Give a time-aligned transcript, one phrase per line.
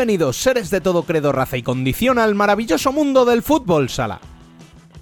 [0.00, 4.18] Bienvenidos, seres de todo credo, raza y condición, al maravilloso mundo del fútbol sala.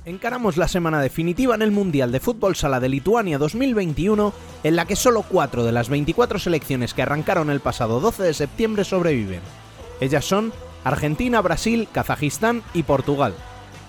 [0.04, 4.32] Encaramos la semana definitiva en el Mundial de Fútbol Sala de Lituania 2021,
[4.64, 8.34] en la que solo 4 de las 24 selecciones que arrancaron el pasado 12 de
[8.34, 9.40] septiembre sobreviven.
[10.00, 13.34] Ellas son Argentina, Brasil, Kazajistán y Portugal.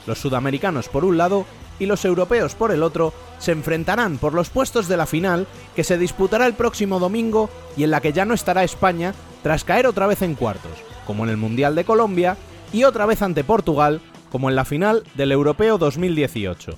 [0.06, 1.48] Los sudamericanos por un lado
[1.80, 5.84] y los europeos por el otro se enfrentarán por los puestos de la final que
[5.84, 9.88] se disputará el próximo domingo y en la que ya no estará España tras caer
[9.88, 10.74] otra vez en cuartos,
[11.10, 12.38] como en el Mundial de Colombia,
[12.72, 14.00] y otra vez ante Portugal,
[14.32, 16.74] como en la final del Europeo 2018.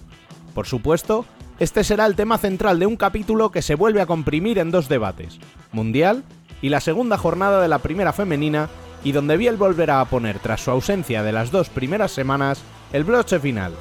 [0.55, 1.25] Por supuesto,
[1.59, 4.87] este será el tema central de un capítulo que se vuelve a comprimir en dos
[4.87, 5.37] debates,
[5.73, 6.23] Mundial
[6.61, 8.69] y la segunda jornada de la primera femenina,
[9.03, 12.61] y donde Biel volverá a poner, tras su ausencia de las dos primeras semanas,
[12.93, 13.73] el broche final.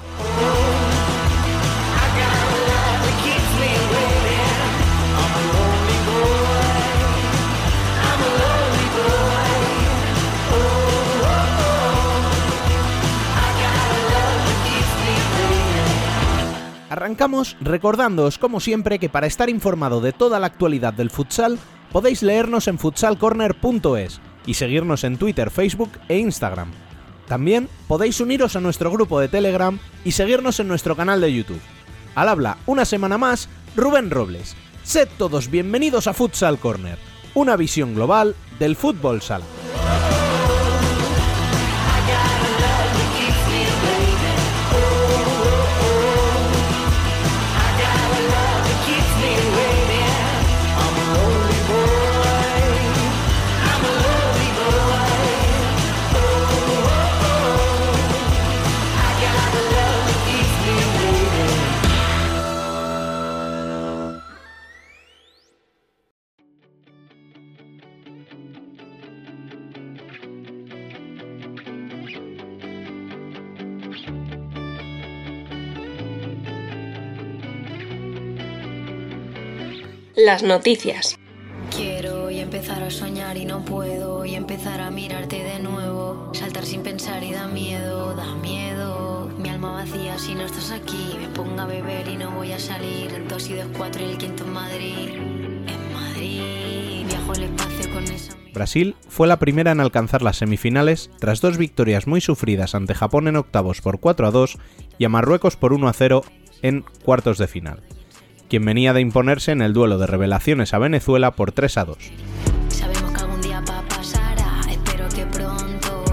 [16.91, 21.57] Arrancamos recordándoos como siempre que para estar informado de toda la actualidad del futsal
[21.93, 26.73] podéis leernos en futsalcorner.es y seguirnos en Twitter, Facebook e Instagram.
[27.29, 31.61] También podéis uniros a nuestro grupo de Telegram y seguirnos en nuestro canal de YouTube.
[32.17, 34.57] Al habla una semana más, Rubén Robles.
[34.83, 36.99] Sed todos bienvenidos a Futsal Corner,
[37.35, 39.45] una visión global del fútbol sala.
[80.25, 81.19] Las noticias.
[81.75, 86.31] Quiero y empezar a soñar y no puedo y empezar a mirarte de nuevo.
[86.35, 89.31] Saltar sin pensar y da miedo, da miedo.
[89.39, 91.17] Mi alma vacía si no estás aquí.
[91.19, 93.27] Me pongo a beber y no voy a salir.
[93.29, 95.09] Dos y dos, cuatro y el quinto en Madrid.
[95.15, 97.07] En Madrid.
[97.07, 98.37] Viajo al espacio con esa...
[98.53, 103.27] Brasil fue la primera en alcanzar las semifinales tras dos victorias muy sufridas ante Japón
[103.27, 104.59] en octavos por 4 a 2
[104.99, 106.25] y a Marruecos por 1 a 0
[106.61, 107.81] en cuartos de final
[108.51, 111.99] quien venía de imponerse en el duelo de revelaciones a Venezuela por 3 a 2.
[112.69, 116.05] Sabemos que algún día pa pasará, espero que pronto.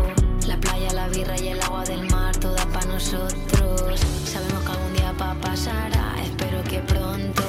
[0.47, 3.99] La playa, la birra y el agua del mar, toda para nosotros.
[4.23, 7.43] Sabemos que algún día pa pasará, espero que pronto.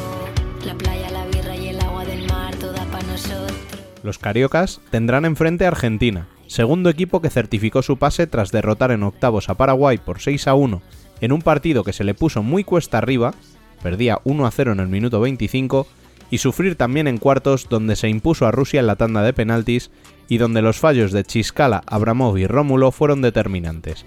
[0.65, 3.59] La playa, la birra y el agua del mar, toda para nosotros.
[4.03, 9.03] Los cariocas tendrán enfrente a Argentina, segundo equipo que certificó su pase tras derrotar en
[9.03, 10.81] octavos a Paraguay por 6 a 1
[11.21, 13.35] en un partido que se le puso muy cuesta arriba
[13.83, 15.87] perdía 1 a 0 en el minuto 25,
[16.31, 19.91] y sufrir también en cuartos donde se impuso a Rusia en la tanda de penaltis
[20.29, 24.05] y donde los fallos de Chiscala, Abramov y Rómulo fueron determinantes.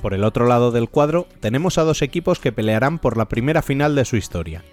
[0.00, 3.60] Por el otro lado del cuadro, tenemos a dos equipos que pelearán por la primera
[3.60, 4.64] final de su historia.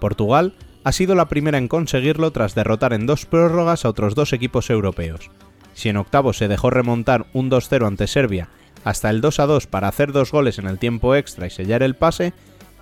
[0.00, 4.32] Portugal ha sido la primera en conseguirlo tras derrotar en dos prórrogas a otros dos
[4.32, 5.30] equipos europeos.
[5.74, 8.48] Si en octavos se dejó remontar un 2-0 ante Serbia
[8.84, 12.32] hasta el 2-2 para hacer dos goles en el tiempo extra y sellar el pase,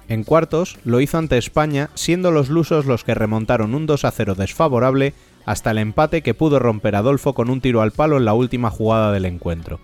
[0.09, 5.15] en cuartos lo hizo ante España, siendo los lusos los que remontaron un 2-0 desfavorable
[5.47, 8.71] hasta el empate que pudo romper Adolfo con un tiro al palo en la última
[8.71, 9.81] jugada del encuentro.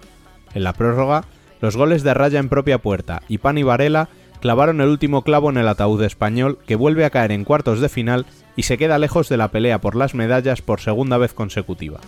[0.55, 1.25] En la prórroga,
[1.61, 4.09] los goles de Raya en propia puerta y Pani Varela
[4.41, 7.89] clavaron el último clavo en el ataúd español que vuelve a caer en cuartos de
[7.89, 8.27] final
[8.57, 12.01] y se queda lejos de la pelea por las medallas por segunda vez consecutiva.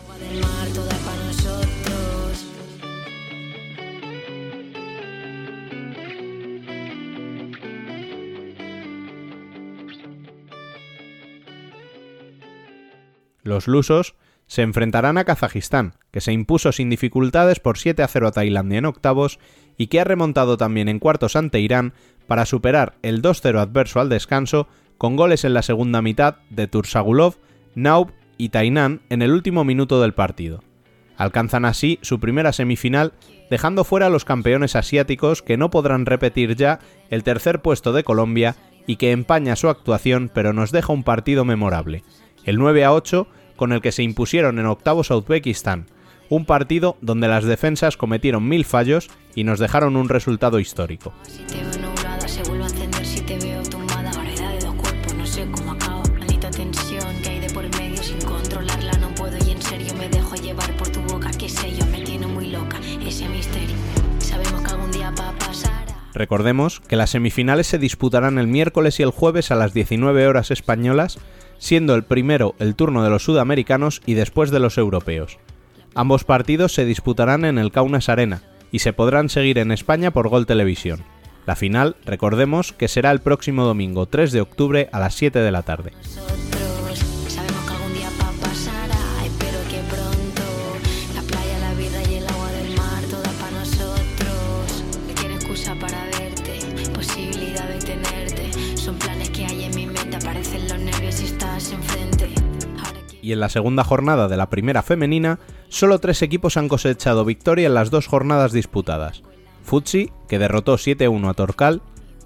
[13.42, 14.14] Los lusos
[14.46, 18.78] se enfrentarán a Kazajistán, que se impuso sin dificultades por 7 a 0 a Tailandia
[18.78, 19.38] en octavos
[19.76, 21.94] y que ha remontado también en cuartos ante Irán
[22.26, 27.36] para superar el 2-0 adverso al descanso con goles en la segunda mitad de Tursagulov,
[27.74, 30.62] Naub y Tainan en el último minuto del partido.
[31.16, 33.12] Alcanzan así su primera semifinal,
[33.50, 36.80] dejando fuera a los campeones asiáticos que no podrán repetir ya
[37.10, 41.44] el tercer puesto de Colombia y que empaña su actuación pero nos deja un partido
[41.44, 42.02] memorable,
[42.44, 43.26] el 9 a 8
[43.56, 45.86] con el que se impusieron en octavos a Uzbekistán,
[46.32, 51.12] Un partido donde las defensas cometieron mil fallos y nos dejaron un resultado histórico.
[66.14, 70.50] Recordemos que las semifinales se disputarán el miércoles y el jueves a las 19 horas
[70.50, 71.18] españolas,
[71.58, 75.38] siendo el primero el turno de los sudamericanos y después de los europeos.
[75.94, 80.28] Ambos partidos se disputarán en el Kaunas Arena y se podrán seguir en España por
[80.28, 81.04] Gol Televisión.
[81.44, 85.50] La final, recordemos, que será el próximo domingo 3 de octubre a las 7 de
[85.50, 85.92] la tarde.
[103.20, 105.38] Y en la segunda jornada de la primera femenina,
[105.72, 109.22] solo tres equipos han cosechado victoria en las dos jornadas disputadas.
[109.64, 111.80] Futsi, que derrotó 7-1 a Torcal,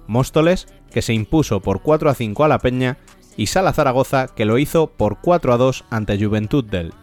[0.05, 2.97] Móstoles, que se impuso por 4-5 a La Peña,
[3.37, 6.93] y Sala Zaragoza, que lo hizo por 4-2 ante Juventud Delch.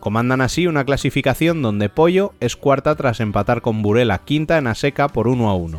[0.00, 5.08] Comandan así una clasificación donde Pollo es cuarta tras empatar con Burela quinta en Aseca
[5.08, 5.78] por 1-1,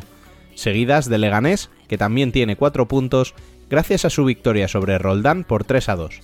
[0.56, 3.36] seguidas de Leganés, que también tiene 4 puntos
[3.70, 6.22] gracias a su victoria sobre Roldán por 3-2.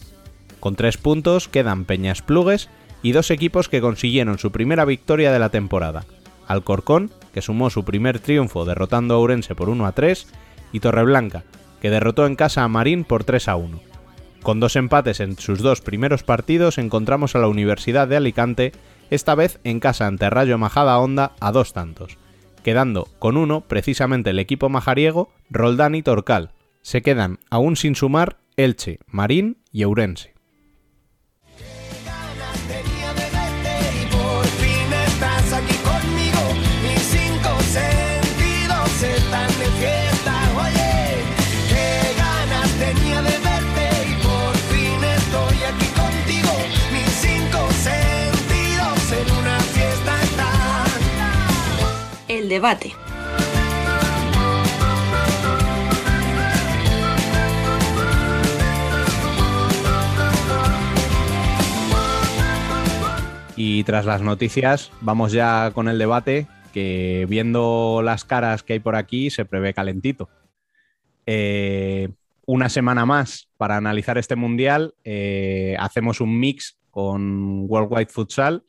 [0.60, 2.70] Con 3 puntos quedan Peñas Plugues
[3.02, 6.06] y dos equipos que consiguieron su primera victoria de la temporada.
[6.48, 10.28] Alcorcón, que sumó su primer triunfo derrotando a Ourense por 1 a 3,
[10.74, 11.44] y Torreblanca,
[11.82, 13.80] que derrotó en casa a Marín por 3 a 1.
[14.44, 18.72] Con dos empates en sus dos primeros partidos encontramos a la Universidad de Alicante,
[19.10, 22.18] esta vez en casa ante Rayo Majada Honda a dos tantos,
[22.64, 26.52] quedando con uno precisamente el equipo majariego, Roldán y Torcal.
[26.82, 30.34] Se quedan aún sin sumar Elche, Marín y Ourense.
[52.62, 52.94] Debate.
[63.56, 68.80] Y tras las noticias, vamos ya con el debate, que viendo las caras que hay
[68.80, 70.30] por aquí, se prevé calentito.
[71.26, 72.10] Eh,
[72.46, 74.94] una semana más para analizar este mundial.
[75.04, 78.64] eh, hacemos un mix con Worldwide Futsal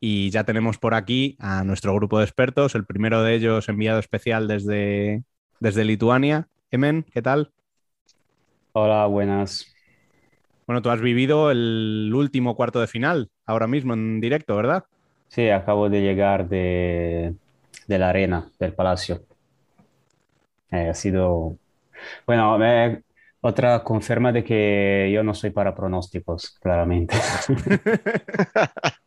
[0.00, 2.74] y ya tenemos por aquí a nuestro grupo de expertos.
[2.74, 5.24] El primero de ellos, enviado especial desde,
[5.60, 6.48] desde Lituania.
[6.70, 7.52] Emen, ¿qué tal?
[8.72, 9.66] Hola, buenas.
[10.66, 14.84] Bueno, tú has vivido el último cuarto de final ahora mismo en directo, ¿verdad?
[15.28, 17.34] Sí, acabo de llegar de,
[17.86, 19.22] de la arena, del palacio.
[20.70, 21.56] Eh, ha sido,
[22.26, 23.02] bueno, eh,
[23.40, 27.16] otra confirma de que yo no soy para pronósticos, claramente.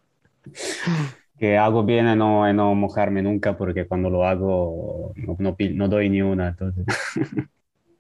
[1.38, 5.56] Que hago bien en no, en no mojarme nunca porque cuando lo hago no, no
[5.56, 6.50] pi- no doy ni una.
[6.50, 6.86] Entonces.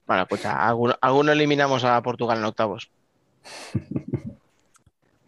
[0.07, 2.91] Bueno, pues a alguno, alguno eliminamos a Portugal en octavos.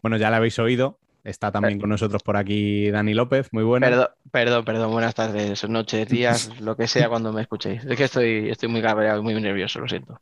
[0.02, 1.00] Bueno, ya lo habéis oído.
[1.24, 3.88] Está también con nosotros por aquí Dani López, muy buena.
[3.88, 7.86] Perdón, perdón, perdón, buenas tardes, noches, días, lo que sea cuando me escuchéis.
[7.86, 10.20] Es que estoy, estoy muy cabreado y muy nervioso, lo siento.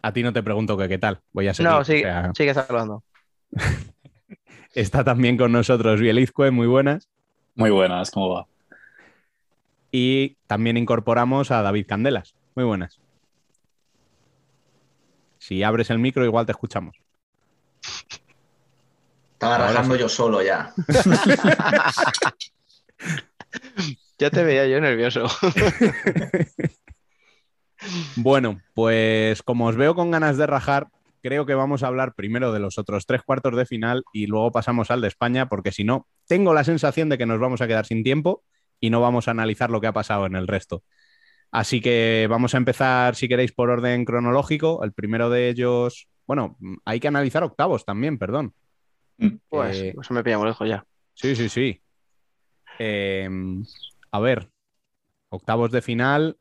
[0.00, 1.20] A ti no te pregunto que qué tal.
[1.32, 1.70] Voy a seguir.
[1.70, 3.04] No, o sigue, sea, sigue saludando.
[4.74, 7.08] está también con nosotros Bielizque, muy buenas.
[7.54, 8.46] Muy buenas, ¿cómo va?
[9.90, 12.98] Y también incorporamos a David Candelas, muy buenas.
[15.38, 16.96] Si abres el micro, igual te escuchamos.
[19.32, 20.00] Estaba Ahora rajando sí.
[20.00, 20.72] yo solo ya.
[24.18, 25.26] Ya te veía yo nervioso.
[28.14, 30.86] Bueno, pues como os veo con ganas de rajar,
[31.22, 34.52] creo que vamos a hablar primero de los otros tres cuartos de final y luego
[34.52, 37.66] pasamos al de España, porque si no, tengo la sensación de que nos vamos a
[37.66, 38.42] quedar sin tiempo
[38.80, 40.82] y no vamos a analizar lo que ha pasado en el resto.
[41.50, 44.82] Así que vamos a empezar, si queréis, por orden cronológico.
[44.82, 48.54] El primero de ellos, bueno, hay que analizar octavos también, perdón.
[49.48, 50.84] Pues, Eh, pues me pilla muy lejos ya.
[51.14, 51.80] Sí, sí, sí.
[52.78, 53.28] Eh,
[54.10, 54.50] a ver,
[55.28, 56.38] octavos de final.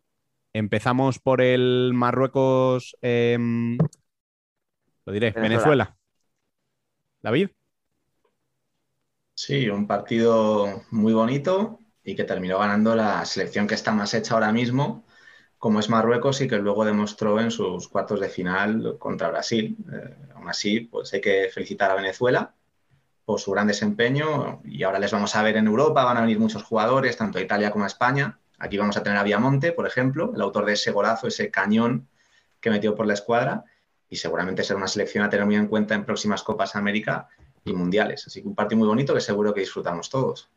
[0.53, 2.95] Empezamos por el Marruecos.
[3.01, 3.37] eh,
[5.11, 5.49] lo diré, Venezuela.
[5.49, 5.97] Venezuela.
[7.21, 7.49] David.
[9.33, 14.33] Sí, un partido muy bonito y que terminó ganando la selección que está más hecha
[14.33, 15.03] ahora mismo,
[15.57, 19.75] como es Marruecos y que luego demostró en sus cuartos de final contra Brasil.
[19.91, 22.53] Eh, aún así, pues hay que felicitar a Venezuela
[23.25, 26.39] por su gran desempeño y ahora les vamos a ver en Europa, van a venir
[26.39, 28.39] muchos jugadores, tanto a Italia como a España.
[28.57, 32.07] Aquí vamos a tener a Viamonte, por ejemplo, el autor de ese golazo, ese cañón
[32.59, 33.65] que metió por la escuadra
[34.11, 37.29] y seguramente será una selección a tener muy en cuenta en próximas Copas América
[37.63, 38.27] y Mundiales.
[38.27, 40.49] Así que un partido muy bonito que seguro que disfrutamos todos.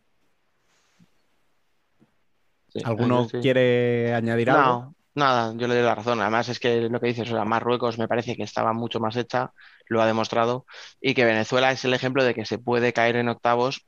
[2.68, 3.38] Sí, ¿Alguno sí.
[3.40, 4.62] quiere añadir algo?
[4.64, 6.20] No, nada, yo le doy la razón.
[6.20, 9.14] Además, es que lo que dices, o sea, Marruecos me parece que estaba mucho más
[9.14, 9.52] hecha,
[9.87, 10.66] lo ha demostrado,
[11.00, 13.87] y que Venezuela es el ejemplo de que se puede caer en octavos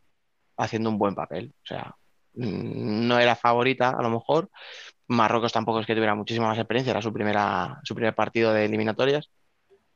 [0.57, 1.53] haciendo un buen papel.
[1.65, 1.97] O sea,
[2.35, 4.49] mm, no era favorita, a lo mejor.
[5.09, 8.65] Marruecos tampoco es que tuviera muchísima más experiencia, era su primera, su primer partido de
[8.65, 9.29] eliminatorias,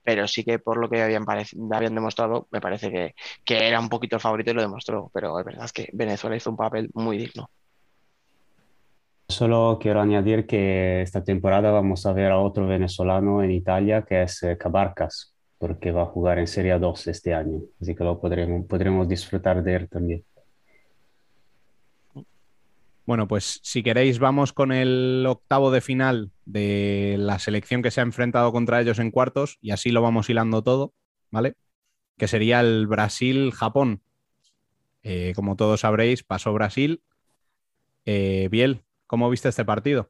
[0.03, 1.25] pero sí que por lo que habían,
[1.73, 3.15] habían demostrado, me parece que,
[3.45, 5.11] que era un poquito el favorito y lo demostró.
[5.13, 7.49] Pero es verdad es que Venezuela hizo un papel muy digno.
[9.29, 14.23] Solo quiero añadir que esta temporada vamos a ver a otro venezolano en Italia que
[14.23, 18.21] es eh, Cabarcas, porque va a jugar en Serie 2 este año, así que lo
[18.21, 20.25] podremos, podremos disfrutar de él también.
[23.11, 28.01] Bueno, pues si queréis vamos con el octavo de final de la selección que se
[28.01, 30.95] ha enfrentado contra ellos en cuartos y así lo vamos hilando todo,
[31.33, 31.55] ¿vale?
[32.17, 34.01] Que sería el Brasil-Japón.
[35.03, 37.03] Eh, como todos sabréis, pasó Brasil.
[38.05, 40.09] Eh, Biel, ¿cómo viste este partido?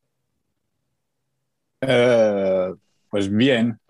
[1.81, 2.75] Eh,
[3.09, 3.81] pues bien,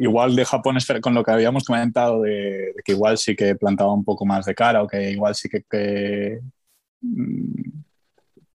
[0.00, 4.06] igual de Japón con lo que habíamos comentado de, que igual sí que plantaba un
[4.06, 6.40] poco más de cara o que igual sí que,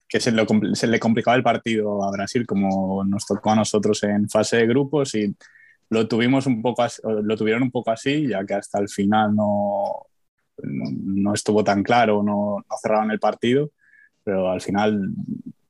[0.08, 4.58] que se, le complicaba el partido a Brasil como nos tocó a nosotros en fase
[4.58, 5.36] de grupos y
[5.90, 10.08] lo tuvimos un poco lo tuvieron un poco así ya que hasta el final no,
[10.64, 13.72] no, estuvo tan claro, no, no cerraron el partido,
[14.24, 15.12] pero al final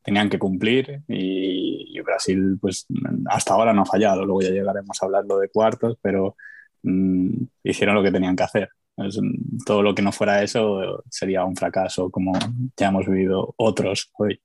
[0.03, 2.87] tenían que cumplir y, y Brasil pues
[3.27, 6.35] hasta ahora no ha fallado, luego ya llegaremos a hablarlo de cuartos, pero
[6.83, 7.29] mm,
[7.63, 8.69] hicieron lo que tenían que hacer.
[8.97, 12.33] Es, mm, todo lo que no fuera eso sería un fracaso como
[12.77, 14.41] ya hemos vivido otros hoy.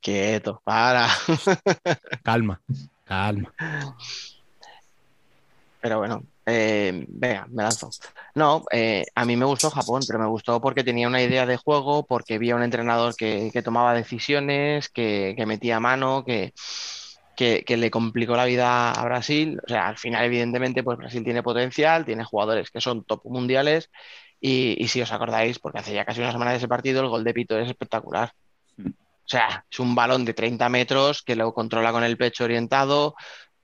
[0.00, 1.08] Quieto, para.
[2.22, 2.60] Calma,
[3.04, 3.54] calma.
[5.80, 7.90] Pero bueno, eh, venga, me lanzo.
[8.34, 11.56] No, eh, a mí me gustó Japón, pero me gustó porque tenía una idea de
[11.56, 16.52] juego, porque vi a un entrenador que, que tomaba decisiones, que, que metía mano, que,
[17.36, 19.60] que, que le complicó la vida a Brasil.
[19.64, 23.90] O sea, al final, evidentemente, pues Brasil tiene potencial, tiene jugadores que son top mundiales.
[24.40, 27.08] Y, y si os acordáis, porque hace ya casi una semana de ese partido, el
[27.08, 28.32] gol de Pito es espectacular.
[28.78, 33.14] O sea, es un balón de 30 metros que lo controla con el pecho orientado,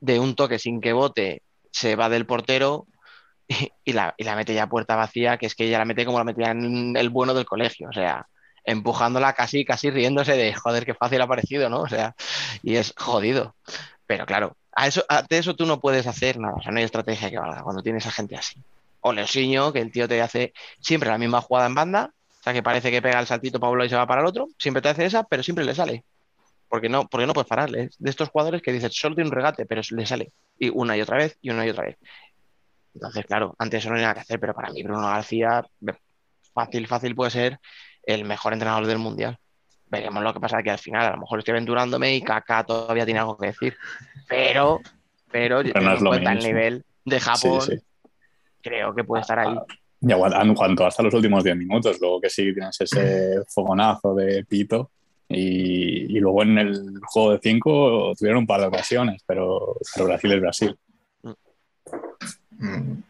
[0.01, 2.87] de un toque sin que bote, se va del portero
[3.49, 6.05] y, y la, y la mete ya puerta vacía, que es que ella la mete
[6.05, 8.27] como la metía en el bueno del colegio, o sea,
[8.69, 11.81] empujándola casi, casi riéndose de joder, qué fácil ha parecido, ¿no?
[11.81, 12.15] O sea,
[12.63, 13.55] y es jodido.
[14.07, 16.85] Pero claro, a eso, de eso tú no puedes hacer nada, o sea, no hay
[16.85, 18.63] estrategia que valga cuando tienes a gente así.
[19.01, 22.53] O Leosiño, que el tío te hace siempre la misma jugada en banda, o sea,
[22.53, 24.91] que parece que pega el saltito Pablo y se va para el otro, siempre te
[24.91, 26.05] hace esa, pero siempre le sale.
[26.69, 27.89] Porque no, porque no puedes pararle.
[27.99, 30.33] De estos jugadores que dices, solo tiene un regate, pero le sale.
[30.59, 31.97] Y una y otra vez, y una y otra vez.
[32.93, 35.65] Entonces, claro, antes eso no hay nada que hacer, pero para mí Bruno García,
[36.53, 37.61] fácil, fácil puede ser
[38.09, 39.39] el mejor entrenador del Mundial.
[39.91, 41.07] Veremos lo que pasa aquí al final.
[41.07, 43.77] A lo mejor estoy aventurándome y Kaká todavía tiene algo que decir.
[44.29, 44.81] Pero,
[45.31, 47.83] pero, no en lo cuenta el nivel de Japón, Sí, sí.
[48.63, 49.57] creo que puede estar ahí.
[50.01, 54.15] Y aguanta- en cuanto hasta los últimos 10 minutos, luego que sí tienes ese fogonazo
[54.15, 54.91] de pito.
[55.31, 60.07] Y, y luego en el juego de 5 tuvieron un par de ocasiones, pero, pero
[60.07, 60.79] Brasil es Brasil.
[62.59, 63.03] Mm.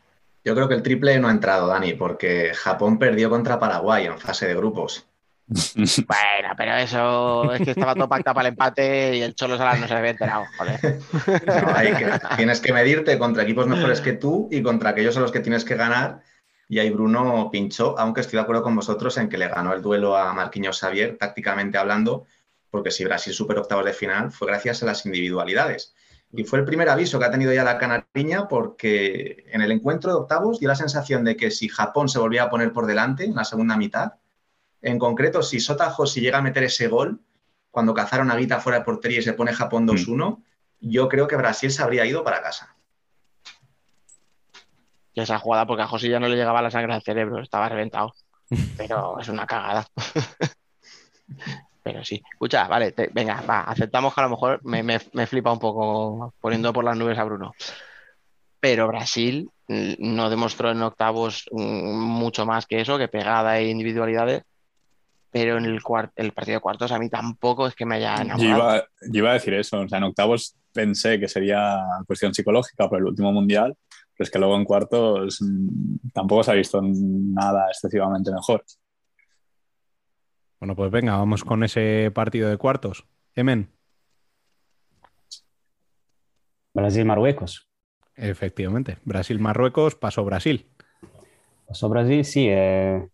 [0.49, 4.19] Yo creo que el triple no ha entrado, Dani, porque Japón perdió contra Paraguay en
[4.19, 5.05] fase de grupos.
[5.77, 9.79] Bueno, pero eso es que estaba todo pactado para el empate y el Cholo Salas
[9.79, 11.01] no se había enterado, joder.
[11.47, 15.21] No, hay que- tienes que medirte contra equipos mejores que tú y contra aquellos a
[15.21, 16.23] los que tienes que ganar.
[16.67, 19.83] Y ahí Bruno pinchó, aunque estoy de acuerdo con vosotros en que le ganó el
[19.83, 22.25] duelo a Marquinhos Xavier, tácticamente hablando,
[22.71, 25.95] porque si Brasil superó octavos de final fue gracias a las individualidades.
[26.33, 30.11] Y fue el primer aviso que ha tenido ya la canariña porque en el encuentro
[30.13, 33.25] de octavos dio la sensación de que si Japón se volvía a poner por delante
[33.25, 34.15] en la segunda mitad,
[34.83, 37.21] en concreto si Sota si llega a meter ese gol,
[37.71, 40.43] cuando cazaron a Guita fuera de portería y se pone Japón 2-1,
[40.81, 42.77] yo creo que Brasil se habría ido para casa.
[45.15, 47.69] Y esa jugada, porque a José ya no le llegaba la sangre al cerebro, estaba
[47.69, 48.15] reventado.
[48.77, 49.87] Pero es una cagada.
[51.89, 52.23] Pero sí.
[52.33, 55.59] Escucha, vale, te- venga, va, aceptamos que a lo mejor me, me- me flipa un
[55.59, 57.55] poco poniendo por las nubes a Bruno.
[58.61, 63.71] Pero Brasil mm, no demostró en octavos mm, mucho más que eso, que pegada e
[63.71, 64.43] individualidades.
[65.31, 65.81] Pero en el,
[66.17, 69.31] el partido de cuartos a mí tampoco es que me haya Yo iba, yo iba
[69.31, 73.33] a decir eso, o sea, en octavos pensé que sería cuestión psicológica por el último
[73.33, 73.75] mundial,
[74.15, 78.63] Pero es que luego en cuartos mm, tampoco se ha visto nada excesivamente mejor.
[80.61, 83.07] Bueno, pues venga, vamos con ese partido de cuartos.
[83.35, 83.71] Emen.
[86.75, 87.69] Brasil-Marruecos.
[88.17, 90.67] Efectivamente, Brasil-Marruecos pasó Brasil.
[91.67, 92.47] Pasó Brasil, sí.
[92.49, 93.09] eh,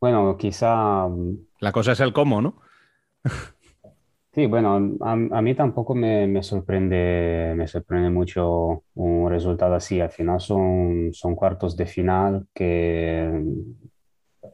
[0.00, 2.60] bueno, quizá mm, La cosa es el cómo, ¿no?
[4.34, 10.00] Sí, bueno, a, a mí tampoco me, me sorprende, me sorprende mucho un resultado así.
[10.00, 13.30] Al final son, son cuartos de final que,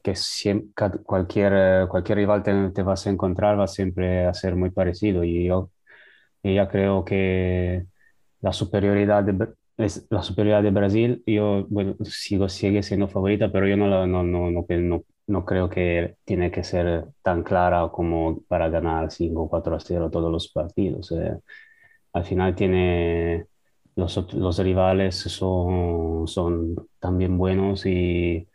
[0.03, 4.35] que siem- ca- cualquier, eh, cualquier rival te, te vas a encontrar va siempre a
[4.35, 5.25] ser muy parecido.
[5.25, 5.71] Y yo,
[6.43, 7.85] y ya creo que
[8.41, 9.49] la superioridad de,
[10.11, 14.23] la superioridad de Brasil, yo, bueno, sigo, sigue siendo favorita, pero yo no, la- no,
[14.25, 14.67] no, no,
[15.29, 19.81] no, creo que tiene que ser tan clara como para ganar 5 o 4 a
[19.81, 21.13] 0 todos los partidos.
[21.13, 21.39] eh.
[22.13, 23.47] Al final tiene
[23.97, 28.48] los, los rivales son, son también buenos y,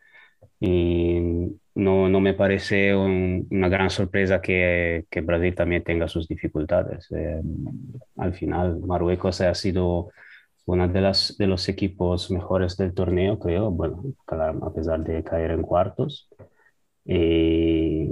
[0.67, 1.19] y
[1.75, 7.07] no, no me parece un- una gran sorpresa que, que Brasil también tenga sus dificultades.
[7.11, 7.41] Eh,
[8.17, 10.09] al final, Marruecos ha sido
[10.65, 15.51] uno de, las, de los equipos mejores del torneo, creo, bueno, a pesar de caer
[15.51, 16.29] en cuartos.
[17.05, 18.07] Y,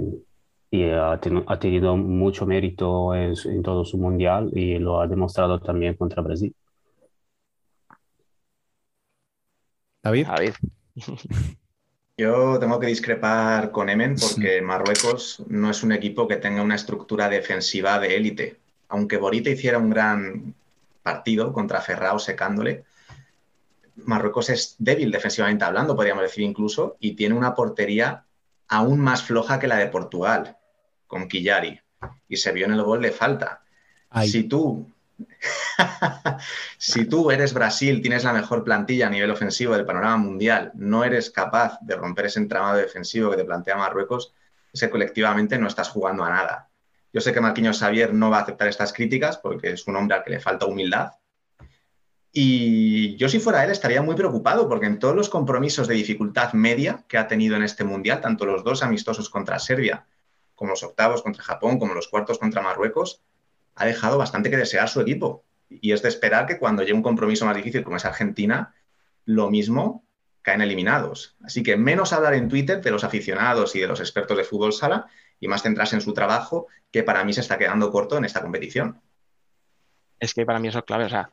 [0.70, 5.60] y ha, teni- ha tenido mucho mérito en todo su mundial y lo ha demostrado
[5.60, 6.54] también contra Brasil.
[10.04, 10.26] David.
[10.26, 10.54] David.
[12.22, 16.76] Yo tengo que discrepar con Emen porque Marruecos no es un equipo que tenga una
[16.76, 18.60] estructura defensiva de élite.
[18.90, 20.54] Aunque Borita hiciera un gran
[21.02, 22.84] partido contra Ferrao secándole,
[23.96, 28.22] Marruecos es débil defensivamente hablando, podríamos decir incluso, y tiene una portería
[28.68, 30.56] aún más floja que la de Portugal,
[31.08, 31.80] con Quillari.
[32.28, 33.64] Y se vio en el gol de falta.
[34.10, 34.28] Ay.
[34.28, 34.91] Si tú,
[36.78, 41.04] si tú eres Brasil, tienes la mejor plantilla a nivel ofensivo del panorama mundial, no
[41.04, 44.34] eres capaz de romper ese entramado defensivo que te plantea Marruecos,
[44.72, 46.68] es que colectivamente no estás jugando a nada.
[47.12, 50.16] Yo sé que Marquinhos Xavier no va a aceptar estas críticas porque es un hombre
[50.16, 51.12] al que le falta humildad.
[52.32, 56.54] Y yo si fuera él estaría muy preocupado porque en todos los compromisos de dificultad
[56.54, 60.06] media que ha tenido en este mundial, tanto los dos amistosos contra Serbia,
[60.54, 63.20] como los octavos contra Japón, como los cuartos contra Marruecos,
[63.74, 65.44] ha dejado bastante que desear su equipo.
[65.68, 68.74] Y es de esperar que cuando llegue un compromiso más difícil como es Argentina,
[69.24, 70.04] lo mismo
[70.42, 71.36] caen eliminados.
[71.42, 74.72] Así que menos hablar en Twitter de los aficionados y de los expertos de fútbol
[74.72, 75.06] sala
[75.40, 78.42] y más centrarse en su trabajo, que para mí se está quedando corto en esta
[78.42, 79.00] competición.
[80.20, 81.04] Es que para mí eso es clave.
[81.04, 81.30] O sea,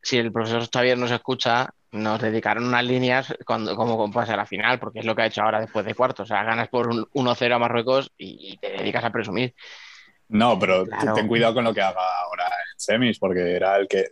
[0.00, 4.46] si el profesor Xavier nos escucha, nos dedicaron unas líneas cuando, como pasa a la
[4.46, 6.24] final, porque es lo que ha hecho ahora después de cuartos.
[6.24, 9.54] O sea, ganas por un 1-0 a Marruecos y, y te dedicas a presumir.
[10.32, 11.14] No, pero Claro.
[11.14, 14.06] ten cuidado con lo que haga ahora en semis, porque era el que,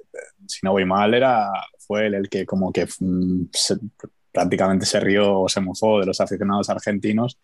[0.46, 3.78] si no voy mal, era, fue él el que como que mm, se-
[4.32, 7.38] prácticamente se rió o se mofó de los aficionados argentinos,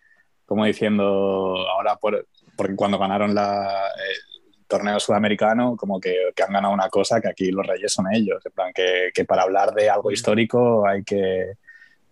[0.45, 3.65] como diciendo ahora, por, porque cuando ganaron la,
[3.97, 8.07] el torneo sudamericano, como que, que han ganado una cosa que aquí los reyes son
[8.13, 11.53] ellos, en plan que, que para hablar de algo histórico hay que...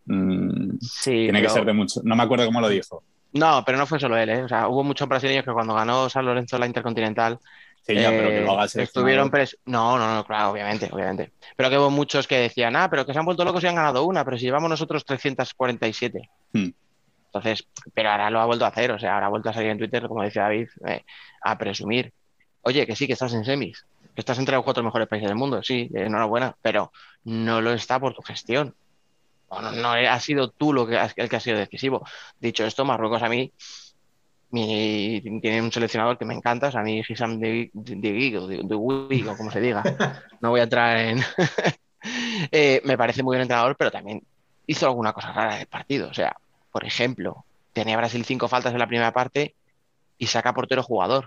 [0.06, 2.00] mm, Sí, tiene que ser de mucho...
[2.04, 3.04] No me acuerdo cómo lo dijo.
[3.34, 4.42] No, pero no fue solo él, ¿eh?
[4.44, 7.38] O sea, hubo muchos brasileños que cuando ganó San Lorenzo la Intercontinental
[7.86, 11.32] Sí, ya, pero que eh, lo hagas estuvieron pres- No, no, no, claro, obviamente, obviamente.
[11.54, 13.74] Pero que hubo muchos que decían, ah, pero que se han vuelto locos y han
[13.74, 16.30] ganado una, pero si llevamos nosotros 347.
[16.54, 16.70] Hmm.
[17.26, 19.68] Entonces, pero ahora lo ha vuelto a hacer, o sea, ahora ha vuelto a salir
[19.68, 21.04] en Twitter, como decía David, eh,
[21.42, 22.10] a presumir.
[22.62, 25.36] Oye, que sí, que estás en semis, que estás entre los cuatro mejores países del
[25.36, 26.90] mundo, sí, enhorabuena, pero
[27.24, 28.74] no lo está por tu gestión.
[29.60, 32.06] No, no ha sido tú lo que, el que ha sido decisivo.
[32.40, 33.52] Dicho esto, Marruecos a mí
[34.50, 38.38] mi- tiene un seleccionador que me encanta, o sea, a mí Hissam de, de, de,
[38.38, 39.82] o de- de Wig, o como se diga.
[40.40, 41.20] No voy a entrar en...
[42.52, 44.22] Eh, me parece muy buen entrenador, pero también
[44.66, 46.10] hizo alguna cosa rara en el partido.
[46.10, 46.36] O sea,
[46.70, 49.54] por ejemplo, tenía Brasil cinco faltas en la primera parte
[50.18, 51.26] y saca portero jugador.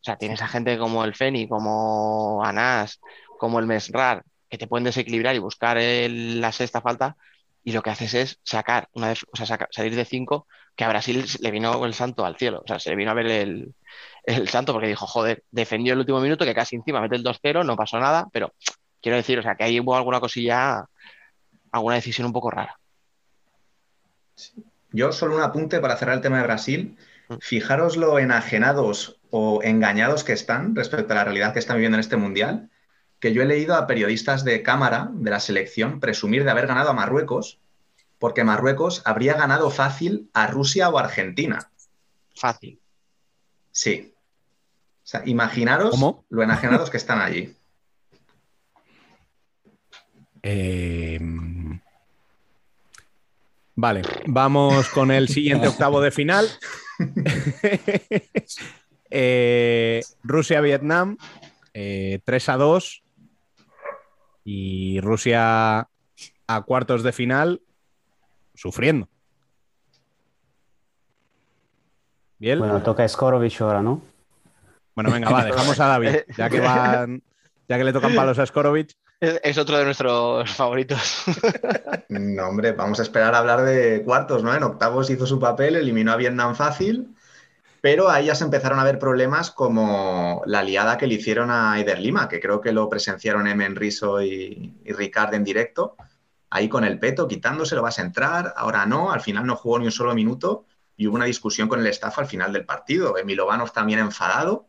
[0.00, 3.00] O sea, tienes a gente como el Feni, como Anás,
[3.38, 7.16] como el Mesrar, que te pueden desequilibrar y buscar el- la sexta falta,
[7.64, 10.84] y lo que haces es sacar una vez, o sea, saca- salir de cinco, que
[10.84, 12.62] a Brasil le vino el santo al cielo.
[12.64, 13.74] O sea, se le vino a ver el,
[14.24, 17.64] el santo porque dijo, joder, defendió el último minuto, que casi encima mete el 2-0,
[17.64, 18.52] no pasó nada, pero
[19.00, 20.84] quiero decir, o sea, que ahí hubo alguna cosilla,
[21.70, 22.78] alguna decisión un poco rara.
[24.90, 26.96] Yo solo un apunte para cerrar el tema de Brasil.
[27.28, 27.34] Mm.
[27.40, 32.00] Fijaros lo enajenados o engañados que están respecto a la realidad que están viviendo en
[32.00, 32.70] este mundial,
[33.22, 36.90] que yo he leído a periodistas de cámara de la selección presumir de haber ganado
[36.90, 37.60] a Marruecos,
[38.18, 41.70] porque Marruecos habría ganado fácil a Rusia o Argentina.
[42.34, 42.80] Fácil.
[43.70, 44.12] Sí.
[45.04, 46.24] O sea, imaginaros ¿Cómo?
[46.30, 47.54] lo enajenados que están allí.
[50.44, 51.20] Eh,
[53.76, 56.48] Vale, vamos con el siguiente octavo de final.
[59.14, 61.18] Eh, Rusia-Vietnam,
[61.72, 63.02] 3 eh, a 2.
[64.44, 65.88] Y Rusia
[66.46, 67.62] a cuartos de final,
[68.54, 69.08] sufriendo.
[72.38, 72.58] Bien.
[72.58, 74.02] Bueno, toca Skorovic ahora, ¿no?
[74.94, 77.22] Bueno, venga, va, dejamos a David, ya que, van,
[77.68, 78.90] ya que le tocan palos a Skorovic.
[79.20, 81.24] Es otro de nuestros favoritos.
[82.08, 84.54] No, hombre, vamos a esperar a hablar de cuartos, ¿no?
[84.54, 87.14] En octavos hizo su papel, eliminó a Vietnam fácil,
[87.82, 91.78] pero ahí ya se empezaron a ver problemas como la liada que le hicieron a
[91.78, 95.96] Eder Lima, que creo que lo presenciaron Emen Riso y, y Ricard en directo,
[96.48, 99.78] ahí con el peto, quitándose, lo vas a entrar, ahora no, al final no jugó
[99.78, 100.64] ni un solo minuto
[100.96, 103.18] y hubo una discusión con el staff al final del partido.
[103.18, 104.68] Emilovanov también enfadado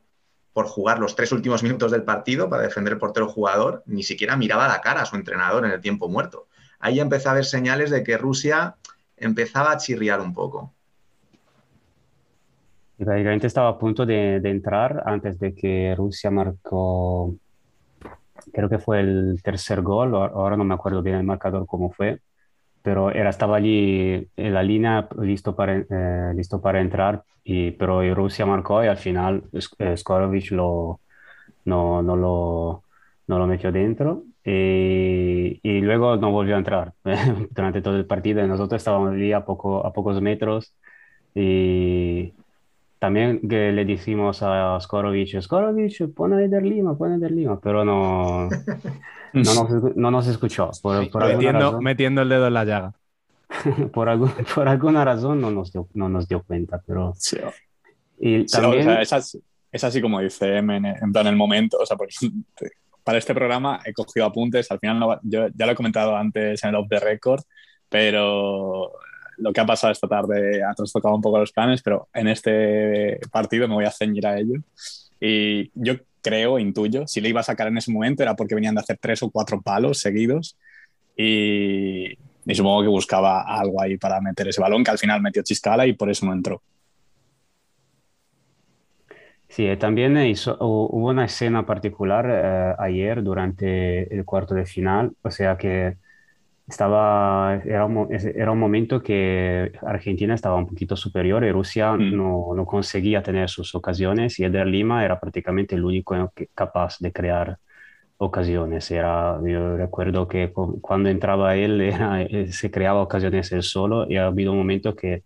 [0.53, 4.35] por jugar los tres últimos minutos del partido para defender el portero jugador, ni siquiera
[4.37, 6.47] miraba la cara a su entrenador en el tiempo muerto.
[6.79, 8.77] Ahí empezó a haber señales de que Rusia
[9.17, 10.73] empezaba a chirriar un poco.
[12.97, 17.35] Y prácticamente estaba a punto de, de, entrar antes de que Rusia marcó,
[18.53, 22.19] creo que fue el tercer gol, ahora no me acuerdo bien el marcador cómo fue,
[22.83, 28.01] pero era, estaba allí en la línea listo para, eh, listo para entrar, y, pero
[28.13, 29.43] Rusia marcó y al final
[29.79, 30.99] eh, Skorovic lo,
[31.65, 32.83] no, no, lo,
[33.27, 36.93] no lo metió dentro y, y, luego no volvió a entrar.
[37.51, 40.75] Durante todo el partido nosotros estábamos allí a, poco, a pocos metros
[41.35, 42.33] y
[43.03, 47.59] también que le decimos a Skorovic, Skorovic, pon a Eder Lima, pon a Eder Lima,
[47.59, 48.47] pero no,
[49.33, 50.71] no nos, no nos escuchó.
[50.81, 52.93] Por, por metiendo, metiendo, el dedo en la llaga.
[53.91, 57.11] por, algún, por, alguna razón no nos dio, no nos dio cuenta, pero...
[57.17, 57.35] Sí.
[58.19, 58.87] Y también...
[58.87, 62.15] o sea, es, así, como dice M, en, plan el momento, o sea, porque
[63.03, 66.63] para este programa he cogido apuntes, al final no, yo ya lo he comentado antes
[66.63, 67.41] en el Off the Record,
[67.89, 68.93] pero
[69.37, 73.19] lo que ha pasado esta tarde ha trastocado un poco los planes, pero en este
[73.31, 74.59] partido me voy a ceñir a ello.
[75.19, 78.75] Y yo creo, intuyo, si le iba a sacar en ese momento era porque venían
[78.75, 80.57] de hacer tres o cuatro palos seguidos
[81.15, 82.17] y,
[82.53, 85.93] supongo que buscaba algo ahí para meter ese balón que al final metió Chiscala y
[85.93, 86.61] por eso no entró.
[89.47, 95.15] Sí, eh, también hizo, hubo una escena particular eh, ayer durante el cuarto de final,
[95.21, 95.97] o sea que
[96.67, 102.15] estaba, era un, era un momento que Argentina estaba un poquito superior y Rusia mm.
[102.15, 107.11] no, no, conseguía tener sus ocasiones y Eder Lima era prácticamente el único capaz de
[107.11, 107.57] crear
[108.17, 108.89] ocasiones.
[108.91, 114.17] Era, yo recuerdo que cuando entraba él era, eh, se creaba ocasiones él solo y
[114.17, 115.23] ha habido un momento que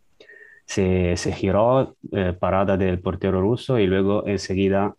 [0.65, 4.95] se, se giró eh, parada del portero ruso y luego enseguida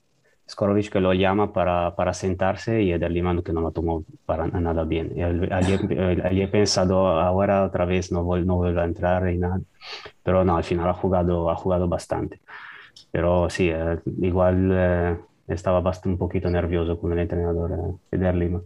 [0.49, 4.47] Skorovic que lo llama para, para sentarse y Eder Lima que no lo tomó para
[4.47, 5.13] nada bien.
[5.15, 9.61] He pensado, ahora otra vez no, no vuelve a entrar y nada,
[10.23, 12.41] pero no, al final ha jugado, ha jugado bastante.
[13.11, 15.17] Pero sí, eh, igual eh,
[15.49, 18.63] estaba bastante un poquito nervioso con el entrenador eh, Eder Lima.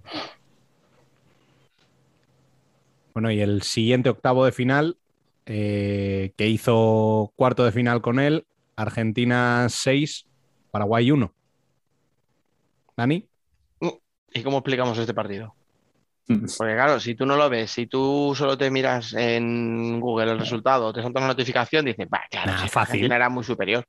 [3.12, 4.96] Bueno, y el siguiente octavo de final,
[5.44, 10.26] que hizo cuarto de final con él, Argentina 6,
[10.70, 11.30] Paraguay 1.
[12.96, 13.28] Dani.
[14.35, 15.55] ¿Y cómo explicamos este partido?
[16.28, 16.46] Mm.
[16.57, 20.38] Porque claro, si tú no lo ves, si tú solo te miras en Google el
[20.38, 23.85] resultado, te salta una notificación, dices, va, claro, Argentina era muy superior.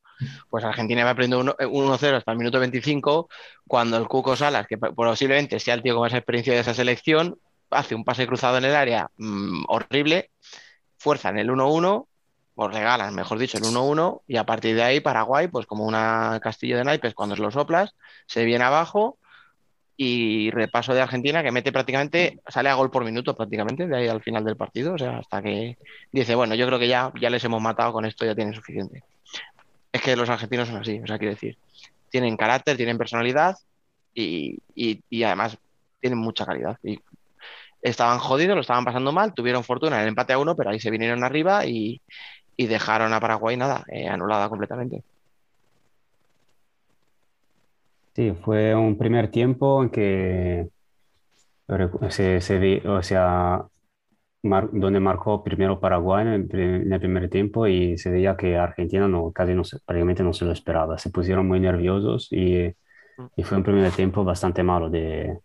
[0.50, 3.30] Pues Argentina va aprendiendo 1-0 hasta el minuto 25,
[3.68, 7.38] cuando el Cuco Salas, que posiblemente sea el tío con más experiencia de esa selección,
[7.70, 10.32] hace un pase cruzado en el área mm, horrible,
[10.98, 12.08] fuerza en el 1-1,
[12.56, 16.40] o regalan, mejor dicho, el 1-1, y a partir de ahí Paraguay, pues como una
[16.42, 17.96] castillo de naipes, cuando lo soplas,
[18.28, 19.18] se viene abajo
[19.98, 24.08] y repaso de Argentina que mete prácticamente, sale a gol por minuto prácticamente, de ahí
[24.08, 25.78] al final del partido, o sea, hasta que
[26.12, 29.04] dice, bueno, yo creo que ya, ya les hemos matado con esto, ya tienen suficiente.
[29.92, 31.58] Es que los argentinos son así, o sea, quiero decir,
[32.10, 33.56] tienen carácter, tienen personalidad
[34.14, 35.58] y, y además
[36.00, 36.78] tienen mucha calidad.
[36.84, 37.00] Y
[37.82, 40.80] estaban jodidos, lo estaban pasando mal, tuvieron fortuna en el empate a uno, pero ahí
[40.80, 42.02] se vinieron arriba y,
[42.56, 45.04] y dejaron a Paraguay nada, eh, anulada completamente.
[48.16, 50.70] Sí, fue un primer tiempo en que
[52.10, 53.66] se, se o sea,
[54.44, 56.34] donde marcó primero Paraguay en
[56.92, 60.52] el, primer tiempo y se veía que Argentina no, casi no, prácticamente no se lo
[60.52, 60.98] esperaba.
[60.98, 62.76] Se pusieron muy nerviosos y,
[63.36, 65.40] y fue un primer tiempo bastante malo de,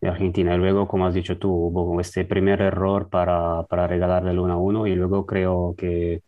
[0.00, 0.54] de, Argentina.
[0.54, 4.52] Y luego, como has dicho tú, hubo este primer error para, para regalarle el 1
[4.52, 6.22] a 1 y luego creo que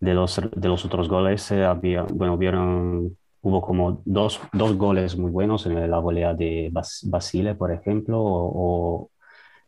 [0.00, 5.16] de los, de los otros goles eh, había, bueno, vieron, hubo como dos, dos goles
[5.18, 6.70] muy buenos en la volea de
[7.04, 9.10] Basile, por ejemplo, o,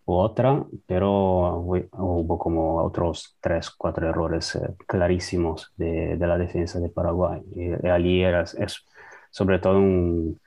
[0.06, 6.38] u otra, pero hu- hubo como otros tres, cuatro errores eh, clarísimos de, de la
[6.38, 7.42] defensa de Paraguay.
[7.56, 8.84] Y, y allí era, es
[9.30, 10.40] sobre todo un,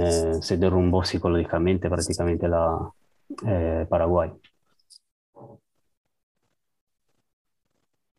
[0.00, 2.90] eh, se derrumbó psicológicamente prácticamente la
[3.46, 4.30] eh, Paraguay.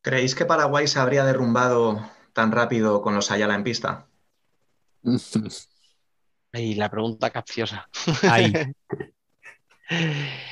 [0.04, 4.06] ¿Creéis que Paraguay se habría derrumbado tan rápido con los Ayala en pista?
[6.56, 7.90] Y la pregunta capciosa.
[8.30, 8.54] Ahí.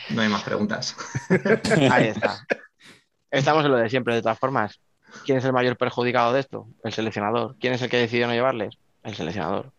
[0.10, 0.96] No hay más preguntas.
[1.92, 2.46] Ahí está.
[3.32, 4.80] Estamos en lo de siempre, de todas formas.
[5.26, 6.68] ¿Quién es el mayor perjudicado de esto?
[6.84, 7.56] El seleccionador.
[7.60, 8.78] ¿Quién es el que decidió no llevarles?
[9.04, 9.72] El seleccionador.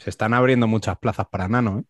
[0.00, 1.84] Se están abriendo muchas plazas para Nano, ¿eh?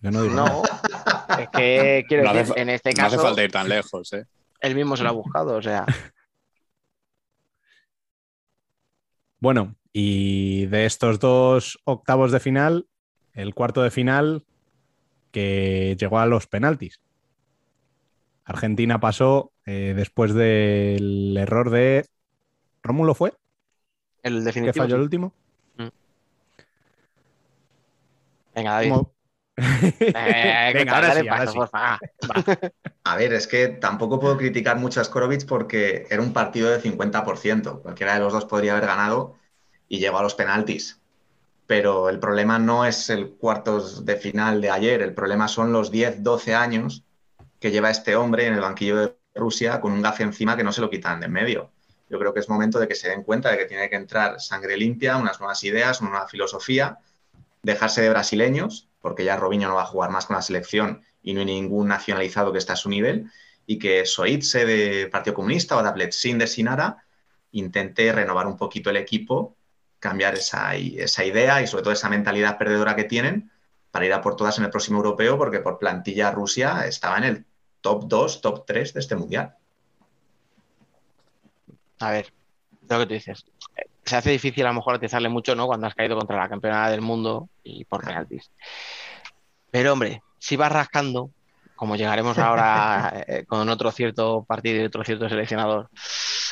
[0.00, 0.50] Yo no digo nada.
[0.50, 4.12] No, es que quiero No decir, en este No hace caso, falta ir tan lejos,
[4.14, 4.26] ¿eh?
[4.66, 5.56] Él mismo se lo ha buscado.
[5.56, 5.86] O sea,
[9.38, 12.86] Bueno, y de estos dos octavos de final,
[13.34, 14.44] el cuarto de final
[15.32, 17.00] que llegó a los penaltis.
[18.44, 22.06] Argentina pasó eh, después del error de
[22.82, 23.34] Rómulo fue,
[24.22, 24.84] el que definitivo.
[24.84, 25.34] falló el último.
[28.54, 28.90] Venga, David.
[28.92, 29.13] ¿Cómo?
[29.56, 31.58] Eh, Venga, ahora dale sí, ahora paso, sí.
[31.58, 31.98] porfa.
[32.30, 32.44] Va.
[33.04, 36.80] A ver, es que tampoco puedo criticar mucho a Skorovic porque era un partido de
[36.80, 37.82] 50%.
[37.82, 39.36] Cualquiera de los dos podría haber ganado
[39.88, 41.00] y llegó a los penaltis.
[41.66, 45.90] Pero el problema no es el cuartos de final de ayer, el problema son los
[45.90, 47.04] 10, 12 años
[47.60, 50.72] que lleva este hombre en el banquillo de Rusia con un gafe encima que no
[50.72, 51.70] se lo quitan de en medio.
[52.10, 54.40] Yo creo que es momento de que se den cuenta de que tiene que entrar
[54.40, 56.98] sangre limpia, unas nuevas ideas, una nueva filosofía,
[57.62, 61.34] dejarse de brasileños, porque ya Robinho no va a jugar más con la selección y
[61.34, 63.30] no hay ningún nacionalizado que está a su nivel,
[63.66, 67.04] y que Soitse de Partido Comunista o Dapletsin de Sinara
[67.52, 69.58] intente renovar un poquito el equipo,
[69.98, 73.50] cambiar esa, esa idea y sobre todo esa mentalidad perdedora que tienen
[73.90, 77.24] para ir a por todas en el próximo europeo, porque por plantilla Rusia estaba en
[77.24, 77.44] el
[77.82, 79.54] top 2, top 3 de este mundial.
[81.98, 82.32] A ver,
[82.88, 83.44] lo que tú dices.
[84.04, 85.66] Se hace difícil a lo mejor atizarle mucho, ¿no?
[85.66, 88.50] Cuando has caído contra la campeona del mundo y por penaltis.
[89.70, 91.30] Pero, hombre, si vas rascando,
[91.74, 95.90] como llegaremos ahora eh, con otro cierto partido y otro cierto seleccionador,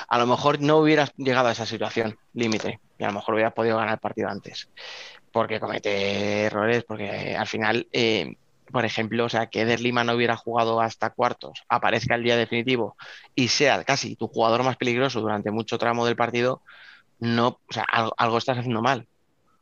[0.09, 3.53] a lo mejor no hubieras llegado a esa situación límite y a lo mejor hubieras
[3.53, 4.69] podido ganar el partido antes.
[5.31, 8.35] Porque comete errores, porque al final, eh,
[8.71, 12.37] por ejemplo, o sea, que Eder Lima no hubiera jugado hasta cuartos, aparezca el día
[12.37, 12.97] definitivo
[13.35, 16.63] y sea casi tu jugador más peligroso durante mucho tramo del partido,
[17.23, 19.07] no, o sea, algo, algo estás haciendo mal.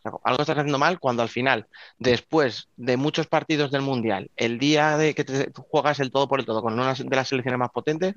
[0.03, 1.66] Algo estás haciendo mal cuando al final,
[1.99, 6.40] después de muchos partidos del Mundial, el día de que te, juegas el todo por
[6.40, 8.14] el todo con una de las selecciones más potentes,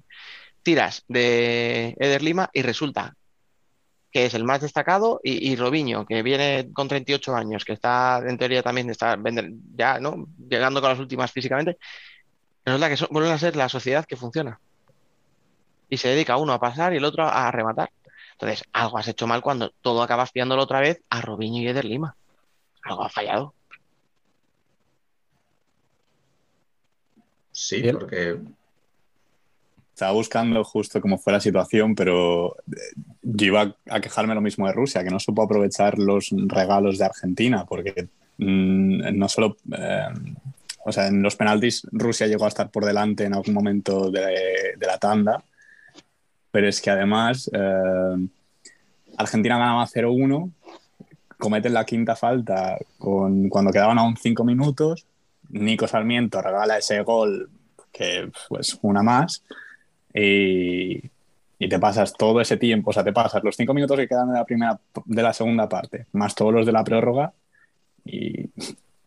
[0.63, 3.15] tiras de Eder Lima y resulta
[4.13, 8.21] que es el más destacado, y, y Robinho, que viene con 38 años, que está
[8.25, 9.17] en teoría también está
[9.75, 10.27] ya, ¿no?
[10.47, 11.77] Llegando con las últimas físicamente,
[12.63, 14.57] resulta que son- vuelven a ser la sociedad que funciona.
[15.89, 17.89] Y se dedica uno a pasar y el otro a rematar.
[18.43, 21.85] Entonces, algo has hecho mal cuando todo acabas fiándolo otra vez a Robinho y Eder
[21.85, 22.17] Lima.
[22.83, 23.53] Algo ha fallado.
[27.53, 27.97] Sí, Bien.
[27.97, 28.37] porque
[29.93, 34.67] Estaba buscando justo cómo fue la situación, pero eh, yo iba a quejarme lo mismo
[34.67, 40.07] de Rusia, que no supo aprovechar los regalos de Argentina, porque mm, no solo, eh,
[40.83, 44.73] o sea, en los penaltis Rusia llegó a estar por delante en algún momento de,
[44.77, 45.41] de la tanda,
[46.53, 48.27] pero es que además eh,
[49.17, 50.51] Argentina ganaba 0-1,
[51.39, 55.07] cometen la quinta falta con, cuando quedaban aún cinco minutos,
[55.49, 57.49] Nico Sarmiento regala ese gol
[57.91, 59.43] que pues una más
[60.13, 61.01] y,
[61.57, 64.27] y te pasas todo ese tiempo, o sea, te pasas los cinco minutos que quedan
[64.27, 67.33] de la primera, de la segunda parte, más todos los de la prórroga
[68.05, 68.47] y,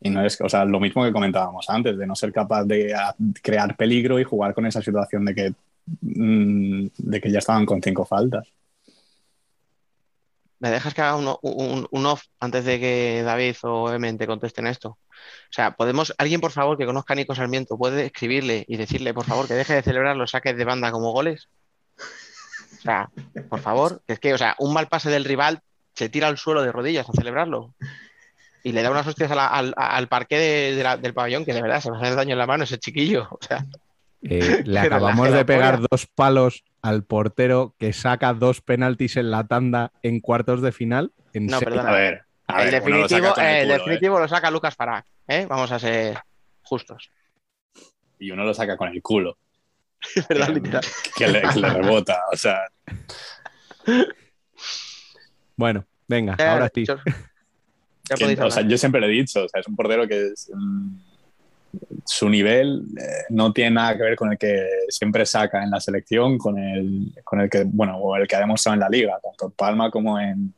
[0.00, 2.92] y no es, o sea, lo mismo que comentábamos antes, de no ser capaz de
[3.40, 5.54] crear peligro y jugar con esa situación de que,
[6.00, 8.48] mm, de que ya estaban con cinco faltas.
[10.58, 14.90] ¿Me dejas que haga un, off antes de que David o Emen te contesten esto?
[14.90, 14.98] O
[15.50, 19.24] sea, podemos, alguien por favor que conozca a Nico Sarmiento puede escribirle y decirle por
[19.24, 21.48] favor que deje de celebrar los saques de banda como goles.
[22.78, 23.10] O sea,
[23.50, 25.60] por favor, que es que, o sea, un mal pase del rival
[25.94, 27.74] se tira al suelo de rodillas a celebrarlo
[28.62, 30.08] y le da unas hostias al, al
[30.82, 32.78] la- del pabellón que de verdad se va a hacer daño en la mano ese
[32.78, 33.28] chiquillo.
[33.30, 33.64] O sea,
[34.22, 39.46] Eh, le acabamos de pegar dos palos al portero que saca dos penaltis en la
[39.46, 41.12] tanda en cuartos de final.
[41.32, 41.90] En No, perdona.
[41.90, 44.20] A ver, a el ver, uno lo saca definitivo, el ¿eh?
[44.22, 45.46] lo saca Lucas Farag, ¿eh?
[45.48, 46.18] Vamos a ser
[46.62, 47.10] justos.
[48.18, 49.36] y uno lo saca con el culo,
[50.14, 50.82] Es verdad, Eh, literal.
[51.16, 52.60] que le, que le rebota, o sea,
[55.56, 56.84] Bueno, venga, Ya, ahora sí.
[56.86, 57.00] Chor.
[58.08, 60.06] Ya que- podéis o sea, yo siempre lo he dicho, o sea, es un portero
[60.06, 60.96] que es, mm,
[62.04, 65.80] su nivel eh, no tiene nada que ver con el que siempre saca en la
[65.80, 69.18] selección, con el, con el que, bueno, o el que ha demostrado en la liga,
[69.22, 70.52] tanto en Palma como en,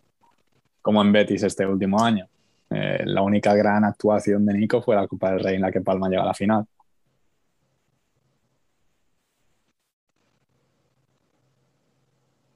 [0.83, 2.27] como en Betis este último año.
[2.71, 5.81] Eh, la única gran actuación de Nico fue la Copa del Rey en la que
[5.81, 6.67] Palma llega a la final.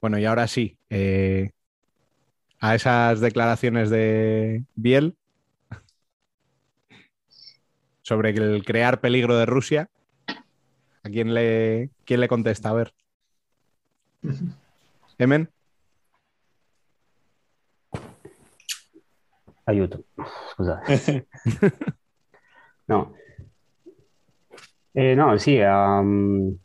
[0.01, 1.51] Bueno, y ahora sí, eh,
[2.59, 5.15] a esas declaraciones de Biel
[8.03, 9.89] sobre el crear peligro de Rusia,
[11.03, 12.69] ¿a quién le, quién le contesta?
[12.69, 12.93] A ver.
[15.17, 15.49] Emen.
[19.65, 20.03] Aiuto,
[20.51, 21.25] scusate.
[22.87, 23.13] no.
[24.93, 26.55] Eh, no, sí, um,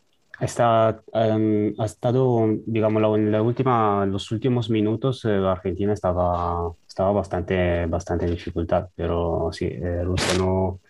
[0.40, 5.92] está, um, ha estado, digamos, la- en la última, en los últimos minutos eh, Argentina
[5.94, 10.80] estaba, estaba bastante, bastante en dificultad, pero sí, eh, Rusia no,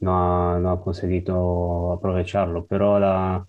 [0.00, 2.66] no ha, no ha conseguido aprovecharlo.
[2.66, 3.46] Pero la,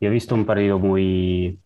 [0.00, 1.58] yo he visto un partido muy,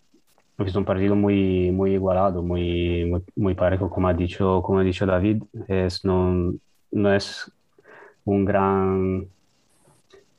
[0.59, 4.81] he visto un partido muy, muy igualado, muy, muy, muy parejo, como ha dicho, como
[4.81, 6.55] ha dicho David, es, no,
[6.93, 7.51] no es
[8.25, 9.29] un gran...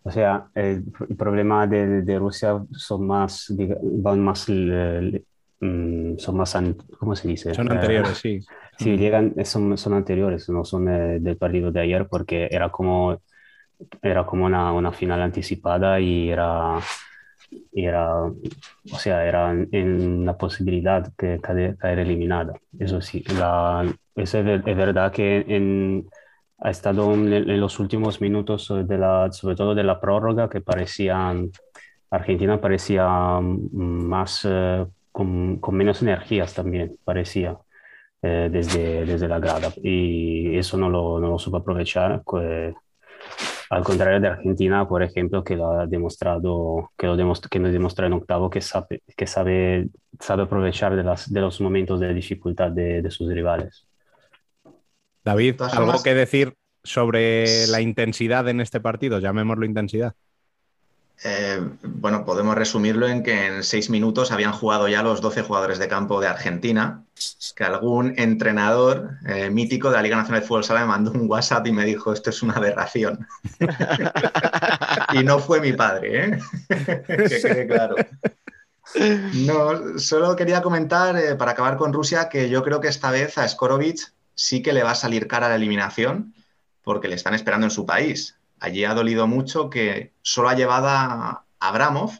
[0.03, 5.23] O sea, el, el problema de, de Rusia son más, van más, eh,
[5.59, 6.57] mm, son más,
[6.97, 7.53] ¿cómo se dice?
[7.53, 8.39] Son Eh, anteriores, sí.
[8.77, 13.21] Sí, llegan, son, son anteriores, no son eh, del partido de ayer porque era como,
[14.01, 16.79] era como una, una final anticipada y era,
[17.73, 22.53] era, o sea, era en, la posibilidad de caer, caer eliminada.
[22.77, 26.07] Eso sí, la, es, es verdad que en,
[26.59, 30.61] ha estado en, en los últimos minutos de la, sobre todo de la prórroga que
[30.61, 31.51] parecían,
[32.11, 33.07] Argentina parecía
[33.41, 37.57] mm, más, eh, con, con menos energías también, parecía
[38.21, 42.23] eh, desde, desde la grada y eso no lo, no lo supo aprovechar.
[42.29, 42.73] que-
[43.69, 47.71] al contrario de Argentina, por ejemplo, que lo ha demostrado, que lo demost- que nos
[47.71, 52.13] demostró en octavo, que sabe, que sabe, sabe aprovechar de, las, de los momentos de
[52.13, 53.85] dificultad de, de sus rivales.
[55.23, 59.19] David, ¿algo que decir sobre la intensidad en este partido?
[59.19, 60.15] Llamémoslo intensidad.
[61.23, 65.77] Eh, bueno, podemos resumirlo en que en seis minutos habían jugado ya los 12 jugadores
[65.77, 67.03] de campo de Argentina,
[67.55, 71.29] que algún entrenador eh, mítico de la Liga Nacional de Fútbol Sala me mandó un
[71.29, 73.27] WhatsApp y me dijo, esto es una aberración.
[75.13, 76.39] y no fue mi padre, ¿eh?
[76.69, 77.95] que quede claro.
[79.33, 83.37] No, solo quería comentar, eh, para acabar con Rusia, que yo creo que esta vez
[83.37, 86.33] a Skorovic sí que le va a salir cara la eliminación,
[86.81, 88.38] porque le están esperando en su país.
[88.59, 92.11] Allí ha dolido mucho que solo ha llevado a Abramov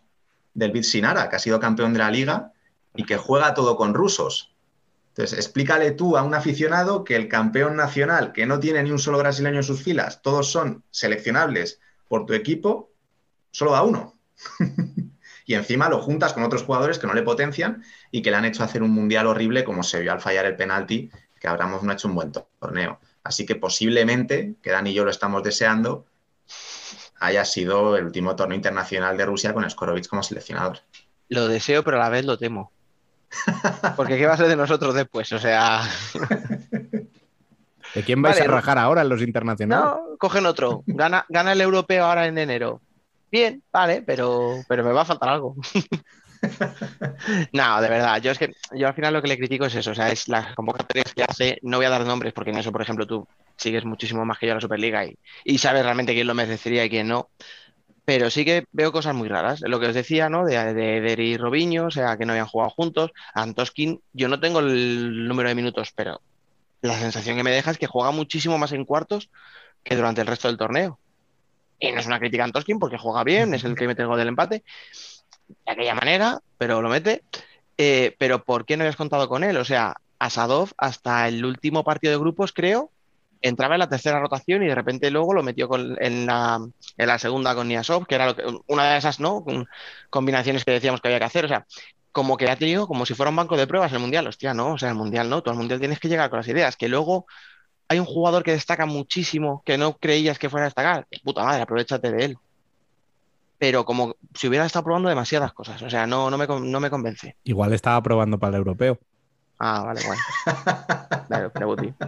[0.54, 2.54] del Bitsinara, que ha sido campeón de la liga
[2.96, 4.54] y que juega todo con rusos.
[5.10, 9.00] Entonces, explícale tú a un aficionado que el campeón nacional, que no tiene ni un
[9.00, 12.92] solo brasileño en sus filas, todos son seleccionables por tu equipo,
[13.52, 14.18] solo da uno.
[15.46, 18.46] y encima lo juntas con otros jugadores que no le potencian y que le han
[18.46, 21.92] hecho hacer un mundial horrible como se vio al fallar el penalti, que Abramov no
[21.92, 23.00] ha hecho un buen torneo.
[23.24, 26.06] Así que posiblemente, que Dani y yo lo estamos deseando,
[27.20, 30.80] haya sido el último torneo internacional de Rusia con Skorovic como seleccionador.
[31.30, 32.72] Lo deseo, pero a la vez lo temo.
[33.96, 35.32] Porque ¿qué va a ser de nosotros después?
[35.34, 35.84] O sea,
[37.94, 39.86] ¿De quién vais Vale, a rajar ahora en los internacionales?
[39.86, 40.84] no, cogen otro.
[40.86, 42.82] Gana, gana el europeo ahora en enero.
[43.32, 45.56] Bien, vale, pero, pero me va a faltar algo.
[47.54, 49.92] No, de verdad, yo es que yo al final lo que le critico es eso,
[49.92, 52.72] o sea, es las convocatorias que hace, no voy a dar nombres porque en eso,
[52.72, 56.28] por ejemplo, tú sigues muchísimo más que yo la Superliga y, y sabes realmente quién
[56.28, 57.30] lo merecería y quién no,
[58.06, 60.46] pero sí que veo cosas muy raras, lo que os decía, ¿no?
[60.46, 64.40] De, de Eder y Robinho, o sea, que no habían jugado juntos, Antoskin, yo no
[64.40, 66.22] tengo el número de minutos, pero
[66.82, 69.30] la sensación que me deja es que juega muchísimo más en cuartos
[69.84, 71.00] que durante el resto del torneo.
[71.80, 74.08] Y no es una crítica a Antoskin porque juega bien, es el que mete el
[74.10, 74.64] gol del empate
[75.66, 77.24] de aquella manera, pero lo mete.
[77.78, 79.58] Eh, pero ¿por qué no habías contado con él?
[79.58, 82.92] O sea, Asadov hasta el último partido de grupos, creo,
[83.42, 86.60] entraba en la tercera rotación y de repente luego lo metió con- en, la,
[86.98, 89.44] en la segunda con Niasov, que era lo que- una de esas ¿no?
[90.10, 91.46] Combinaciones que decíamos que había que hacer.
[91.46, 91.66] O sea,
[92.12, 94.28] como que ha tenido como si fuera un banco de pruebas el Mundial.
[94.28, 96.48] Hostia, no, o sea, el Mundial no, tú al Mundial tienes que llegar con las
[96.48, 96.76] ideas.
[96.76, 97.26] Que luego
[97.90, 101.08] hay un jugador que destaca muchísimo, que no creías que fuera a destacar.
[101.12, 102.38] De puta madre, aprovechate de él.
[103.60, 105.82] Pero como si hubiera estado probando demasiadas cosas.
[105.84, 107.36] O sea, no, no me, no me convence.
[107.44, 108.98] Igual estaba probando para el europeo.
[109.60, 110.02] Ah, vale.
[111.28, 111.94] Claro, Prebuti.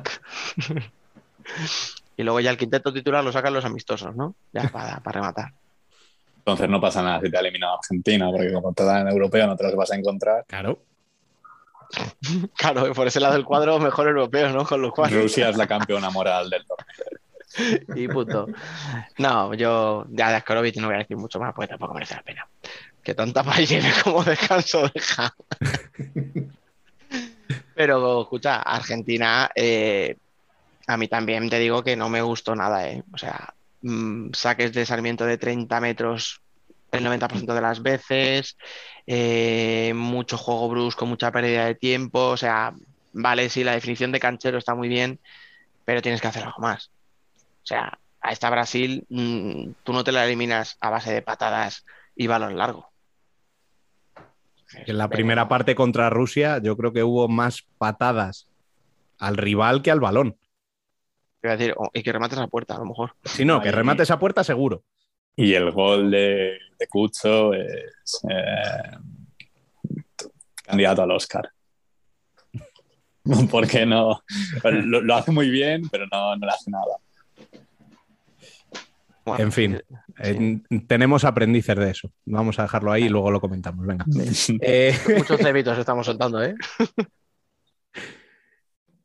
[2.17, 4.35] Y luego ya el quinteto titular lo sacan los amistosos, ¿no?
[4.53, 5.53] Ya para, para rematar.
[6.37, 9.47] Entonces no pasa nada si te ha eliminado Argentina, porque como te dan en europeo
[9.47, 10.45] no te los vas a encontrar.
[10.47, 10.79] Claro.
[12.55, 14.65] Claro, por ese lado del cuadro, mejor europeo, ¿no?
[14.65, 15.11] Con lo cual.
[15.11, 17.19] Rusia es la campeona moral del torneo.
[17.95, 18.47] y punto.
[19.17, 22.23] No, yo ya de Askorovic no voy a decir mucho más porque tampoco merece la
[22.23, 22.47] pena.
[23.03, 25.33] Que tanta lleve como descanso deja.
[27.75, 30.15] Pero escucha, Argentina, eh,
[30.87, 33.03] a mí también te digo que no me gustó nada, ¿eh?
[33.13, 36.41] O sea, mm, saques de Sarmiento de 30 metros
[36.91, 38.57] el 90% de las veces,
[39.07, 42.73] eh, mucho juego brusco, mucha pérdida de tiempo, o sea,
[43.13, 45.19] vale, sí, la definición de canchero está muy bien,
[45.85, 46.91] pero tienes que hacer algo más.
[47.63, 51.85] O sea, a esta Brasil mm, tú no te la eliminas a base de patadas
[52.15, 52.89] y balón largo.
[54.85, 58.47] En la primera parte contra Rusia yo creo que hubo más patadas
[59.19, 60.37] al rival que al balón.
[61.41, 63.13] Quiero decir, o- y que remates a puerta, a lo mejor.
[63.25, 63.75] Si no, que Ahí.
[63.75, 64.83] remate esa puerta seguro.
[65.35, 68.97] Y el gol de, de Cucho es eh,
[70.63, 71.49] candidato al Oscar.
[73.51, 74.21] Porque no
[74.63, 76.97] lo, lo hace muy bien, pero no, no le hace nada.
[79.23, 79.79] Bueno, En fin,
[80.23, 82.11] eh, tenemos aprendices de eso.
[82.25, 83.85] Vamos a dejarlo ahí y luego lo comentamos.
[83.85, 84.03] Venga.
[84.61, 86.55] Eh, Muchos cebitos estamos soltando, ¿eh?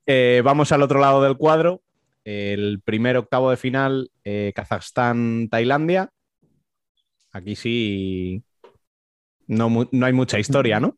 [0.07, 1.83] eh, vamos al otro lado del cuadro.
[2.25, 6.11] El primer octavo de final, eh, Kazajstán-Tailandia.
[7.33, 8.43] Aquí sí
[9.47, 10.97] no, no hay mucha historia, ¿no?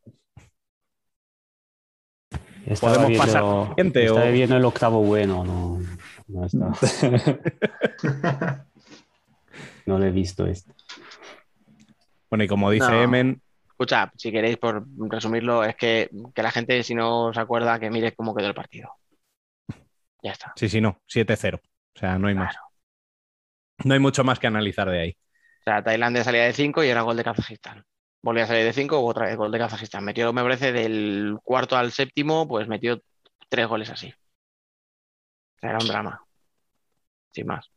[2.65, 5.79] Estaba ¿Podemos viendo- pasar siguiente estaba o- viendo el octavo bueno, no,
[6.29, 6.71] no, está-
[9.85, 10.73] no lo he visto este.
[12.29, 13.01] Bueno, y como dice No.
[13.01, 17.79] Emen, Escucha, si queréis, por resumirlo, es que, que la gente, si no se acuerda,
[17.79, 18.93] que mire cómo quedó el partido.
[20.21, 20.51] Ya está.
[20.57, 21.55] sí, sí, no, 7-0.
[21.55, 22.55] O sea, no hay más.
[23.85, 25.17] No hay mucho más que analizar de ahí.
[25.61, 27.85] O sea, Tailandia salía de 5 y era gol de Kazajistán.
[28.21, 30.03] Volvía a salir de 5 otra vez gol de Kazajistán.
[30.03, 33.01] Metió, me parece, del cuarto al séptimo, pues metió
[33.47, 34.13] tres goles así.
[35.61, 36.23] Era un drama.
[37.31, 37.69] Sin más.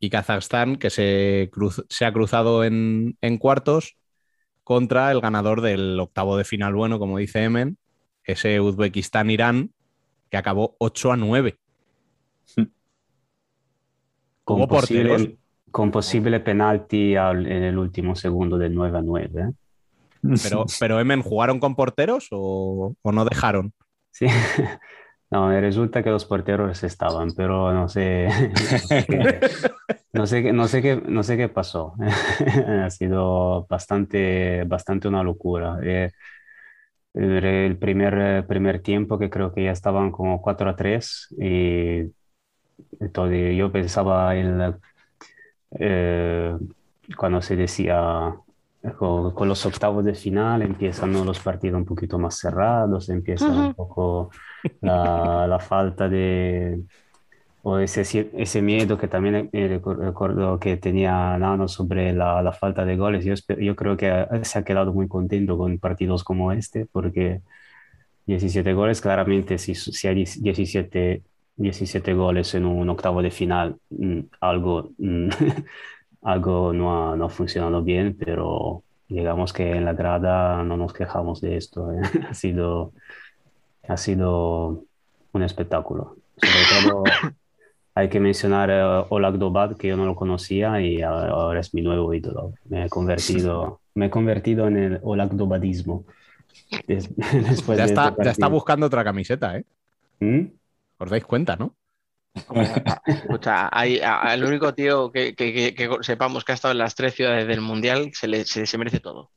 [0.00, 3.96] Y Kazajstán, que se, cruz- se ha cruzado en, en cuartos
[4.64, 7.78] contra el ganador del octavo de final bueno, como dice Emen,
[8.24, 9.72] ese Uzbekistán-Irán,
[10.30, 11.58] que acabó 8 a 9.
[14.44, 15.38] Con posible,
[15.70, 19.40] con posible penalti al- en el último segundo del 9 a 9.
[19.40, 19.52] ¿eh?
[20.42, 23.72] Pero, pero Emen, ¿jugaron con porteros o, o no dejaron?
[24.14, 24.26] Sí.
[25.32, 28.28] No, resulta que los porteros estaban, pero no sé,
[30.12, 31.94] no sé qué, no sé qué, no sé qué pasó.
[32.84, 35.78] Ha sido bastante, bastante una locura.
[35.82, 36.10] Eh,
[37.14, 41.28] el el primer, eh, primer tiempo que creo que ya estaban como 4 a 3
[41.38, 42.12] y
[43.00, 44.74] entonces yo pensaba en
[45.78, 46.56] eh,
[47.16, 48.34] cuando se decía
[48.98, 53.72] con, con los octavos de final empiezan los partidos un poquito más cerrados, empieza un
[53.74, 54.30] poco
[54.80, 56.82] la, la falta de,
[57.62, 58.02] o ese,
[58.34, 62.96] ese miedo que también eh, recu- recuerdo que tenía Nano sobre la, la falta de
[62.96, 63.24] goles.
[63.24, 67.42] Yo, yo creo que eh, se ha quedado muy contento con partidos como este, porque
[68.26, 71.22] 17 goles, claramente si, si hay 17,
[71.56, 75.28] 17 goles en un octavo de final, mm, algo, mm,
[76.22, 80.92] algo no ha, no ha funcionado bien, pero digamos que en la grada no nos
[80.92, 81.92] quejamos de esto.
[81.92, 82.00] ¿eh?
[82.30, 82.92] Ha sido,
[83.88, 84.84] ha sido
[85.32, 86.16] un espectáculo.
[86.36, 87.04] Sobre todo
[87.94, 91.74] hay que mencionar eh, Olag Dobat, que yo no lo conocía y a- ahora es
[91.74, 92.52] mi nuevo ídolo.
[92.68, 96.04] Me he convertido, me he convertido en el Olag Dobadismo.
[96.86, 99.64] Des- después Ya de está, este ya está buscando otra camiseta, ¿eh?
[100.20, 100.46] ¿Mm?
[100.98, 101.74] Os dais cuenta, ¿no?
[103.06, 106.78] Escucha, hay, a- al único tío que, que- que- que sepamos que ha estado en
[106.78, 109.30] las tres ciudades del mundial se, le, se, se merece todo.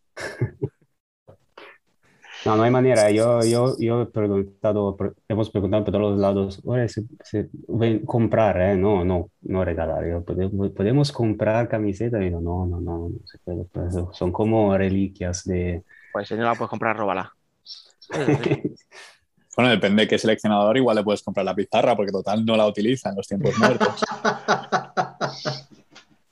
[2.45, 3.09] No, no hay manera.
[3.09, 7.49] Yo, yo, yo he preguntado, pre- hemos preguntado por todos los lados, "Oye, se, se-
[8.05, 8.75] comprar, ¿eh?
[8.75, 10.07] No, no, no regalar.
[10.07, 12.23] Yo, ¿podemos, podemos comprar camiseta?
[12.23, 13.65] Y yo, no, no, no, no se puede.
[13.65, 15.83] Pues, son como reliquias de...
[16.13, 17.33] Pues si no la puedes comprar, róbala.
[19.55, 22.67] Bueno, depende de qué seleccionador, igual le puedes comprar la pizarra, porque total no la
[22.67, 24.03] utiliza en los tiempos muertos.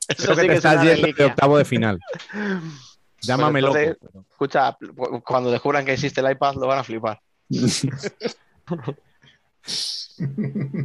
[0.08, 2.00] Eso Creo que sí te es estás yendo de octavo de final.
[3.22, 3.74] Llámame loco.
[3.76, 3.98] pero-
[4.32, 4.78] Escucha,
[5.24, 7.22] cuando descubran que existe el iPad lo van a flipar.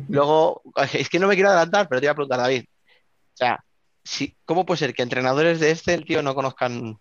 [0.09, 0.63] Luego,
[0.93, 2.65] es que no me quiero adelantar, pero te iba a preguntar, David.
[2.67, 3.65] O sea,
[4.05, 6.99] si, ¿cómo puede ser que entrenadores de este, el tío, no conozcan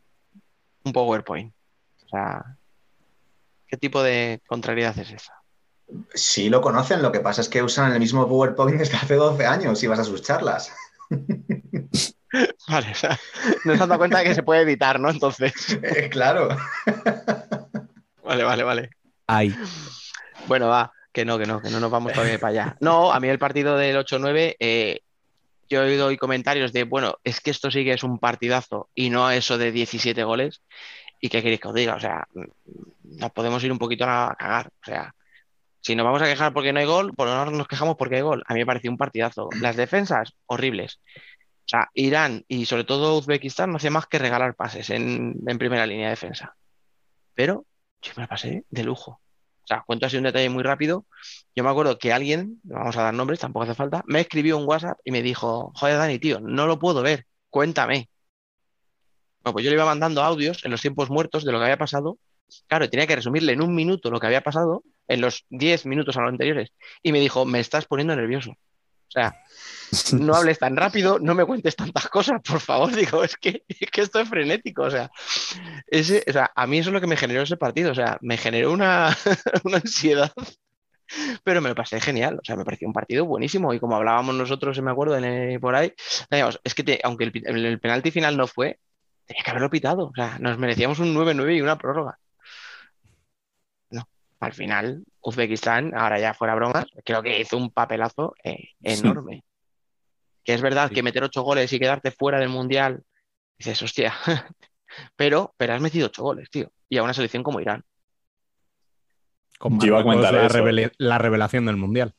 [0.84, 1.54] un PowerPoint?
[2.06, 2.57] O sea,
[3.68, 5.34] ¿qué tipo de contrariedad es esa?
[6.14, 9.46] Sí lo conocen, lo que pasa es que usan el mismo PowerPoint desde hace 12
[9.46, 10.74] años y vas a sus charlas.
[12.68, 13.18] Vale, o sea,
[13.64, 15.10] no se han dado cuenta de que se puede editar, ¿no?
[15.10, 16.50] Entonces, Eh, claro.
[18.24, 18.90] vale, vale, vale.
[19.28, 19.56] Ay,
[20.48, 22.78] Bueno, va, Que no, que no, que no nos vamos todavía para allá.
[22.82, 25.00] No, a mí el partido del 8-9, eh,
[25.70, 28.90] yo he oído hoy comentarios de, bueno, es que esto sí que es un partidazo
[28.94, 30.62] y no eso de 17 goles.
[31.20, 31.96] ¿Y qué queréis que os diga?
[31.96, 32.28] O sea,
[33.04, 34.68] nos podemos ir un poquito a cagar.
[34.68, 35.16] O sea,
[35.82, 38.18] si nos vamos a quejar porque no hay gol, por lo menos nos quejamos porque
[38.18, 38.44] hay gol.
[38.48, 39.50] A mí me pareció un partidazo.
[39.62, 41.00] Las defensas, horribles.
[41.68, 45.86] O sea, Irán y sobre todo Uzbekistán no hacía más que regalar pases en, primera
[45.86, 46.56] línea de defensa.
[47.34, 47.66] Pero
[48.02, 49.12] yo me la pasé de lujo.
[49.12, 51.06] O sea, cuento así un detalle muy rápido.
[51.56, 54.58] Yo me acuerdo que alguien, no vamos a dar nombres, tampoco hace falta, me escribió
[54.58, 58.10] un WhatsApp y me dijo, joder, Dani, tío, no lo puedo ver, cuéntame.
[59.44, 61.78] Bueno, pues yo le iba mandando audios en los tiempos muertos de lo que había
[61.78, 62.18] pasado.
[62.68, 66.16] Claro, tenía que resumirle en un minuto lo que había pasado, en los 10 minutos
[66.18, 66.70] a los anteriores.
[67.04, 68.52] Y me dijo, me estás poniendo nervioso.
[68.52, 69.36] O sea,
[70.20, 72.92] no hables tan rápido, no me cuentes tantas cosas, por favor.
[72.96, 74.84] Digo, es que, es que esto es frenético.
[74.84, 75.10] O sea,
[75.88, 77.92] ese, o sea, a mí eso es lo que me generó ese partido.
[77.92, 79.16] O sea, me generó una,
[79.64, 80.32] una ansiedad,
[81.44, 82.36] pero me lo pasé genial.
[82.42, 83.74] O sea, me pareció un partido buenísimo.
[83.74, 85.94] Y como hablábamos nosotros, me acuerdo, en el- por ahí,
[86.32, 88.80] digamos, es que te- aunque el, pi- el- el penalti final no fue,
[89.28, 90.06] tenía que haberlo pitado.
[90.08, 92.18] O sea, nos merecíamos un 9-9 y una prórroga.
[93.92, 94.08] No,
[94.40, 99.44] al final, Uzbekistán, ahora ya fuera bromas, creo que hizo un papelazo eh, enorme.
[100.44, 103.04] Que es verdad que meter ocho goles y quedarte fuera del mundial,
[103.58, 104.14] dices, hostia,
[105.16, 107.84] pero, pero has metido ocho goles, tío, y a una selección como Irán.
[109.60, 112.14] Con Yo iba a la, revele- la revelación del mundial.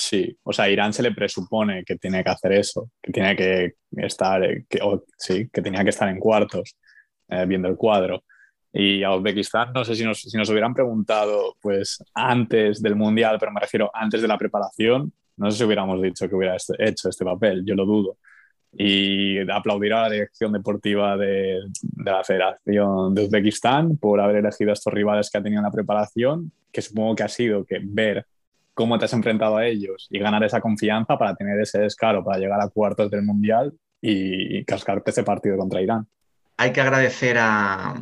[0.00, 3.72] Sí, o sea, Irán se le presupone que tiene que hacer eso, que tiene que
[3.96, 4.64] estar, eh,
[5.16, 6.76] sí, que tenía que estar en cuartos,
[7.28, 8.22] eh, viendo el cuadro.
[8.72, 13.38] Y a Uzbekistán, no sé si nos, si nos hubieran preguntado, pues, antes del Mundial,
[13.40, 16.76] pero me refiero antes de la preparación, no sé si hubiéramos dicho que hubiera este-
[16.78, 18.18] hecho este papel, yo lo dudo.
[18.72, 24.70] Y aplaudir a la dirección deportiva de, de la Federación de Uzbekistán por haber elegido
[24.70, 27.80] a estos rivales que ha tenido en la preparación, que supongo que ha sido que
[27.82, 28.24] ver
[28.78, 32.38] cómo te has enfrentado a ellos y ganar esa confianza para tener ese descaro, para
[32.38, 36.06] llegar a cuartos del Mundial y cascarte ese partido contra Irán.
[36.56, 37.96] Hay que agradecer a,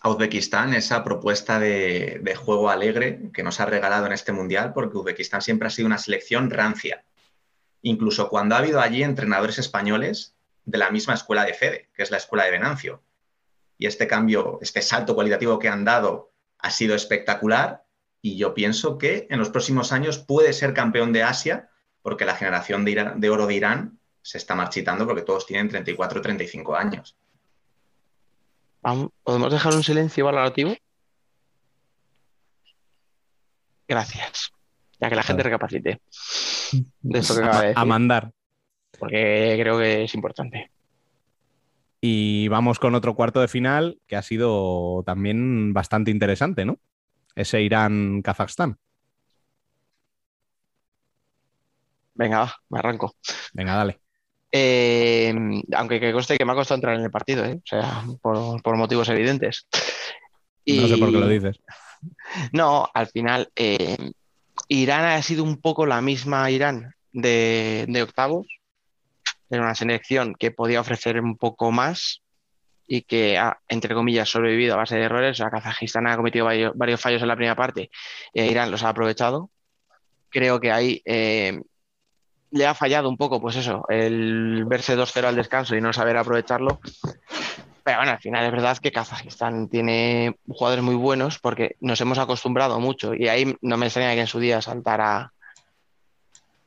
[0.00, 4.72] a Uzbekistán esa propuesta de, de juego alegre que nos ha regalado en este mundial,
[4.72, 7.04] porque Uzbekistán siempre ha sido una selección rancia.
[7.82, 10.34] Incluso cuando ha habido allí entrenadores españoles
[10.64, 13.02] de la misma escuela de Fede, que es la escuela de Venancio.
[13.76, 17.82] Y este cambio, este salto cualitativo que han dado ha sido espectacular
[18.22, 21.70] y yo pienso que en los próximos años puede ser campeón de Asia
[22.02, 25.68] porque la generación de, Irán- de oro de Irán se está marchitando porque todos tienen
[25.68, 27.16] 34 35 años.
[29.22, 30.74] ¿Podemos dejar un silencio valorativo?
[33.86, 34.50] Gracias.
[35.00, 36.00] Ya que la gente recapacite
[37.00, 38.32] de esto que acaba de A, a decir, mandar.
[38.98, 40.70] porque creo que es importante.
[42.00, 46.78] Y vamos con otro cuarto de final que ha sido también bastante interesante, ¿no?
[47.38, 48.76] Ese Irán-Kazajstán.
[52.14, 53.14] Venga, va, me arranco.
[53.52, 54.00] Venga, dale.
[54.50, 55.32] Eh,
[55.76, 57.54] aunque que conste que me ha costado entrar en el partido, ¿eh?
[57.54, 59.68] O sea, por, por motivos evidentes.
[60.66, 61.60] No sé por qué lo dices.
[62.52, 64.10] No, al final, eh,
[64.66, 68.48] Irán ha sido un poco la misma Irán de, de octavos.
[69.48, 72.20] Era una selección que podía ofrecer un poco más
[72.88, 75.32] y que ha, entre comillas, sobrevivido a base de errores.
[75.32, 77.90] O sea, Kazajistán ha cometido varios, varios fallos en la primera parte
[78.32, 79.50] y Irán los ha aprovechado.
[80.30, 81.60] Creo que ahí eh,
[82.50, 86.16] le ha fallado un poco, pues eso, el verse 2-0 al descanso y no saber
[86.16, 86.80] aprovecharlo.
[87.84, 92.18] Pero bueno, al final es verdad que Kazajistán tiene jugadores muy buenos porque nos hemos
[92.18, 95.32] acostumbrado mucho y ahí no me extraña que en su día saltara.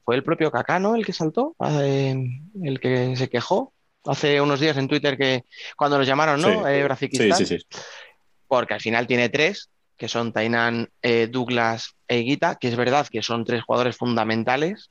[0.06, 0.96] ¿Fue el propio Kaká, no?
[0.96, 2.16] El que saltó, Eh,
[2.64, 3.74] el que se quejó
[4.06, 5.46] hace unos días en Twitter que
[5.78, 6.48] cuando nos llamaron, ¿no?
[6.48, 6.60] Sí.
[6.68, 7.66] Eh, Sí, sí, sí.
[8.48, 13.08] Porque al final tiene tres, que son Tainan, eh, Douglas e Higuita, que es verdad
[13.08, 14.90] que son tres jugadores fundamentales,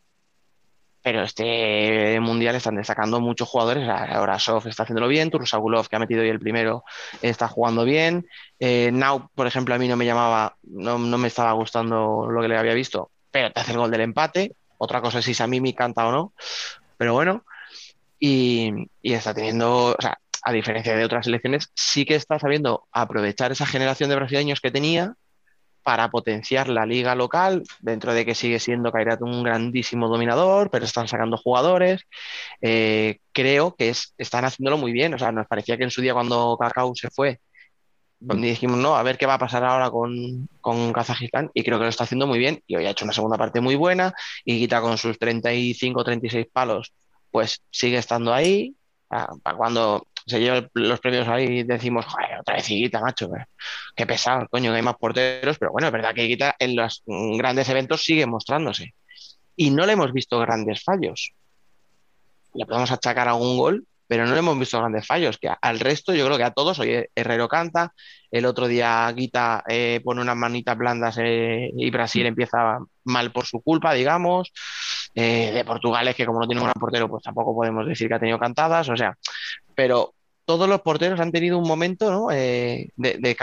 [1.02, 3.88] pero este mundial están destacando muchos jugadores.
[3.88, 6.84] Ahora Sof está haciéndolo bien, Tursagulov, que ha metido hoy el primero,
[7.22, 8.26] está jugando bien.
[8.58, 12.42] Eh, Nau, por ejemplo, a mí no me llamaba, no, no me estaba gustando lo
[12.42, 14.54] que le había visto, pero te hace el gol del empate.
[14.78, 16.32] Otra cosa es si Samimi canta o no,
[16.96, 17.44] pero bueno.
[18.20, 23.52] Y, está teniendo, o sea, a diferencia de otras selecciones, sí que está sabiendo aprovechar
[23.52, 25.14] esa generación de brasileños que tenía
[25.82, 30.84] para potenciar la liga local, dentro de que sigue siendo Kairat un grandísimo dominador, pero
[30.84, 32.02] están sacando jugadores.
[32.60, 35.14] Eh, creo que es, están haciéndolo muy bien.
[35.14, 37.40] O sea, nos parecía que en su día cuando Kakao se fue,
[38.20, 41.84] dijimos, no, a ver qué va a pasar ahora con, con Kazajistán, y creo que
[41.84, 42.62] lo está haciendo muy bien.
[42.66, 44.12] Y hoy ha hecho una segunda parte muy buena,
[44.44, 46.92] y Guita con sus 35 36 palos,
[47.30, 48.74] pues sigue estando ahí.
[49.10, 53.30] Ah, Para cuando se lleva los premios ahí decimos, joder, otra vez Higuita, macho,
[53.96, 57.02] qué pesado, coño, que hay más porteros, pero bueno, es verdad que Higuita en los
[57.06, 58.94] grandes eventos sigue mostrándose.
[59.56, 61.32] Y no le hemos visto grandes fallos.
[62.54, 66.12] Le podemos achacar algún gol, pero no le hemos visto grandes fallos, que al resto
[66.12, 67.92] yo creo que a todos, oye, Herrero canta,
[68.30, 73.46] el otro día Guita eh, pone unas manitas blandas eh, y Brasil empieza mal por
[73.46, 74.52] su culpa, digamos,
[75.14, 78.08] eh, de Portugal es que como no tiene un gran portero, pues tampoco podemos decir
[78.08, 79.16] que ha tenido cantadas, o sea,
[79.74, 82.28] pero todos los porteros han tenido un momento ¿no?
[82.28, 83.36] de, de,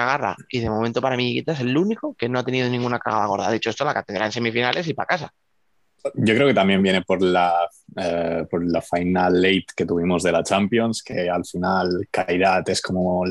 [0.49, 3.49] y de momento para mí es el único que no ha tenido ninguna cagada gorda,
[3.49, 5.33] de hecho esto la catedral en semifinales y para casa.
[6.15, 7.53] Yo creo que también viene por la,
[7.95, 12.81] eh, por la final late que tuvimos de la Champions, que al final Kairat es
[12.81, 13.23] como,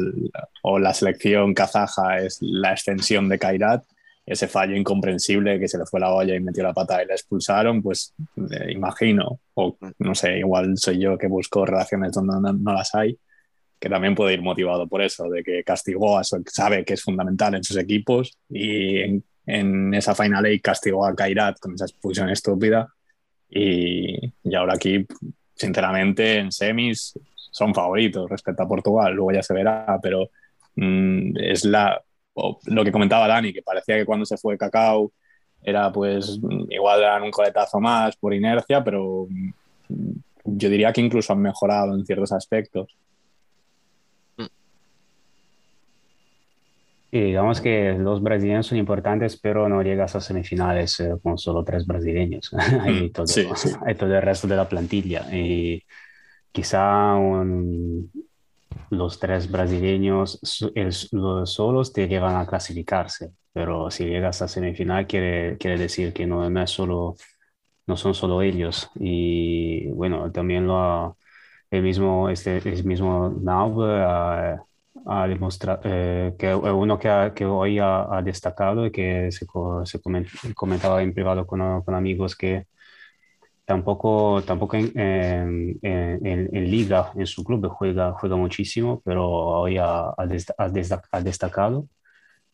[0.63, 3.85] o la selección kazaja es la extensión de Kairat,
[4.27, 7.15] ese fallo incomprensible que se le fue la olla y metió la pata y la
[7.15, 8.13] expulsaron, pues
[8.51, 13.17] eh, imagino, o no sé, igual soy yo que busco relaciones donde no, las hay,
[13.79, 17.03] que también puede ir motivado por eso, de que castigó a su, sabe que es
[17.03, 21.85] fundamental en sus equipos y en, en esa Final Eight castigó a Kairat con esa
[21.85, 22.89] expulsión estúpida
[23.49, 25.07] y, y, ahora aquí,
[25.55, 27.17] sinceramente, en semis
[27.53, 30.31] son favoritos respecto a Portugal, luego ya se verá, pero
[30.75, 32.03] mm, es la,
[32.67, 35.13] lo que comentaba Dani, que parecía que cuando se fue Cacao
[35.63, 39.51] era pues igual dan un coletazo más por inercia, pero mm,
[40.45, 42.97] yo diría que incluso han mejorado en ciertos aspectos.
[47.25, 51.87] digamos que los brasileños son importantes, pero no llegas a semifinales eh, con solo tres
[51.87, 52.53] brasileños.
[52.83, 53.27] hay, mm, todo,
[53.87, 55.27] hay, todo, el resto de la plantilla.
[55.33, 55.83] Y
[56.53, 57.15] quizá
[58.91, 60.41] los tres brasileños
[61.13, 66.27] los solos te llevan a clasificarse, pero si llegas a semifinal quiere, quiere decir que
[66.27, 67.17] no, es solo,
[67.87, 68.91] no son solo ellos.
[68.97, 71.17] Y bueno, también lo
[71.71, 74.05] el mismo, este, el mismo Nauve
[75.07, 79.47] a demostrar, eh, que uno que, que hoy ha, destacado y que se,
[79.85, 82.67] se comentaba en privado con, con, amigos que
[83.67, 90.15] tampoco, tampoco en, en, en, liga, en su club juega, juega muchísimo, pero hoy ha,
[90.17, 91.89] ha, destacado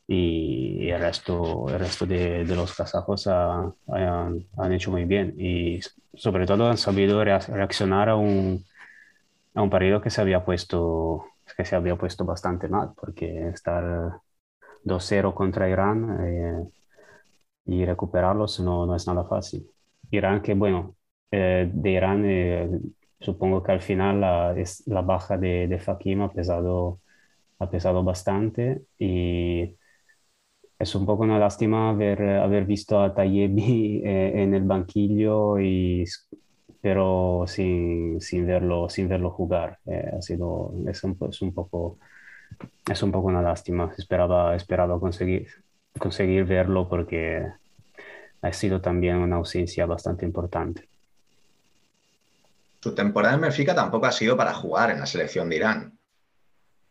[0.07, 5.81] y el resto, el resto de, de los kazajos han, han, hecho muy bien y
[6.15, 8.65] sobre todo han sabido reaccionar a un,
[9.55, 14.21] a un partido que se había puesto que se había puesto bastante mal, porque estar
[14.85, 16.69] 2-0 contra Irán eh,
[17.67, 19.69] y recuperarlos no, no, es nada fácil.
[20.11, 20.97] Irán, que bueno,
[21.33, 22.71] eh, de Irán eh,
[23.21, 27.01] supongo que al final la, es, la baja de, de Fakim ha pesado,
[27.61, 29.77] ha pesado bastante y
[30.79, 36.05] es un poco una lástima haber, haber visto a Tayebi en el banquillo y
[36.83, 39.79] pero sin, sin, verlo, sin verlo jugar.
[39.87, 41.99] Eh, ha sido, es un, es un, poco,
[42.91, 43.93] es un poco una lástima.
[43.97, 45.49] Esperaba, esperaba conseguir,
[45.99, 47.47] conseguir verlo porque
[48.43, 50.89] ha sido también una ausencia bastante importante.
[52.83, 55.99] Su temporada en Benfica tampoco ha sido para jugar en la selección de Irán,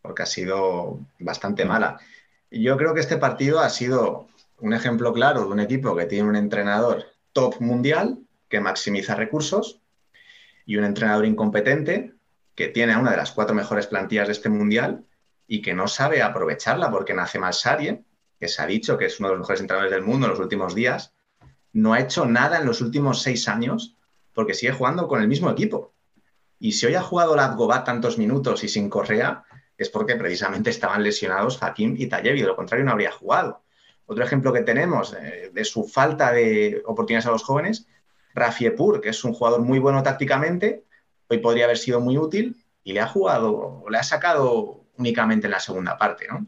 [0.01, 1.99] porque ha sido bastante mala.
[2.49, 4.29] Yo creo que este partido ha sido
[4.59, 9.81] un ejemplo claro de un equipo que tiene un entrenador top mundial que maximiza recursos
[10.65, 12.13] y un entrenador incompetente
[12.55, 15.03] que tiene una de las cuatro mejores plantillas de este mundial
[15.45, 18.01] y que no sabe aprovecharla porque nace Malsarie,
[18.39, 20.39] que se ha dicho que es uno de los mejores entrenadores del mundo en los
[20.39, 21.13] últimos días,
[21.73, 23.97] no ha hecho nada en los últimos seis años
[24.33, 25.93] porque sigue jugando con el mismo equipo.
[26.59, 29.43] Y si hoy ha jugado Latgobat tantos minutos y sin Correa,
[29.77, 33.63] es porque precisamente estaban lesionados Hakim y Tayevi, de lo contrario no habría jugado.
[34.05, 37.87] Otro ejemplo que tenemos de, de su falta de oportunidades a los jóvenes
[38.33, 40.83] Rafi Epur, que es un jugador muy bueno tácticamente,
[41.27, 45.51] hoy podría haber sido muy útil y le ha jugado, le ha sacado únicamente en
[45.51, 46.45] la segunda parte, ¿no?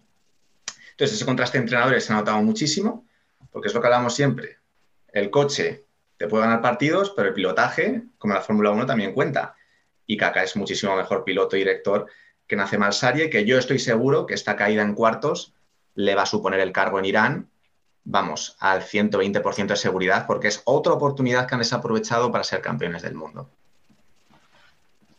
[0.92, 3.06] Entonces, ese contraste de entrenadores se ha notado muchísimo,
[3.52, 4.58] porque es lo que hablamos siempre.
[5.08, 5.86] El coche
[6.18, 9.56] te puede ganar partidos, pero el pilotaje, como la Fórmula 1, también cuenta.
[10.06, 12.08] Y Kaka es muchísimo mejor piloto y director
[12.48, 15.54] que Nace Malsarie, que yo estoy seguro que esta caída en cuartos
[15.96, 17.50] le va a suponer el cargo en Irán
[18.04, 23.02] vamos, al 120% de seguridad, porque es otra oportunidad que han desaprovechado para ser campeones
[23.02, 23.50] del mundo.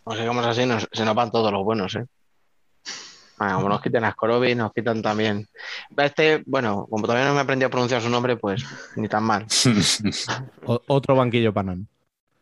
[0.05, 2.07] Pues digamos así, se nos van todos los buenos, ¿eh?
[3.37, 5.47] Como nos quiten a Skorobi, nos quitan también.
[5.97, 8.65] Este, bueno, como todavía no me aprendí a pronunciar su nombre, pues
[8.97, 9.47] ni tan mal.
[10.67, 11.87] otro banquillo Panam.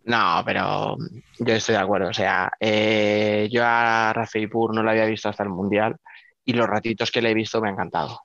[0.05, 0.97] No, pero
[1.38, 2.09] yo estoy de acuerdo.
[2.09, 5.97] O sea, eh, yo a Rafael Pur no lo había visto hasta el Mundial
[6.45, 8.20] y los ratitos que le he visto me ha encantado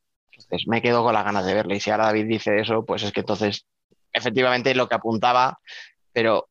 [0.68, 1.76] me quedo con las ganas de verle.
[1.76, 3.65] Y si ahora David dice eso, pues es que entonces,
[4.11, 5.59] efectivamente, lo que apuntaba,
[6.11, 6.49] pero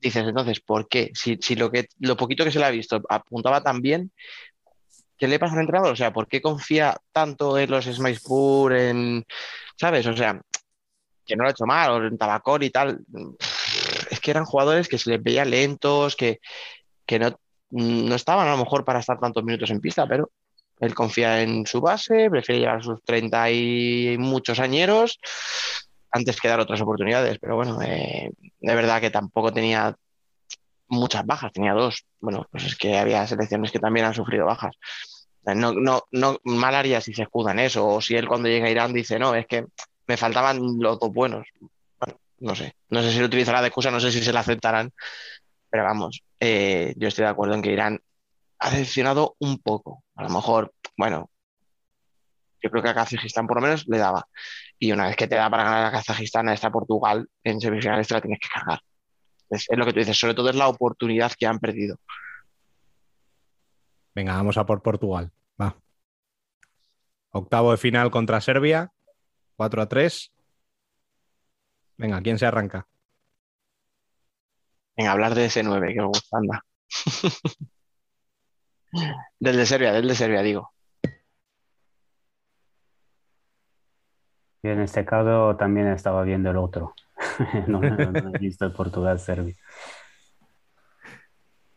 [0.00, 1.10] dices entonces, ¿por qué?
[1.14, 4.12] Si, lo, que, lo poquito que se le ha visto apuntaba tan bien,
[5.20, 5.92] ¿qué le pasa al entrenador?
[5.92, 9.24] O sea, ¿por qué confía tanto en los Smilespur, en,
[9.76, 10.06] ¿sabes?
[10.06, 10.40] O sea,
[11.26, 13.00] que no lo ha hecho mal, o en Tabacor y tal.
[14.10, 16.40] Es que eran jugadores que se les veía lentos, que,
[17.06, 17.38] que no,
[17.70, 20.30] no estaban a lo mejor para estar tantos minutos en pista, pero
[20.80, 25.20] él confía en su base, prefiere llevar sus 30 y muchos añeros
[26.10, 27.38] antes que dar otras oportunidades.
[27.38, 29.94] Pero bueno, eh, de verdad que tampoco tenía
[30.90, 32.04] muchas bajas, tenía dos.
[32.20, 34.76] Bueno, pues es que había selecciones que también han sufrido bajas.
[35.44, 38.70] No, no, no mal haría si se escudan eso, o si él cuando llega a
[38.70, 39.64] Irán dice, no, es que
[40.06, 41.46] me faltaban los dos buenos.
[41.98, 44.40] Bueno, no sé, no sé si lo utilizará de excusa, no sé si se la
[44.40, 44.92] aceptarán,
[45.70, 48.00] pero vamos, eh, yo estoy de acuerdo en que Irán
[48.58, 50.04] ha decepcionado un poco.
[50.14, 51.30] A lo mejor, bueno,
[52.62, 54.26] yo creo que a Kazajistán por lo menos le daba.
[54.78, 58.06] Y una vez que te da para ganar a Kazajistán, a esta Portugal, en semifinales
[58.08, 58.80] te la tienes que cargar.
[59.48, 61.96] Es lo que tú dices, sobre todo es la oportunidad que han perdido.
[64.14, 65.30] Venga, vamos a por Portugal.
[65.60, 65.76] Va.
[67.30, 68.92] Octavo de final contra Serbia.
[69.56, 70.32] 4 a 3.
[71.96, 72.88] Venga, ¿quién se arranca?
[74.96, 76.64] Venga, hablar de ese 9, que me gusta, anda.
[79.38, 80.72] del de Serbia, del de Serbia, digo.
[84.62, 86.94] Y en este caso también estaba viendo el otro.
[87.66, 89.54] no, no, no he visto el Portugal-Serbia.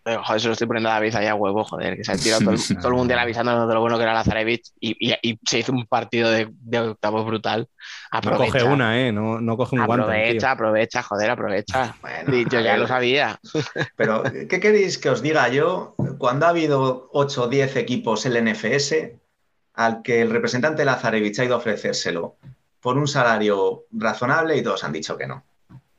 [0.06, 2.18] Eh, Joder, se lo estoy poniendo a David ahí a huevo, joder, que se ha
[2.18, 5.16] tirado todo, el- todo el mundial avisándonos de lo bueno que era Lazarevich y, y-
[5.22, 7.70] y se hizo un partido de, de octavos brutal.
[8.12, 9.12] No Aprovecha, coge una, ¿eh?
[9.14, 10.06] No, no coge un guante.
[10.06, 10.14] tío.
[10.14, 11.96] aprovecha, aprovecha, joder, aprovecha.
[12.02, 13.40] Bueno, yo a ya lo sabía.
[13.96, 15.96] Pero, ¿qué queréis que os diga yo?
[16.18, 19.20] Cuando ha habido 8 o 10 equipos en el NFS,
[19.76, 22.36] al que el representante Lazarevich ha ido a ofrecérselo
[22.82, 25.44] por un salario razonable y todos han dicho que no.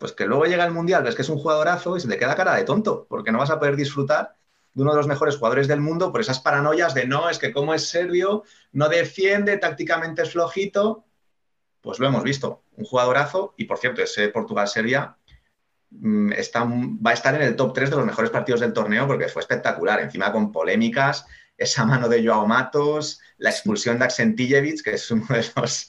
[0.05, 2.37] Pues que luego llega el Mundial, ves que es un jugadorazo y se te queda
[2.37, 4.37] cara de tonto, porque no vas a poder disfrutar
[4.75, 7.55] de uno de los mejores jugadores del mundo por esas paranoias de no, es que
[7.55, 8.43] como es serbio,
[8.73, 11.07] no defiende, tácticamente es flojito.
[11.81, 15.17] Pues lo hemos visto, un jugadorazo y por cierto, ese Portugal-Serbia
[15.89, 16.33] mm,
[17.03, 19.41] va a estar en el top 3 de los mejores partidos del torneo porque fue
[19.41, 21.25] espectacular, encima con polémicas,
[21.57, 25.89] esa mano de Joao Matos, la expulsión de Aksentijevic, que es uno de los,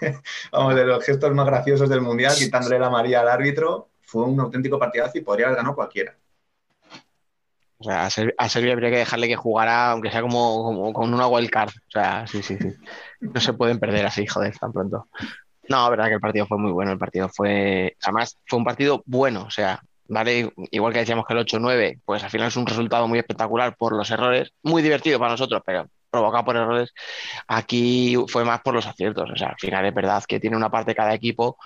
[0.52, 4.40] vamos, de los gestos más graciosos del Mundial, quitándole la María al árbitro, fue un
[4.40, 6.16] auténtico partidazo y podría haber ganado cualquiera.
[7.78, 10.92] O sea, a, Ser- a Serbia habría que dejarle que jugara, aunque sea como, como
[10.92, 11.70] con una wildcard.
[11.70, 12.72] O sea, sí, sí, sí.
[13.20, 15.06] No se pueden perder así, joder, tan pronto.
[15.68, 16.90] No, verdad que el partido fue muy bueno.
[16.90, 17.96] El partido fue.
[18.02, 19.44] Además, fue un partido bueno.
[19.44, 20.52] O sea, ¿vale?
[20.72, 23.94] Igual que decíamos que el 8-9, pues al final es un resultado muy espectacular por
[23.94, 24.52] los errores.
[24.64, 26.92] Muy divertido para nosotros, pero provocado por errores.
[27.46, 29.30] Aquí fue más por los aciertos.
[29.30, 31.58] O sea, al final es verdad que tiene una parte cada equipo.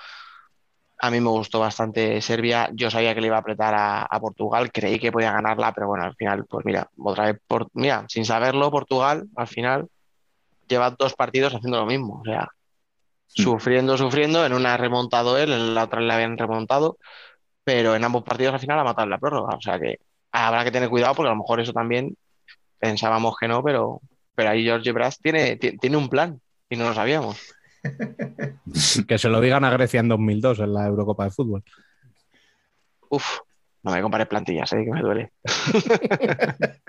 [1.00, 2.70] A mí me gustó bastante Serbia.
[2.72, 4.70] Yo sabía que le iba a apretar a, a Portugal.
[4.72, 8.24] Creí que podía ganarla, pero bueno, al final, pues mira, otra vez, por, mira, sin
[8.24, 9.88] saberlo, Portugal al final
[10.68, 12.20] lleva dos partidos haciendo lo mismo.
[12.20, 12.48] O sea,
[13.26, 14.44] sufriendo, sufriendo.
[14.44, 16.98] En una ha remontado él, en la otra le habían remontado,
[17.64, 19.56] pero en ambos partidos al final ha matado la prórroga.
[19.56, 19.98] O sea que
[20.32, 22.16] habrá que tener cuidado porque a lo mejor eso también
[22.78, 24.00] pensábamos que no, pero,
[24.34, 27.40] pero ahí George Brass tiene, ti- tiene un plan y no lo sabíamos.
[29.08, 31.64] Que se lo digan a Grecia en 2002 en la Eurocopa de Fútbol.
[33.10, 33.40] Uf,
[33.82, 35.32] no me compares plantillas, eh, que me duele.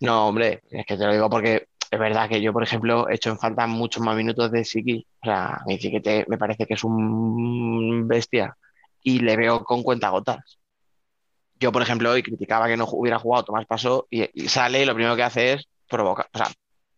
[0.00, 3.14] No, hombre, es que te lo digo porque es verdad que yo, por ejemplo, he
[3.14, 5.06] hecho en falta muchos más minutos de Siki.
[5.22, 5.78] O sea, mi
[6.28, 8.56] me parece que es un bestia
[9.02, 10.58] y le veo con cuentagotas.
[11.62, 14.94] Yo, por ejemplo, hoy criticaba que no hubiera jugado Tomás Paso y, sale y lo
[14.94, 16.48] primero que hace es provocar, o sea,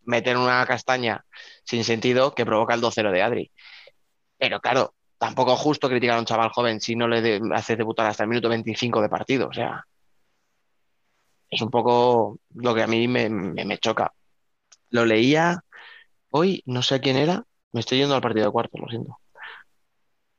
[0.04, 1.22] meter una castaña
[1.64, 3.52] sin sentido que provoca el 2-0 de Adri.
[4.38, 7.76] Pero claro, tampoco es justo criticar a un chaval joven si no le de- hace
[7.76, 9.48] debutar hasta el minuto 25 de partido.
[9.48, 9.84] O sea,
[11.50, 14.12] es un poco lo que a mí me, me- me choca.
[14.90, 15.60] Lo leía
[16.30, 19.18] hoy, no sé quién era, me estoy yendo al partido de cuartos, lo siento.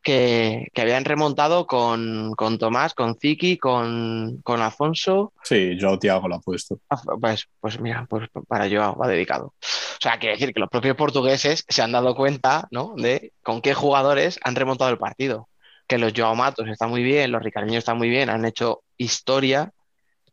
[0.05, 5.33] Que, que habían remontado con, con Tomás, con Ziki, con, con Alfonso.
[5.43, 6.79] Sí, yo Tiago lo ha puesto.
[6.91, 9.47] Ah, Pues, pues mira, pues para Joao va dedicado.
[9.47, 12.93] O sea, quiere decir que los propios portugueses se han dado cuenta, ¿no?
[12.95, 15.49] De con qué jugadores han remontado el partido.
[15.87, 19.71] Que los Joao Matos están muy bien, los Ricardiños están muy bien, han hecho historia,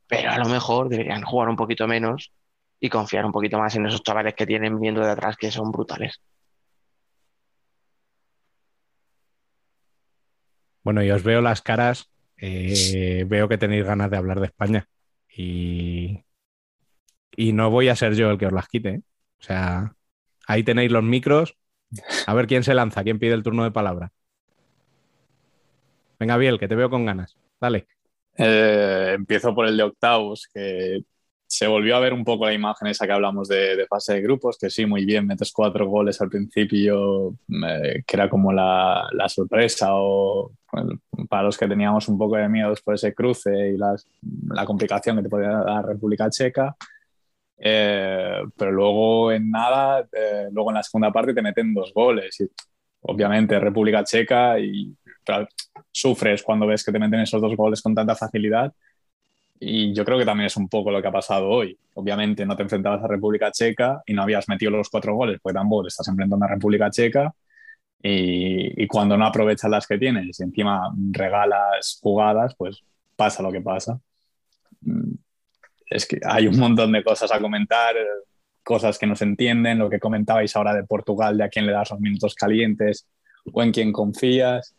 [0.06, 2.30] pero a lo mejor deberían jugar un poquito menos
[2.78, 5.72] y confiar un poquito más en esos chavales que tienen viendo de atrás que son
[5.72, 6.20] brutales.
[10.82, 14.88] Bueno, y os veo las caras, eh, veo que tenéis ganas de hablar de España
[15.34, 16.24] y,
[17.36, 18.88] y no voy a ser yo el que os las quite.
[18.88, 19.02] ¿eh?
[19.40, 19.94] O sea,
[20.46, 21.56] ahí tenéis los micros.
[22.26, 24.12] A ver quién se lanza, quién pide el turno de palabra.
[26.18, 27.36] Venga, Biel, que te veo con ganas.
[27.60, 27.86] Dale.
[28.36, 31.02] Eh, empiezo por el de octavos, que
[31.46, 34.22] se volvió a ver un poco la imagen esa que hablamos de, de fase de
[34.22, 37.34] grupos, que sí, muy bien, metes cuatro goles al principio,
[37.68, 40.52] eh, que era como la, la sorpresa o
[41.28, 44.06] para los que teníamos un poco de miedo después de ese cruce y las,
[44.48, 46.74] la complicación que te podía dar República Checa.
[47.58, 52.40] Eh, pero luego en nada, eh, luego en la segunda parte te meten dos goles.
[52.40, 52.50] Y,
[53.02, 54.94] obviamente República Checa y
[55.24, 55.48] claro,
[55.90, 58.72] sufres cuando ves que te meten esos dos goles con tanta facilidad.
[59.60, 61.78] Y yo creo que también es un poco lo que ha pasado hoy.
[61.94, 65.54] Obviamente no te enfrentabas a República Checa y no habías metido los cuatro goles, porque
[65.54, 67.32] tampoco te estás enfrentando a República Checa.
[68.02, 72.82] Y, y cuando no aprovechas las que tienes y encima regalas jugadas, pues
[73.16, 74.00] pasa lo que pasa.
[74.80, 75.14] Mm,
[75.86, 77.94] Es que hay un montón de cosas a comentar,
[78.64, 81.72] cosas que no se entienden, lo que comentabais ahora de Portugal, de a quién le
[81.72, 83.06] das los minutos calientes
[83.52, 84.74] o en quién confías.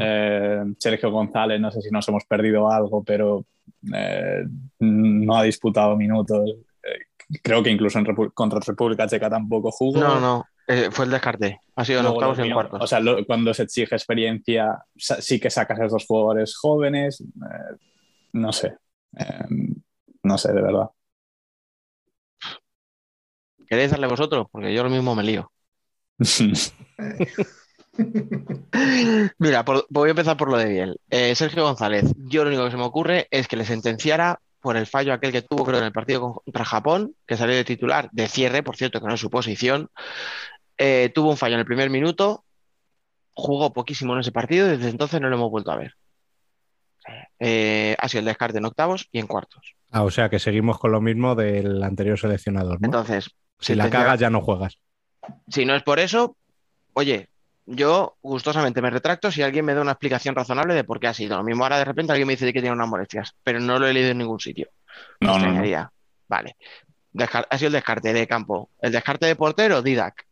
[0.00, 3.44] Eh, Sergio González, no sé si nos hemos perdido algo, pero
[3.92, 4.44] eh,
[4.78, 6.48] no ha disputado minutos.
[6.82, 10.00] Eh, creo que incluso en Repu- contra República Checa tampoco jugó.
[10.00, 11.58] No, no, eh, fue el descarte.
[11.76, 12.82] Ha sido en Luego octavos y en cuartos.
[12.82, 17.20] O sea, lo- cuando se exige experiencia, sí que sacas a esos jugadores jóvenes.
[17.20, 17.76] eh,
[18.34, 18.76] no sé.
[19.18, 19.44] Eh,
[20.22, 20.88] no sé, de verdad.
[23.66, 24.46] ¿Queréis darle vosotros?
[24.50, 25.50] Porque yo lo mismo me lío.
[29.38, 31.00] Mira, por- voy a empezar por lo de Biel.
[31.10, 34.76] Eh, Sergio González, yo lo único que se me ocurre es que le sentenciara por
[34.76, 38.08] el fallo aquel que tuvo, creo, en el partido contra Japón, que salió de titular
[38.12, 39.88] de cierre, por cierto, que no es su posición.
[40.78, 42.44] Eh, tuvo un fallo en el primer minuto,
[43.34, 45.94] jugó poquísimo en ese partido y desde entonces no lo hemos vuelto a ver.
[47.38, 49.74] Eh, ha sido el descarte en octavos y en cuartos.
[49.90, 52.86] Ah, o sea que seguimos con lo mismo del anterior seleccionador, ¿no?
[52.86, 54.78] Entonces, si la cagas ya no juegas.
[55.48, 56.36] Si no es por eso,
[56.94, 57.28] oye,
[57.66, 61.14] yo gustosamente me retracto si alguien me da una explicación razonable de por qué ha
[61.14, 61.36] sido.
[61.36, 63.86] Lo mismo ahora de repente alguien me dice que tiene unas molestias, pero no lo
[63.86, 64.68] he leído en ningún sitio.
[65.20, 65.90] No, no.
[66.28, 66.56] Vale.
[67.12, 68.70] Descar- ha sido el descarte de campo.
[68.80, 70.24] El descarte de portero, Didac.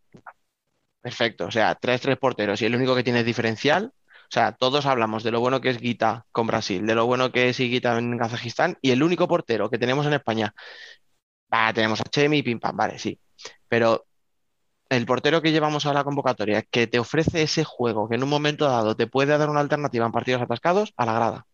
[1.02, 1.46] Perfecto.
[1.46, 3.92] O sea, tres, tres porteros y el único que tiene es diferencial.
[3.94, 7.32] O sea, todos hablamos de lo bueno que es Guita con Brasil, de lo bueno
[7.32, 10.54] que es Guita en Kazajistán y el único portero que tenemos en España.
[11.50, 13.20] Ah, tenemos a Chemi, pim pam, vale, sí.
[13.68, 14.06] Pero
[14.90, 18.30] el portero que llevamos a la convocatoria, que te ofrece ese juego, que en un
[18.30, 21.46] momento dado te puede dar una alternativa en partidos atascados, a la grada.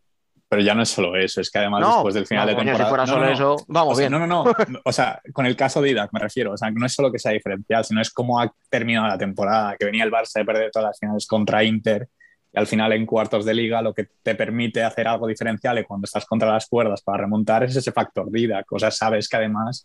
[0.49, 2.59] Pero ya no es solo eso, es que además No, después del final no, de
[2.61, 2.89] si temporada.
[2.89, 3.33] fuera no, solo no, no.
[3.35, 4.13] eso, vamos O sea, bien.
[4.21, 4.55] No, no, no.
[4.85, 6.53] O sea, con el caso de Didac me refiero.
[6.53, 9.77] O sea, no es solo que sea diferencial, sino es cómo ha terminado la temporada,
[9.77, 12.09] que venía el Barça de perder todas las finales contra Inter
[12.53, 15.85] y al final en cuartos de liga lo que te permite hacer algo diferencial y
[15.85, 18.71] cuando estás contra las cuerdas para remontar es ese factor Didac.
[18.71, 19.85] O sea, sabes que además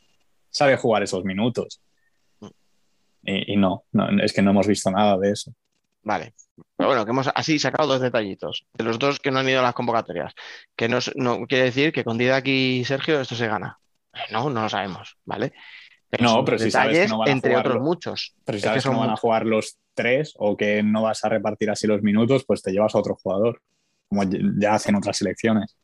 [0.51, 1.81] sabe jugar esos minutos.
[3.23, 5.53] Y, y no, no, es que no hemos visto nada de eso.
[6.03, 6.33] Vale.
[6.77, 8.65] Pero bueno, que hemos así sacado dos detallitos.
[8.73, 10.33] De los dos que no han ido a las convocatorias.
[10.75, 13.79] Que no, es- no quiere decir que con Didac y Sergio esto se gana.
[14.13, 15.53] Eh, No, no lo sabemos, ¿vale?
[16.09, 18.35] Pero No, pero si sabes que no van a entre otros muchos.
[18.43, 21.03] Pero si Es que sabes que no van a jugar los tres o que no
[21.03, 23.61] vas a repartir así los minutos, pues te llevas a otro jugador,
[24.09, 24.23] como
[24.59, 25.77] ya hacen otras selecciones.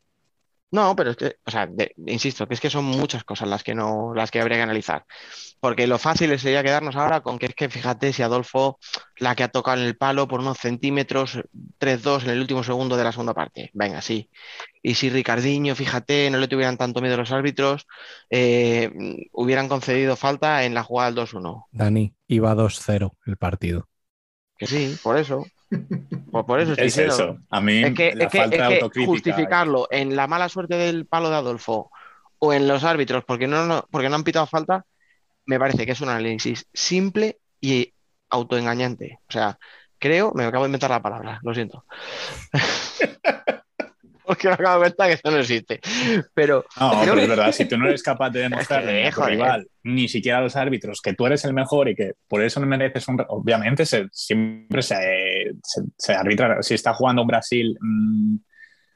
[0.70, 3.64] No, pero es que, o sea, de- insisto, que es que son muchas cosas las
[3.64, 5.06] que no, las que habría que analizar.
[5.62, 8.78] Porque lo fácil sería quedarnos ahora con que es que fíjate si Adolfo,
[9.18, 11.40] la que ha tocado en el palo por unos centímetros,
[11.78, 13.72] 3-2 en el último segundo de la segunda parte.
[13.74, 14.30] Venga, sí.
[14.82, 17.88] Y si Ricardiño, fíjate, no le tuvieran tanto miedo los árbitros,
[18.30, 18.92] eh,
[19.32, 21.66] hubieran concedido falta en la jugada del 2-1.
[21.72, 23.88] Dani, iba 2-0 el partido.
[24.58, 25.46] Que sí, por eso.
[26.32, 27.14] Pues por eso estoy Es diciendo.
[27.14, 27.38] eso.
[27.50, 29.12] A mí Es que, la es que- falta es que autocrítica.
[29.12, 31.92] justificarlo en la mala suerte del palo de Adolfo
[32.40, 34.86] o en los árbitros porque no, no- porque no han pitado falta,
[35.46, 37.94] me parece que es un análisis simple y
[38.30, 39.20] autoengañante.
[39.28, 39.58] O sea,
[40.00, 41.86] creo, me acabo de inventar la palabra, lo siento.
[44.28, 45.80] porque me acabo de cuenta que eso no existe.
[46.34, 49.22] Pero No, pero que- es verdad, si tú no eres capaz de demostrarle a tu
[49.26, 52.60] rival, ni siquiera a los árbitros, que tú eres el mejor y que por eso
[52.60, 53.24] no mereces un...
[53.30, 54.96] Obviamente se- siempre se,
[55.64, 58.36] se, se arbitra, si está jugando un Brasil mm,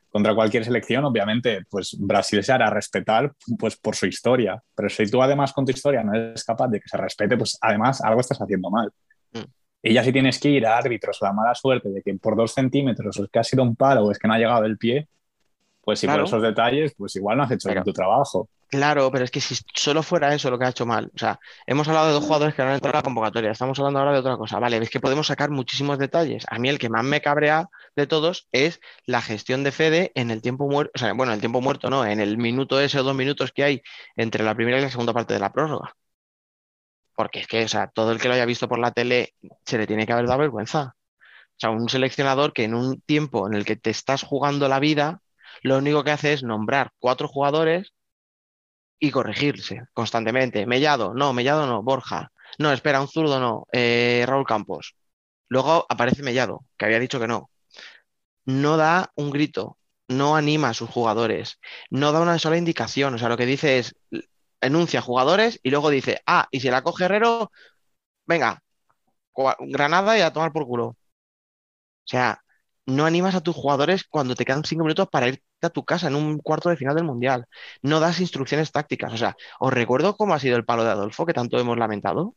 [0.09, 5.09] contra cualquier selección, obviamente pues Brasil se hará respetar pues por su historia, pero si
[5.09, 8.19] tú además con tu historia no eres capaz de que se respete, pues además algo
[8.19, 8.91] estás haciendo mal.
[9.31, 9.39] Mm.
[9.83, 12.53] Y ya si tienes que ir a árbitros la mala suerte de que por dos
[12.53, 15.07] centímetros es que ha sido un palo o es que no ha llegado el pie,
[15.83, 16.23] pues si Claro.
[16.23, 18.49] por esos detalles, pues igual no has hecho bien tu trabajo.
[18.69, 21.11] Claro, pero es que si solo fuera eso lo que ha hecho mal.
[21.13, 23.51] O sea, hemos hablado de dos jugadores que no han entrado a la convocatoria.
[23.51, 24.59] Estamos hablando ahora de otra cosa.
[24.59, 26.45] Vale, es que podemos sacar muchísimos detalles.
[26.49, 30.31] A mí el que más me cabrea de todos es la gestión de Fede en
[30.31, 30.91] el tiempo muerto.
[30.95, 33.63] O sea, bueno, el tiempo muerto no, en el minuto ese o dos minutos que
[33.65, 33.81] hay
[34.15, 35.93] entre la primera y la segunda parte de la prórroga.
[37.15, 39.33] Porque es que, o sea, todo el que lo haya visto por la tele
[39.65, 40.95] se le tiene que haber dado vergüenza.
[41.57, 44.79] O sea, un seleccionador que en un tiempo en el que te estás jugando la
[44.79, 45.21] vida,
[45.61, 47.93] lo único que hace es nombrar cuatro jugadores
[48.99, 50.65] y corregirse constantemente.
[50.65, 52.31] Mellado, no, Mellado no, Borja.
[52.59, 54.95] No, espera, un zurdo no, eh, Raúl Campos.
[55.47, 57.49] Luego aparece Mellado, que había dicho que no.
[58.45, 61.59] No da un grito, no anima a sus jugadores,
[61.89, 63.13] no da una sola indicación.
[63.15, 63.95] O sea, lo que dice es,
[64.61, 67.51] enuncia jugadores y luego dice, ah, y si la coge Herrero,
[68.25, 68.61] venga,
[69.59, 70.85] Granada y a tomar por culo.
[70.87, 70.97] O
[72.05, 72.43] sea,
[72.91, 76.07] no animas a tus jugadores cuando te quedan cinco minutos para irte a tu casa
[76.07, 77.45] en un cuarto de final del Mundial.
[77.81, 79.13] No das instrucciones tácticas.
[79.13, 82.35] O sea, os recuerdo cómo ha sido el palo de Adolfo, que tanto hemos lamentado.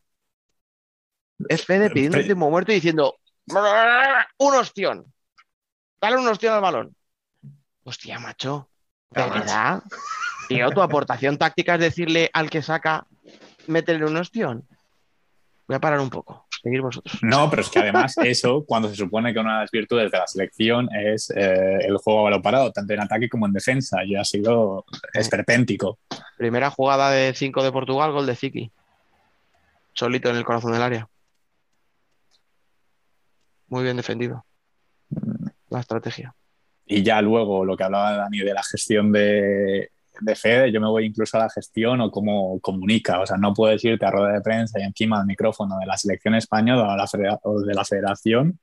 [1.48, 3.16] Es Fede pidiendo un tiempo muerto y diciendo,
[4.38, 5.12] un ostión.
[6.00, 6.96] Dale un ostión al balón.
[7.84, 8.68] Hostia, macho.
[9.10, 9.34] ¿De macho.
[9.34, 9.82] verdad?
[10.48, 13.06] Tío, tu aportación táctica es decirle al que saca,
[13.66, 14.66] métele un ostión.
[15.66, 16.46] Voy a parar un poco.
[16.64, 17.18] Seguir vosotros.
[17.20, 20.16] No, pero es que además eso, cuando se supone que una de las virtudes de
[20.16, 24.02] la selección es eh, el juego a balón parado, tanto en ataque como en defensa,
[24.02, 25.98] y ha sido esperpéntico.
[26.38, 28.72] Primera jugada de 5 de Portugal, gol de Ziki.
[29.92, 31.06] Solito en el corazón del área.
[33.68, 34.46] Muy bien defendido.
[35.68, 36.34] La estrategia.
[36.86, 39.90] Y ya luego lo que hablaba Dani de la gestión de,
[40.20, 43.20] de Fede, yo me voy incluso a la gestión o cómo comunica.
[43.20, 45.96] O sea, no puedes irte a rueda de prensa y encima al micrófono de la
[45.96, 47.06] selección española
[47.42, 48.58] o, de la federación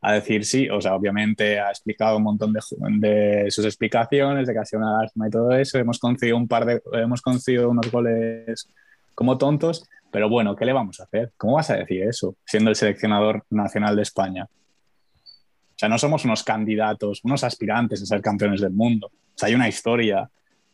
[0.00, 0.68] a decir sí.
[0.70, 2.60] O sea, obviamente ha explicado un montón de,
[2.98, 5.78] de sus explicaciones, de que ha sido una lástima y todo eso.
[5.78, 8.68] Hemos conseguido un par de, hemos conseguido unos goles
[9.14, 11.32] como tontos, pero bueno, ¿qué le vamos a hacer?
[11.36, 14.44] ¿Cómo vas a decir eso siendo el seleccionador nacional de España?
[14.44, 19.06] O sea, no somos unos candidatos, unos aspirantes a ser campeones del mundo.
[19.06, 20.28] O sea, hay una historia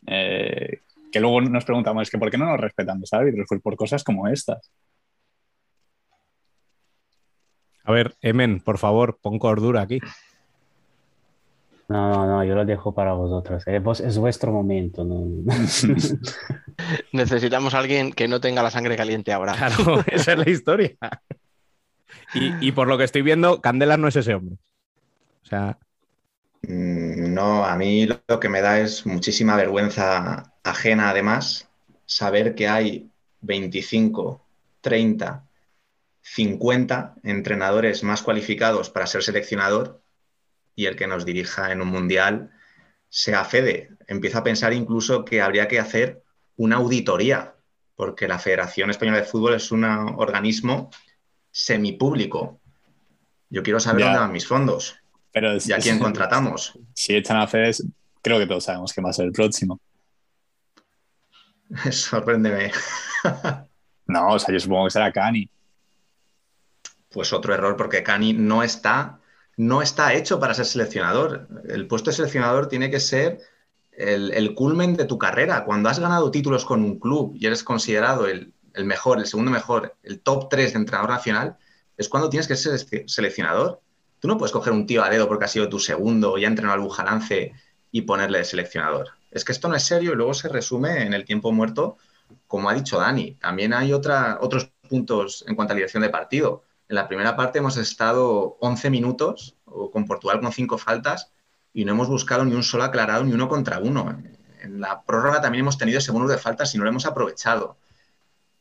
[0.07, 0.81] eh,
[1.11, 3.45] que luego nos preguntamos, es que ¿por qué no nos respetan los árbitros?
[3.47, 4.71] Pues por cosas como estas.
[7.83, 9.99] A ver, Emen, por favor, pon cordura aquí.
[11.89, 13.63] No, no, no, yo lo dejo para vosotros.
[13.65, 15.05] Es, vos- es vuestro momento.
[15.05, 15.23] ¿no?
[17.13, 19.53] Necesitamos a alguien que no tenga la sangre caliente ahora.
[19.53, 20.91] Claro, esa es la historia.
[22.33, 24.57] Y, y por lo que estoy viendo, Candelas no es ese hombre.
[25.43, 25.77] O sea,
[26.69, 31.69] No, a mí lo lo que me da es muchísima vergüenza ajena, además,
[32.05, 33.09] saber que hay
[33.39, 34.45] 25,
[34.81, 35.47] 30,
[36.21, 40.01] 50 entrenadores más cualificados para ser seleccionador
[40.75, 42.51] y el que nos dirija en un mundial
[43.07, 43.91] sea Fede.
[44.07, 46.21] Empiezo a pensar incluso que habría que hacer
[46.57, 47.55] una auditoría,
[47.95, 50.89] porque la Federación Española de Fútbol es un organismo
[51.49, 52.59] semipúblico.
[53.49, 54.05] Yo quiero saber Ya.
[54.07, 54.97] dónde van mis fondos
[55.39, 56.73] Pero es- y a quién contratamos.
[56.93, 57.71] si echan a Fede,
[58.23, 59.79] creo que todos sabemos quién va a ser el próximo.
[61.91, 62.71] Sorpréndeme.
[64.09, 65.49] No, o sea, yo supongo que será Cani.
[67.11, 69.19] Pues otro error, porque Cani no está,
[69.57, 71.49] no está hecho para ser seleccionador.
[71.67, 73.39] El puesto de seleccionador tiene que ser
[73.91, 75.65] el, el culmen de tu carrera.
[75.65, 79.51] Cuando has ganado títulos con un club y eres considerado el, el mejor, el segundo
[79.51, 81.57] mejor, el top 3 de entrenador nacional,
[81.97, 83.81] es cuando tienes que ser sele- seleccionador.
[84.19, 86.47] Tú no puedes coger un tío a dedo porque ha sido tu segundo y ha
[86.47, 87.53] entrenado al Bujalance
[87.91, 89.09] y ponerle de seleccionador.
[89.31, 91.97] Es que esto no es serio y luego se resume en el tiempo muerto,
[92.47, 93.35] como ha dicho Dani.
[93.35, 96.63] También hay otra, otros puntos en cuanto a la dirección de partido.
[96.89, 99.55] En la primera parte hemos estado 11 minutos
[99.91, 101.31] con Portugal con cinco faltas
[101.73, 104.17] y no hemos buscado ni un solo aclarado ni uno contra uno.
[104.61, 107.77] En la prórroga también hemos tenido segundos de faltas y no lo hemos aprovechado.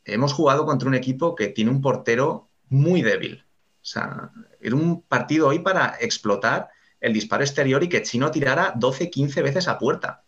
[0.04, 3.45] Hemos jugado contra un equipo que tiene un portero muy débil.
[3.86, 8.74] O sea, era un partido hoy para explotar el disparo exterior y que Chino tirara
[8.74, 10.24] 12-15 veces a puerta.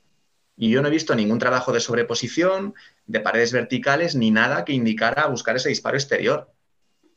[0.57, 2.75] Y yo no he visto ningún trabajo de sobreposición,
[3.07, 6.53] de paredes verticales, ni nada que indicara buscar ese disparo exterior.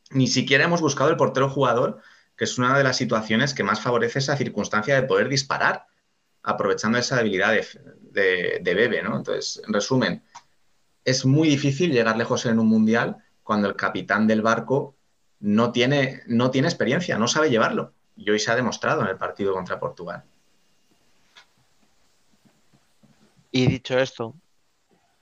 [0.10, 2.02] Ni siquiera hemos buscado el portero jugador,
[2.36, 5.86] que es una de las situaciones que más favorece esa circunstancia de poder disparar,
[6.42, 7.68] aprovechando esa debilidad de,
[8.00, 9.16] de, de Bebe, ¿no?
[9.16, 10.24] Entonces, en resumen,
[11.06, 14.96] es muy difícil llegar lejos en un mundial cuando el capitán del barco
[15.42, 17.94] no tiene, no tiene experiencia, no sabe llevarlo.
[18.16, 20.24] Y hoy se ha demostrado en el partido contra Portugal.
[23.52, 24.36] Y dicho esto,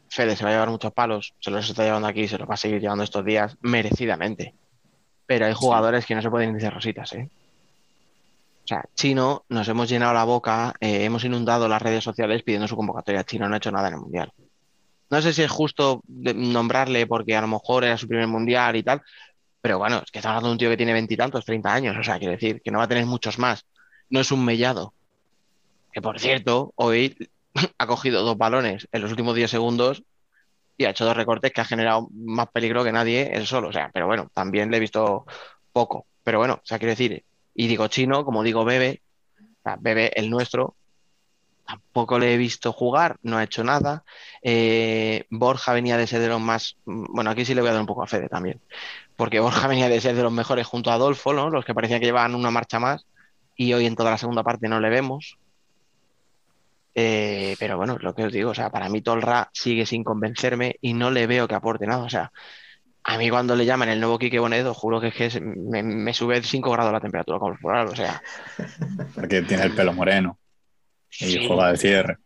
[0.09, 2.53] Fede se va a llevar muchos palos, se los está llevando aquí, se los va
[2.55, 4.53] a seguir llevando estos días merecidamente.
[5.25, 7.29] Pero hay jugadores que no se pueden decir rositas, ¿eh?
[8.63, 12.67] O sea, Chino, nos hemos llenado la boca, eh, hemos inundado las redes sociales pidiendo
[12.67, 13.23] su convocatoria.
[13.23, 14.31] Chino no ha hecho nada en el Mundial.
[15.09, 18.83] No sé si es justo nombrarle porque a lo mejor era su primer Mundial y
[18.83, 19.01] tal,
[19.61, 22.03] pero bueno, es que estamos hablando de un tío que tiene veintitantos, treinta años, o
[22.03, 23.65] sea, quiere decir que no va a tener muchos más.
[24.09, 24.93] No es un mellado.
[25.91, 27.29] Que por cierto, hoy
[27.77, 30.03] ha cogido dos balones en los últimos 10 segundos
[30.77, 33.67] y ha hecho dos recortes que ha generado más peligro que nadie él solo.
[33.67, 35.25] O sea, pero bueno, también le he visto
[35.73, 36.05] poco.
[36.23, 39.01] Pero bueno, o sea, quiero decir, y digo chino, como digo bebe,
[39.79, 40.75] bebe el nuestro,
[41.67, 44.03] tampoco le he visto jugar, no ha hecho nada.
[44.41, 47.81] Eh, Borja venía de ser de los más, bueno, aquí sí le voy a dar
[47.81, 48.61] un poco a Fede también,
[49.19, 51.49] porque Borja venía de ser de los mejores junto a Adolfo, ¿no?
[51.49, 53.05] Los que parecía que llevaban una marcha más
[53.53, 55.37] y hoy en toda la segunda parte no le vemos.
[56.95, 60.77] Eh, pero bueno, lo que os digo, o sea, para mí Tolra sigue sin convencerme
[60.79, 62.03] y no le veo que aporte nada.
[62.03, 62.31] O sea,
[63.03, 66.13] a mí cuando le llaman el nuevo Quique Bonedo, juro que, es que me, me,
[66.13, 68.21] sube 5 grados la temperatura corporal, o sea.
[69.15, 70.39] Porque tiene el pelo moreno
[71.11, 72.17] y sí, juega de cierre.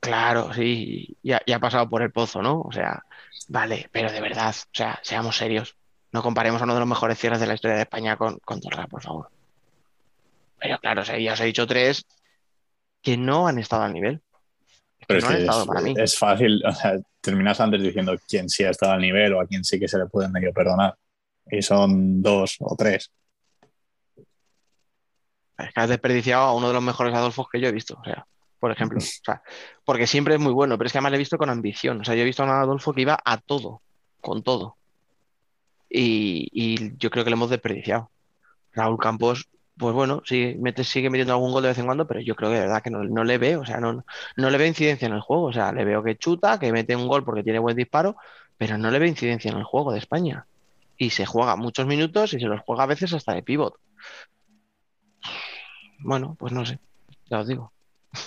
[0.00, 2.62] Claro, sí, ya, ya, ha pasado por el pozo, ¿no?
[2.62, 3.04] O sea,
[3.48, 5.76] vale, pero de verdad, o sea, seamos serios.
[6.14, 8.60] No comparemos a uno de los mejores cierres de la historia de España con, con
[8.60, 9.30] Torra, por favor.
[10.60, 12.06] Pero claro, o sea, ya os he dicho tres
[13.02, 14.22] que no han estado al nivel.
[15.08, 15.94] Pero no es, que es, para mí.
[15.96, 19.46] es, fácil, o sea, terminas antes diciendo quién sí ha estado al nivel o a
[19.46, 20.94] quién sí que se le puede medio perdonar.
[21.50, 23.10] Y son dos o tres.
[25.58, 28.04] Es que has desperdiciado a uno de los mejores Adolfos que yo he visto, o
[28.04, 28.24] sea,
[28.60, 28.98] por ejemplo.
[29.02, 29.42] O sea,
[29.84, 32.02] porque siempre es muy bueno, pero es que además le he visto con ambición.
[32.02, 33.82] O sea, yo he visto a un Adolfo que iba a todo,
[34.20, 34.76] con todo.
[35.96, 38.10] Y, yo creo que le hemos desperdiciado.
[38.72, 42.20] Raúl Campos pues bueno, sí, mete, sigue metiendo algún gol de vez en cuando, pero
[42.20, 44.04] yo creo que de verdad que no, no, le veo, o sea, no,
[44.36, 46.94] no le veo incidencia en el juego, o sea, le veo que chuta, que mete
[46.94, 48.16] un gol porque tiene buen disparo,
[48.56, 50.46] pero no le veo incidencia en el juego de España.
[50.96, 53.74] Y se juega muchos minutos y se los juega a veces hasta de pivot.
[55.98, 56.78] Bueno, pues no sé,
[57.28, 57.72] ya os digo.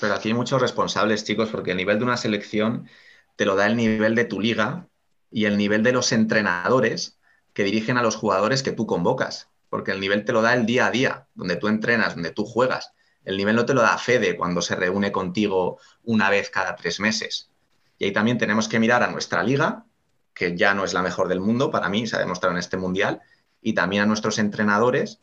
[0.02, 2.90] Pero aquí hay muchos responsables, chicos, porque el nivel de una selección
[3.38, 4.90] te lo da el nivel de tu liga
[5.32, 7.17] y el nivel de los entrenadores
[7.58, 10.68] que dirigen a los jugadores que tú convocas porque el nivel te lo da el
[10.68, 12.94] día a día, donde tú entrenas, donde tú juegas.
[13.26, 17.00] El nivel no te lo da Fede cuando se reúne contigo una vez cada tres
[17.00, 17.50] meses.
[17.98, 19.86] Y ahí también tenemos que mirar a nuestra liga,
[20.36, 22.78] que ya no es la mejor del mundo, para mí se ha demostrado en este
[22.78, 23.22] mundial,
[23.60, 25.20] y también a nuestros entrenadores,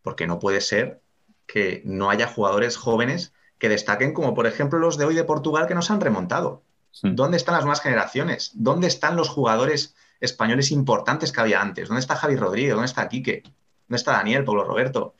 [0.00, 1.02] porque no puede ser
[1.46, 5.66] que no haya jugadores jóvenes que destaquen, como por ejemplo los de hoy de Portugal
[5.66, 6.62] que nos han remontado.
[6.92, 7.10] Sí.
[7.12, 8.52] ¿Dónde están las nuevas generaciones?
[8.54, 9.94] ¿Dónde están los jugadores
[10.24, 11.88] españoles importantes que había antes?
[11.88, 12.72] ¿Dónde está Javi Rodríguez?
[12.72, 13.42] ¿Dónde está Quique?
[13.42, 15.14] ¿Dónde está Daniel, Pablo Roberto?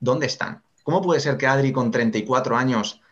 [0.00, 0.62] ¿Dónde están?
[0.82, 3.02] ¿Cómo puede ser que Adri con 34 años,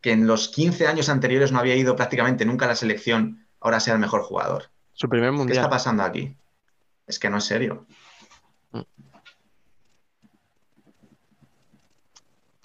[0.00, 3.80] que en los 15 años anteriores no había ido prácticamente nunca a la selección, ahora
[3.80, 4.70] sea el mejor jugador?
[4.92, 5.48] Su primer mundial.
[5.48, 6.36] ¿Qué está pasando aquí?
[7.06, 7.86] Es que no es serio.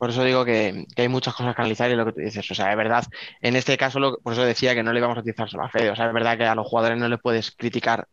[0.01, 2.49] Por eso digo que, hay muchas cosas que analizar y lo que tú dices.
[2.49, 3.03] O sea, es verdad,
[3.39, 5.91] en este caso, por eso decía que no le vamos a utilizar solo a Fede.
[5.91, 8.07] O sea, es verdad que a los jugadores no les puedes criticar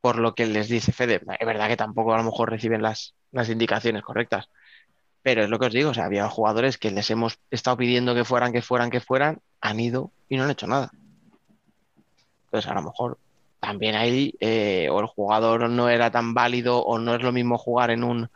[0.00, 1.20] por lo que les dice Fede.
[1.40, 4.50] Es verdad que tampoco a lo mejor reciben las, las indicaciones correctas.
[5.20, 8.14] Pero es lo que os digo, o sea, había jugadores que les hemos estado pidiendo
[8.14, 10.92] que fueran, que fueran, que fueran, han ido y no han hecho nada.
[12.44, 13.18] Entonces, a lo mejor
[13.58, 17.58] también ahí eh, o el jugador no era tan válido o no es lo mismo
[17.58, 18.30] jugar en un,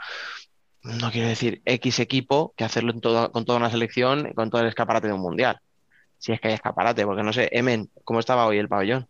[0.85, 4.61] no quiero decir X equipo, que hacerlo en todo, con toda una selección, con todo
[4.61, 5.59] el escaparate de un mundial.
[6.19, 9.07] Si es que hay escaparate, porque no sé, Emen, ¿cómo estaba hoy el pabellón?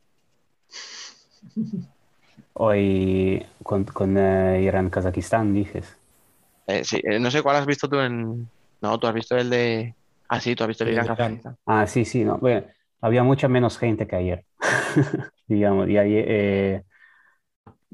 [2.54, 5.96] Hoy con, con eh, Irán-Kazajistán, dices.
[6.66, 8.48] Eh, sí, eh, no sé cuál has visto tú en.
[8.80, 9.94] No, tú has visto el de.
[10.28, 11.56] Ah, sí, tú has visto el de Irán-Kazajistán.
[11.66, 12.38] Ah, sí, sí, no.
[12.38, 12.66] Bueno,
[13.00, 14.44] había mucha menos gente que ayer.
[15.48, 16.84] Digamos, y ayer.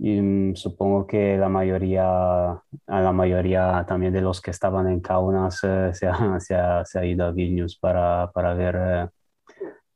[0.02, 5.00] Eh, y, supongo que la mayoría, a la mayoría también de los que estaban en
[5.00, 9.08] Kaunas eh, se, ha, se, ha, se, ha, ido a Vilnius para, para ver eh,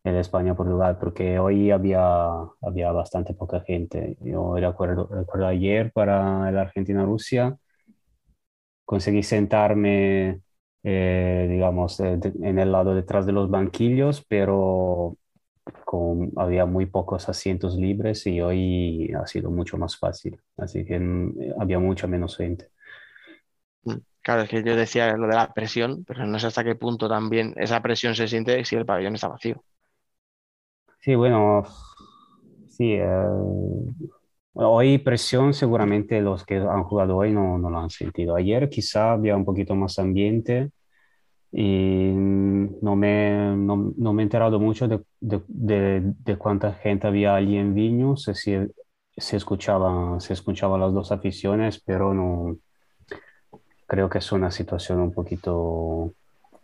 [0.05, 2.05] el España-Portugal, porque hoy había,
[2.63, 4.17] había bastante poca gente.
[4.21, 7.57] Yo recuerdo, recuerdo ayer para el Argentina-Rusia,
[8.85, 10.41] conseguí sentarme,
[10.83, 15.17] eh, digamos, de, en el lado detrás de los banquillos, pero
[15.85, 20.99] con, había muy pocos asientos libres y hoy ha sido mucho más fácil, así que
[20.99, 22.71] mm, había mucha menos gente.
[24.23, 27.09] Claro, es que yo decía lo de la presión, pero no sé hasta qué punto
[27.09, 29.63] también esa presión se siente si el pabellón está vacío.
[31.01, 31.63] Sí, bueno,
[32.69, 32.95] sí.
[32.95, 33.05] Eh,
[34.55, 38.37] hoy presión seguramente los que han jugado hoy no, no lo han sentido.
[38.37, 40.71] Ayer quizá había un poquito más ambiente
[41.57, 47.07] y no me, no, no me he enterado mucho de, de, de, de, cuánta gente
[47.07, 48.57] había allí en Viños, si
[49.17, 52.57] se escuchaba, se escuchaba las dos aficiones, pero no
[53.87, 56.13] creo que es una situación un poquito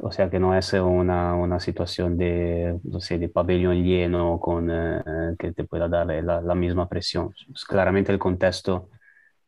[0.02, 4.70] o sea que no es una, una situación de, no sé, de pabellón lleno con,
[4.70, 5.02] eh,
[5.38, 7.34] que te pueda dar la, la misma presión.
[7.48, 8.88] Pues claramente el contexto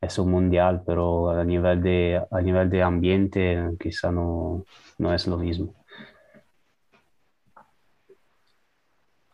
[0.01, 4.65] es un mundial, pero a nivel de, a nivel de ambiente quizá no,
[5.03, 5.75] no es lo mismo.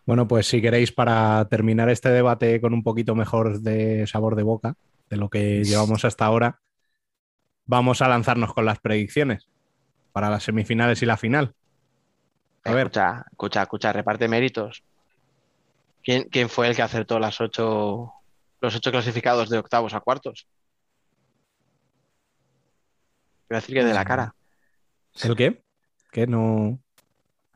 [0.07, 4.43] Bueno, pues si queréis para terminar este debate con un poquito mejor de sabor de
[4.43, 4.75] boca
[5.11, 6.61] de lo que llevamos hasta ahora,
[7.67, 9.47] vamos a lanzarnos con las predicciones
[10.13, 11.55] para las semifinales y la final.
[12.65, 12.87] A ver.
[12.87, 14.83] Escucha, escucha, escucha, reparte méritos.
[16.03, 18.15] ¿Quién, quién fue el que acertó las ocho,
[18.63, 20.49] los ocho clasificados de octavos a cuartos?
[23.51, 24.35] Voy a decir que de la cara.
[25.23, 25.63] ¿El qué?
[26.13, 26.81] Que no.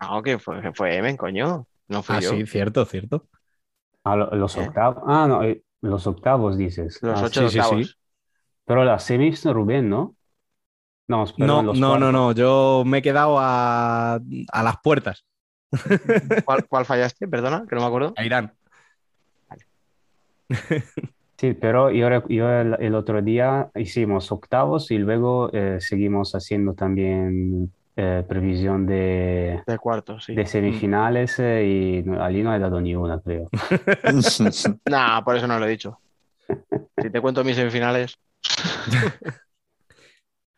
[0.00, 1.66] No, que fue, que fue Emen, coño.
[1.88, 2.30] No fui Ah, yo.
[2.30, 3.28] sí, cierto, cierto.
[4.04, 4.66] Ah, lo- los ¿Eh?
[4.66, 5.02] octavos.
[5.06, 6.98] Ah, no, eh, los octavos dices.
[7.02, 7.86] Los Ah, ocho sí, sí, octavos.
[7.86, 7.94] sí.
[8.64, 10.16] Pero la semis Rubén, ¿no?
[11.08, 11.62] No, No,
[11.98, 12.32] no, no.
[12.32, 15.24] Yo me he quedado a, a las puertas.
[16.44, 17.28] ¿Cuál, cuál fallaste?
[17.28, 18.12] Perdona, que no me acuerdo.
[18.16, 18.52] A Irán.
[21.42, 26.74] Sí, pero yo, yo el, el otro día hicimos octavos y luego eh, seguimos haciendo
[26.74, 30.36] también eh, previsión de, De cuartos, sí.
[30.36, 33.50] de semifinales eh, y allí no he dado ni una, creo.
[34.88, 35.98] Nah, por eso no lo he dicho.
[37.02, 38.16] Si te cuento mis semifinales,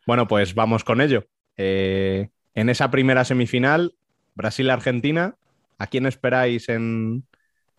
[0.06, 1.24] Bueno, pues vamos con ello.
[1.56, 3.94] Eh, en esa primera semifinal,
[4.34, 5.34] Brasil-Argentina,
[5.78, 7.24] ¿a quién esperáis en,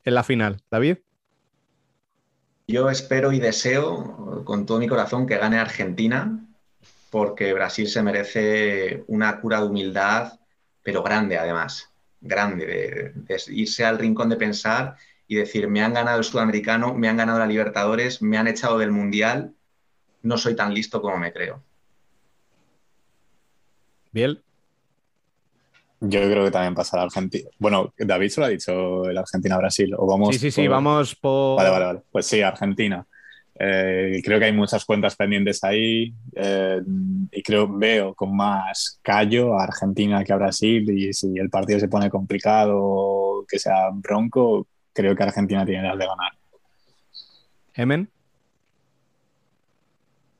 [0.06, 0.98] en la final, David?
[2.68, 6.46] Yo espero y deseo con todo mi corazón que gane Argentina,
[7.12, 10.40] porque Brasil se merece una cura de humildad,
[10.82, 14.98] pero grande además, grande, de, irse al rincón de pensar
[15.28, 18.80] y decir, me han ganado el sudamericano, me han ganado la Libertadores, me han echado
[18.80, 19.54] del Mundial,
[20.24, 21.64] no soy tan listo como me creo.
[24.12, 24.44] Biel.
[26.10, 27.50] Yo creo que también pasará Argentina.
[27.60, 29.94] Bueno, David solo ha dicho el Argentina-Brasil.
[29.98, 31.58] O vamos Sí, sí, sí, por- vamos por.
[31.58, 32.02] Vale, vale, vale.
[32.12, 33.06] Pues sí, Argentina.
[33.58, 36.82] Eh, creo que hay muchas cuentas pendientes ahí eh,
[37.32, 41.80] y creo veo con más callo a Argentina que a Brasil y si el partido
[41.80, 46.32] se pone complicado, que sea bronco, creo que Argentina tiene las de ganar.
[47.76, 48.10] Emen.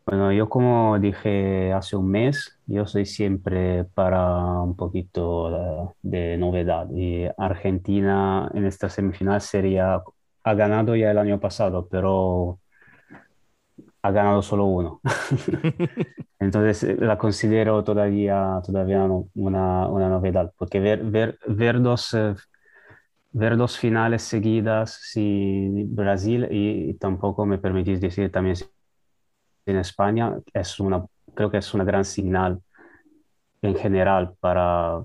[0.06, 6.38] Bueno, yo como dije hace un mes, yo soy siempre para un poquito de, de
[6.38, 10.02] novedad y Argentina en esta semifinal sería,
[10.44, 12.60] ha ganado ya el año pasado, pero
[14.02, 15.02] ha ganado solo uno.
[16.40, 22.36] Entonces eh, la considero todavía, todavía una, una novedad, porque ver, ver, ver dos, eh,
[23.32, 28.56] ver dos finales seguidas sin Brasil y, tampoco me permitís decir también
[29.66, 32.60] en España es una, creo que es una gran señal
[33.62, 35.04] en general para,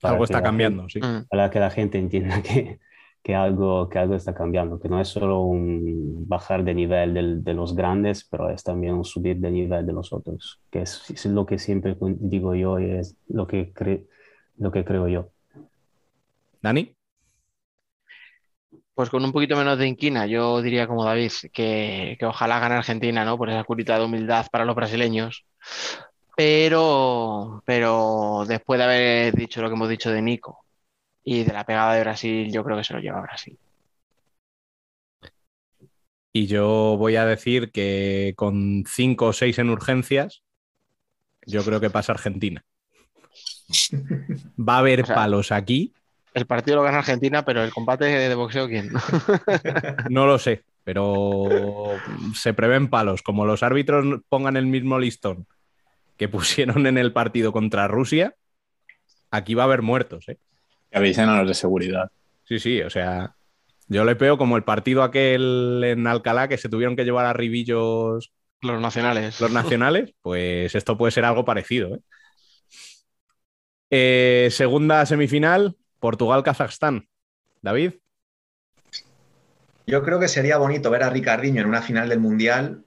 [0.00, 1.00] para Algo que está la cambiando, sí.
[1.00, 2.78] mm, para que la gente entienda que,
[3.22, 7.44] que algo, que algo está cambiando, que no es solo un bajar de nivel del-
[7.44, 11.10] de los grandes, pero es también un subir de nivel de los otros, que es,
[11.10, 14.06] es lo que siempre digo yo y es lo que, cre-
[14.58, 15.30] lo que creo yo.
[16.62, 16.94] Dani.
[18.98, 22.74] Pues con un poquito menos de inquina, yo diría como David, que, que ojalá gane
[22.74, 23.38] Argentina, ¿no?
[23.38, 25.44] Por esa curita de humildad para los brasileños.
[26.36, 30.64] Pero, pero después de haber dicho lo que hemos dicho de Nico
[31.22, 33.56] y de la pegada de Brasil, yo creo que se lo lleva Brasil.
[36.32, 40.42] Y yo voy a decir que con cinco o seis en urgencias,
[41.46, 42.64] yo creo que pasa Argentina.
[44.58, 45.94] Va a haber O sea- palos aquí,
[46.38, 48.90] El partido lo gana Argentina, pero el combate de boxeo, ¿quién?
[50.08, 51.48] no lo sé, pero
[52.32, 53.22] se prevén palos.
[53.22, 55.48] Como los árbitros pongan el mismo listón
[56.16, 58.36] que pusieron en el partido contra Rusia,
[59.32, 60.38] aquí va a haber muertos, ¿eh?
[60.92, 62.10] Que avisen a los de seguridad.
[62.44, 63.34] Sí, sí, o sea,
[63.88, 67.32] yo le pego como el partido aquel en Alcalá que se tuvieron que llevar a
[67.32, 69.40] ribillos Los nacionales.
[69.40, 71.96] los nacionales, pues esto puede ser algo parecido.
[71.96, 72.00] ¿eh?
[73.90, 77.08] Eh, segunda semifinal, Portugal-Kazajstán.
[77.60, 77.94] David,
[79.86, 82.84] Yo creo que sería bonito ver a Ricardiño en una final del Mundial,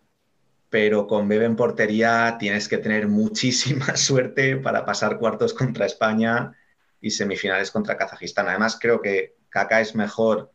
[0.70, 6.54] pero con Bebe en portería tienes que tener muchísima suerte para pasar cuartos contra España
[7.02, 8.48] y semifinales contra Kazajistán.
[8.48, 10.52] Además, creo que Kaká es mejor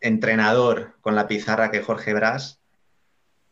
[0.00, 2.58] entrenador con la pizarra que Jorge Brás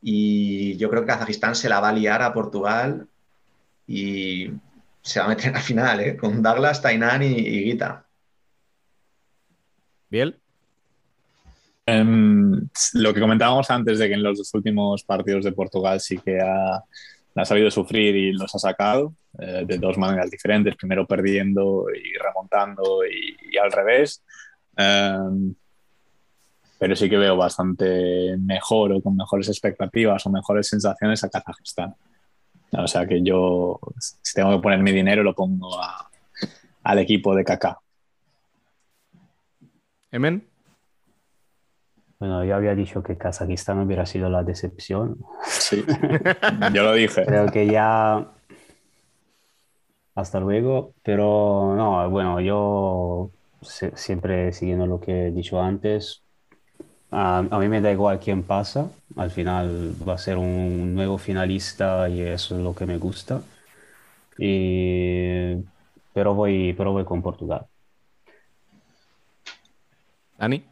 [0.01, 3.09] y yo creo que Kazajistán se la va a liar a Portugal
[3.87, 4.51] y
[5.05, 6.17] se va a meter en la final, ¿eh?
[6.17, 8.05] con Douglas, Tainan y, y Guita.
[10.11, 10.41] Biel,
[11.87, 16.17] Em, lo que comentábamos antes de que en los dos últimos partidos de Portugal sí
[16.19, 16.83] que ha,
[17.35, 22.17] ha sabido sufrir y los ha sacado eh, de dos maneras diferentes, primero perdiendo y
[22.19, 24.23] remontando y, y al revés.
[24.77, 25.55] Em,
[26.79, 31.95] pero sí que veo bastante mejor o con mejores expectativas o mejores sensaciones a Kazajistán.
[32.83, 36.09] O sea que yo, si tengo que poner mi dinero, lo pongo a-
[36.83, 37.79] al equipo de Kaká.
[40.11, 40.47] Emen,
[42.19, 45.19] Bueno, yo había dicho que Kazajistán hubiera sido la decepción.
[45.47, 45.85] Sí,
[46.73, 47.25] yo lo dije.
[47.27, 48.31] Creo que ya,
[50.15, 50.95] hasta luego.
[51.03, 53.31] Pero no, bueno, yo
[53.61, 56.23] se- siempre siguiendo lo que he dicho antes,
[57.15, 58.91] a, a mí me da igual quién pasa.
[59.17, 63.41] Al final va a ser un nuevo finalista y eso es lo que me gusta.
[64.39, 65.55] Y,
[66.13, 67.67] pero voy, pero voy con Portugal.
[70.39, 70.65] Dani.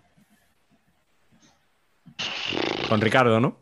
[2.88, 3.56] Con Ricardo, ¿no?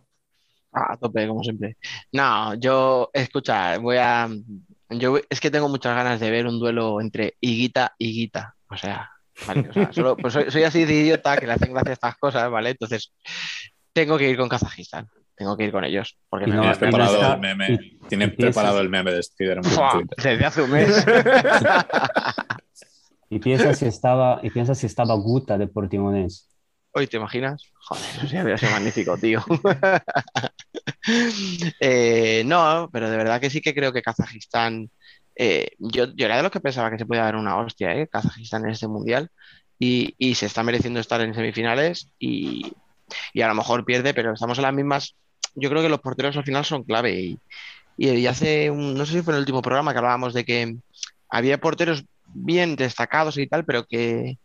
[0.73, 1.77] Ah, A tope, como siempre.
[2.13, 4.29] No, yo, escucha, voy a.
[4.91, 8.57] Yo es que tengo muchas ganas de ver un duelo entre Higuita y Guita.
[8.69, 9.11] O sea,
[9.47, 12.17] vale, o sea, solo, pues soy, soy así de idiota que le hacen gracia estas
[12.17, 12.71] cosas, ¿vale?
[12.71, 13.13] Entonces,
[13.93, 15.09] tengo que ir con Kazajistán.
[15.37, 16.17] Tengo que ir con ellos.
[16.29, 17.73] Porque no- me- preparado está- el meme.
[17.73, 21.07] y- Tiene y piensas- preparado el meme de Spiderman desde hace un mes.
[23.33, 26.47] Y piensa si estaba, y piensa si estaba Guta de Portimonense.
[26.93, 27.63] Hoy, ¿te imaginas?
[27.87, 29.41] Joder, eso sí habría sido magnífico, tío.
[31.81, 34.91] Eh, no, pero de verdad que sí que creo que Kazajistán.
[35.43, 38.07] Eh, yo, era de los que pensaba que se podía dar una hostia, ¿eh?
[38.07, 39.31] Kazajistán en este mundial.
[39.79, 42.11] Y, se está mereciendo estar en semifinales.
[42.19, 42.75] Y,
[43.43, 45.17] a lo mejor pierde, pero estamos en las mismas.
[45.55, 47.39] Yo creo que los porteros al final son clave.
[47.97, 48.71] Y, hace.
[48.71, 50.77] No sé si fue en el último programa que hablábamos de que
[51.31, 52.05] había porteros
[52.35, 54.37] bien destacados y tal, pero que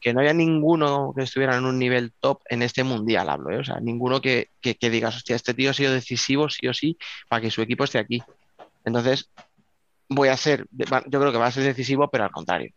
[0.00, 3.58] que no haya ninguno que estuviera en un nivel top en este mundial, hablo, ¿eh?
[3.58, 6.72] O sea, ninguno que, que, que digas, hostia, este tío ha sido decisivo sí o
[6.72, 6.96] sí
[7.28, 8.22] para que su equipo esté aquí.
[8.86, 9.30] Entonces,
[10.10, 12.72] voy a ser, yo creo que va a ser decisivo, pero al contrario.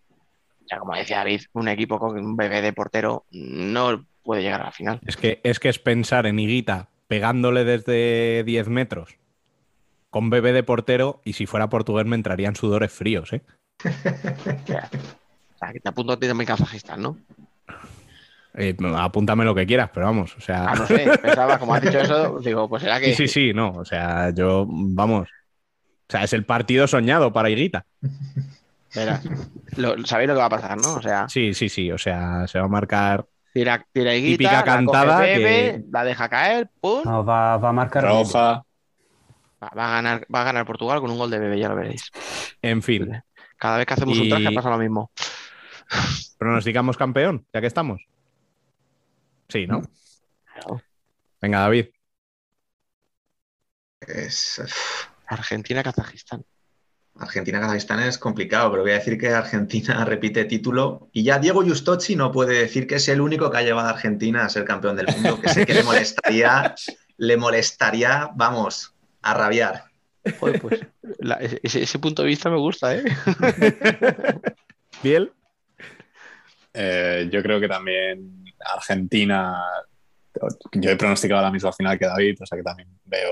[0.66, 4.66] Sea, como decía David, un equipo con un bebé de portero no puede llegar a
[4.66, 5.02] la final.
[5.06, 9.18] Es que es, que es pensar en Higuita pegándole desde 10 metros
[10.10, 13.42] con bebé de portero y si fuera portugués me entrarían sudores fríos, ¿eh?
[13.84, 17.18] O sea, o sea, que te apunto a ti también Kazajistán, ¿no?
[18.56, 20.68] Eh, apúntame lo que quieras, pero vamos, o sea...
[20.70, 23.08] Ah, no sé, pensaba, como has dicho eso, digo, pues será que...
[23.08, 25.28] Sí, sí, sí, no, o sea, yo, vamos,
[26.08, 27.86] o sea, es el partido soñado para Higuita.
[29.76, 30.96] Lo- sabéis lo que va a pasar, ¿no?
[30.96, 33.26] O sea, Sí, sí, sí, o sea, se va a marcar...
[33.52, 37.58] tira, tira higuita, Típica la coge cantada Bebe, que- la deja caer, pum, No, va,
[37.58, 38.64] va a marcar Roja.
[39.64, 41.76] Va, va a ganar, va a ganar Portugal con un gol de Bebe, ya lo
[41.76, 42.12] veréis.
[42.62, 43.20] En fin,
[43.58, 45.10] Cada vez que hacemos un traje pasa lo mismo.
[46.38, 48.06] pronosticamos campeón, ya que estamos.
[49.50, 49.82] Sí, ¿no?
[50.54, 50.82] Claro.
[51.42, 51.88] Venga, David.
[54.02, 54.62] Es-
[55.34, 56.44] Argentina-Kazajistán.
[57.16, 62.16] Argentina-Kazajistán es complicado, pero voy a decir que Argentina repite título y ya Diego Justochi
[62.16, 64.96] no puede decir que es el único que ha llevado a Argentina a ser campeón
[64.96, 66.74] del mundo, que sé que le molestaría,
[67.18, 69.84] le molestaría, vamos, a rabiar.
[70.40, 70.80] Joder, pues
[71.20, 73.04] la- ese, ese punto de vista me gusta, ¿eh?
[75.04, 75.32] Biel.
[76.74, 78.44] Eh, yo creo que también
[78.74, 79.62] Argentina.
[80.74, 83.32] Yo he pronosticado la misma final que David, o sea que también veo.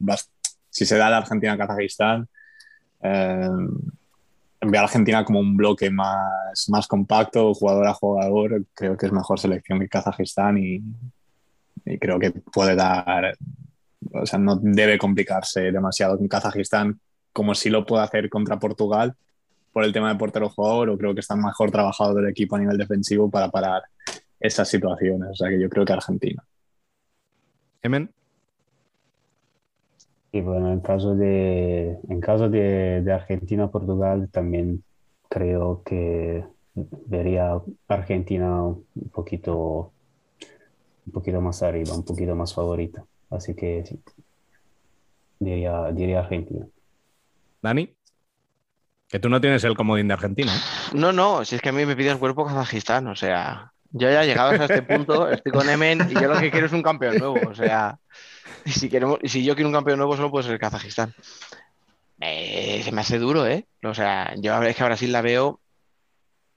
[0.00, 0.30] bast-
[0.72, 2.26] Si se da la Argentina-Kazajistán,
[3.02, 3.48] eh,
[4.62, 8.64] veo a Argentina como un bloque más, más compacto, jugador a jugador.
[8.72, 10.82] Creo que es mejor selección que Kazajistán y,
[12.00, 13.36] creo que puede dar.
[14.12, 16.98] O sea, no debe complicarse demasiado con Kazajistán,
[17.34, 19.14] como si lo puede hacer contra Portugal
[19.74, 22.60] por el tema de portero jugador o creo que está mejor trabajado el equipo a
[22.60, 23.82] nivel defensivo para parar
[24.40, 25.28] esas situaciones.
[25.32, 26.42] O sea que yo creo que Argentina.
[27.82, 28.10] Emen.
[30.32, 34.82] Y bueno, en caso de, en caso de, de Argentina-Portugal, también
[35.28, 36.44] creo que
[36.74, 39.92] vería Argentina un poquito,
[41.06, 43.04] un poquito más arriba, un poquito más favorita.
[43.28, 44.00] Así que sí,
[45.38, 46.66] diría, diría Argentina.
[47.60, 47.94] Dani.
[49.08, 50.50] Que tú no tienes el comodín de Argentina.
[50.54, 50.96] ¿eh?
[50.96, 54.10] No, no, si es que a mí me pide el cuerpo Kazajistán, o sea, yo
[54.10, 56.82] ya llegados a este punto, estoy con Emen y yo lo que quiero es un
[56.82, 57.98] campeón nuevo, o sea,
[58.64, 61.14] y si queremos, y si yo quiero un campeón nuevo solo puede ser Kazajistán.
[62.20, 63.66] Eh, se me hace duro, ¿eh?
[63.84, 65.60] O sea, yo es que a Brasil la veo,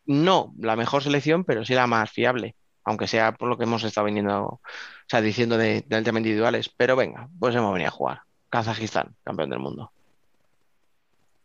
[0.06, 3.84] no la mejor selección, pero sí la más fiable, aunque sea por lo que hemos
[3.84, 4.62] estado viniendo, o
[5.08, 8.20] sea, diciendo de, del tema individuales, pero venga, pues hemos venido a jugar.
[8.50, 9.92] Kazajistán, campeón del mundo.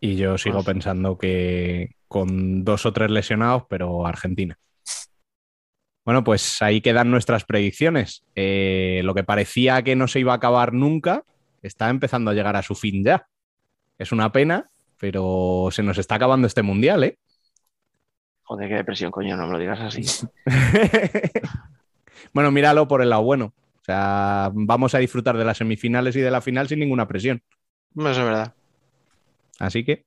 [0.01, 4.59] Y yo sigo Pues- pensando que con dos o tres lesionados, pero Argentina.
[6.11, 8.25] Bueno, pues ahí quedan nuestras predicciones.
[8.35, 11.23] Eh, lo que parecía que no se iba a acabar nunca
[11.63, 13.29] está empezando a llegar a su fin ya.
[13.97, 14.67] Es una pena,
[14.99, 17.19] pero se nos está acabando este mundial, ¿eh?
[18.43, 20.03] Joder, qué depresión, coño, no me lo digas así.
[22.35, 23.55] bueno, míralo por el lado bueno.
[23.81, 27.41] O sea, vamos a disfrutar de las semifinales y de la final sin ninguna presión.
[27.97, 28.53] Eso es verdad.
[29.61, 30.07] Así que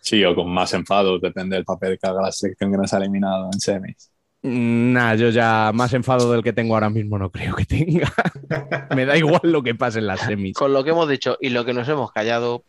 [0.00, 2.98] Sí, o con más enfado, depende del papel que haga la selección que nos ha
[2.98, 4.13] eliminado en semis.
[4.46, 8.12] Nada, yo ya más enfado del que tengo ahora mismo no creo que tenga.
[8.94, 10.54] Me da igual lo que pase en las semis.
[10.54, 12.62] Con lo que hemos dicho y lo que nos hemos callado,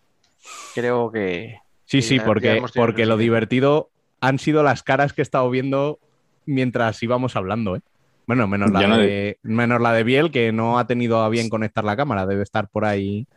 [0.74, 3.90] creo que Sí, sí, ya- porque, porque lo divertido
[4.22, 6.00] han sido las caras que he estado viendo
[6.46, 7.82] mientras íbamos hablando, ¿eh?
[8.26, 11.50] Bueno, menos la, no- de, menos la de Biel, que no ha tenido a bien
[11.50, 13.28] conectar la cámara, debe estar por ahí,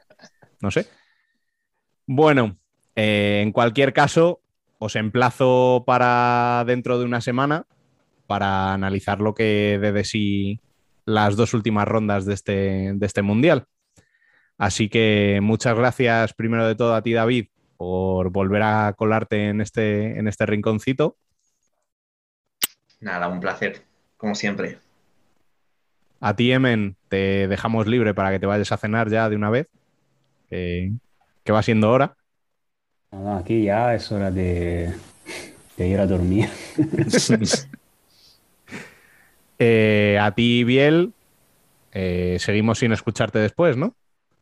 [0.60, 0.86] no sé.
[2.06, 2.56] Bueno,
[2.94, 4.40] eh, en cualquier caso,
[4.78, 7.66] os emplazo para dentro de una semana
[8.29, 10.61] para analizar lo que dé de sí
[11.07, 13.65] las dos últimas rondas de este, de este mundial.
[14.59, 17.47] Así que muchas gracias primero de todo a ti, David,
[17.79, 21.17] por volver a colarte en este, en este rinconcito.
[23.01, 23.83] Nada, un placer,
[24.19, 24.79] como siempre.
[26.21, 29.49] A ti, Emen, te dejamos libre para que te vayas a cenar ya de una
[29.49, 29.69] vez,
[30.51, 30.93] que,
[31.45, 32.15] que va siendo hora.
[33.39, 34.93] Aquí ya es hora de,
[35.79, 36.51] de ir a dormir.
[39.59, 41.12] Eh, a ti, Biel,
[41.93, 43.94] eh, seguimos sin escucharte después, ¿no?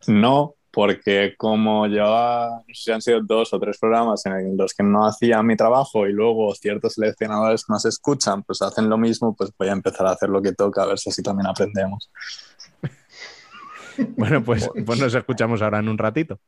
[0.07, 4.75] No, porque como llevaba, no sé si han sido dos o tres programas en los
[4.75, 9.35] que no hacía mi trabajo y luego ciertos seleccionadores nos escuchan, pues hacen lo mismo,
[9.35, 12.11] pues voy a empezar a hacer lo que toca, a ver si así también aprendemos.
[14.15, 16.39] Bueno, pues, pues nos escuchamos ahora en un ratito.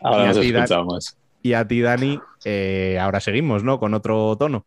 [0.00, 1.14] Ahora nos escuchamos.
[1.42, 3.78] Y a ti, Dani, eh, ahora seguimos, ¿no?
[3.78, 4.64] Con otro tono.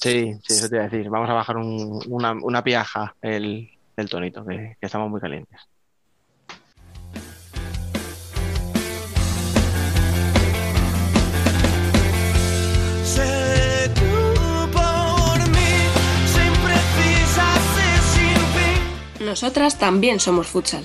[0.00, 1.08] Sí, sí, eso te iba a decir.
[1.08, 5.60] Vamos a bajar un- una, una piaja el, el tonito, que, que estamos muy calientes.
[19.20, 20.84] Nosotras también somos futsal.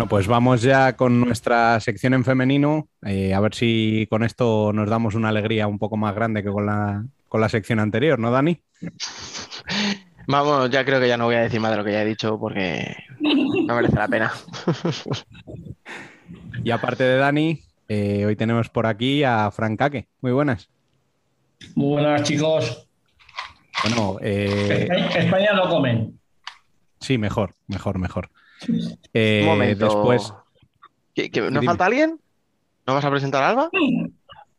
[0.00, 2.88] Bueno, pues vamos ya con nuestra sección en femenino.
[3.04, 6.48] eh, a ver si con esto nos damos una alegría un poco más grande que
[6.48, 8.62] con la, con la sección anterior, ¿no, Dani?
[10.26, 12.06] Vamos, ya creo que ya no voy a decir más de lo que ya he
[12.06, 14.32] dicho porque no merece la pena.
[16.64, 20.08] Y aparte de Dani, eh, hoy tenemos por aquí a Fran Caque.
[20.22, 20.70] Muy buenas.
[21.74, 22.88] Muy buenas, chicos.
[23.84, 26.18] Bueno, eh, España, España no comen.
[27.00, 28.30] sí, mejor, mejor, mejor.
[29.14, 29.84] Eh, Un momento.
[29.86, 30.32] después,
[31.14, 31.66] ¿Que, que- ¿No Dime.
[31.66, 32.18] falta alguien?
[32.86, 33.70] ¿No vas a presentar a Alba?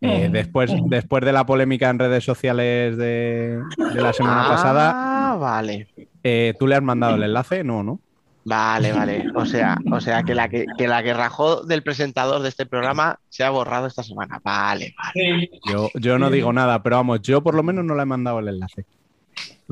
[0.02, 3.61] eh, después, después de la polémica en redes sociales de,
[3.94, 5.88] de la semana pasada, Ah, vale.
[6.23, 7.64] eh, ¿tú le has mandado el enlace?
[7.64, 7.99] No, ¿no?
[8.44, 9.26] Vale, vale.
[9.36, 12.65] O sea, o sea que la que, que la que rajó del presentador de este
[12.65, 14.40] programa se ha borrado esta semana.
[14.44, 15.52] Vale, vale.
[15.72, 18.40] Yo, yo no digo nada, pero vamos, yo por lo menos no le he mandado
[18.40, 18.86] el enlace.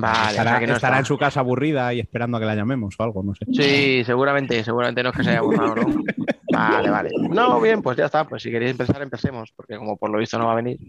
[0.01, 0.99] Vale, o estará sea que no estará está.
[0.99, 3.45] en su casa aburrida y esperando a que la llamemos o algo, no sé.
[3.51, 6.03] Sí, seguramente, seguramente no es que se haya borrado, ¿no?
[6.51, 7.09] Vale, vale.
[7.29, 8.25] No, bien, pues ya está.
[8.27, 10.79] Pues si queréis empezar, empecemos, porque como por lo visto no va a venir.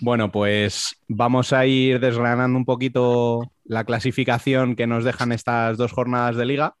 [0.00, 5.92] Bueno, pues vamos a ir desgranando un poquito la clasificación que nos dejan estas dos
[5.92, 6.74] jornadas de liga.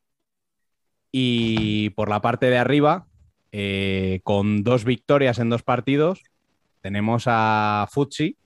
[1.10, 3.06] Y por la parte de arriba,
[3.50, 6.22] eh, con dos victorias en dos partidos,
[6.80, 8.36] tenemos a Futsi,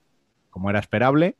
[0.49, 1.37] como era esperable,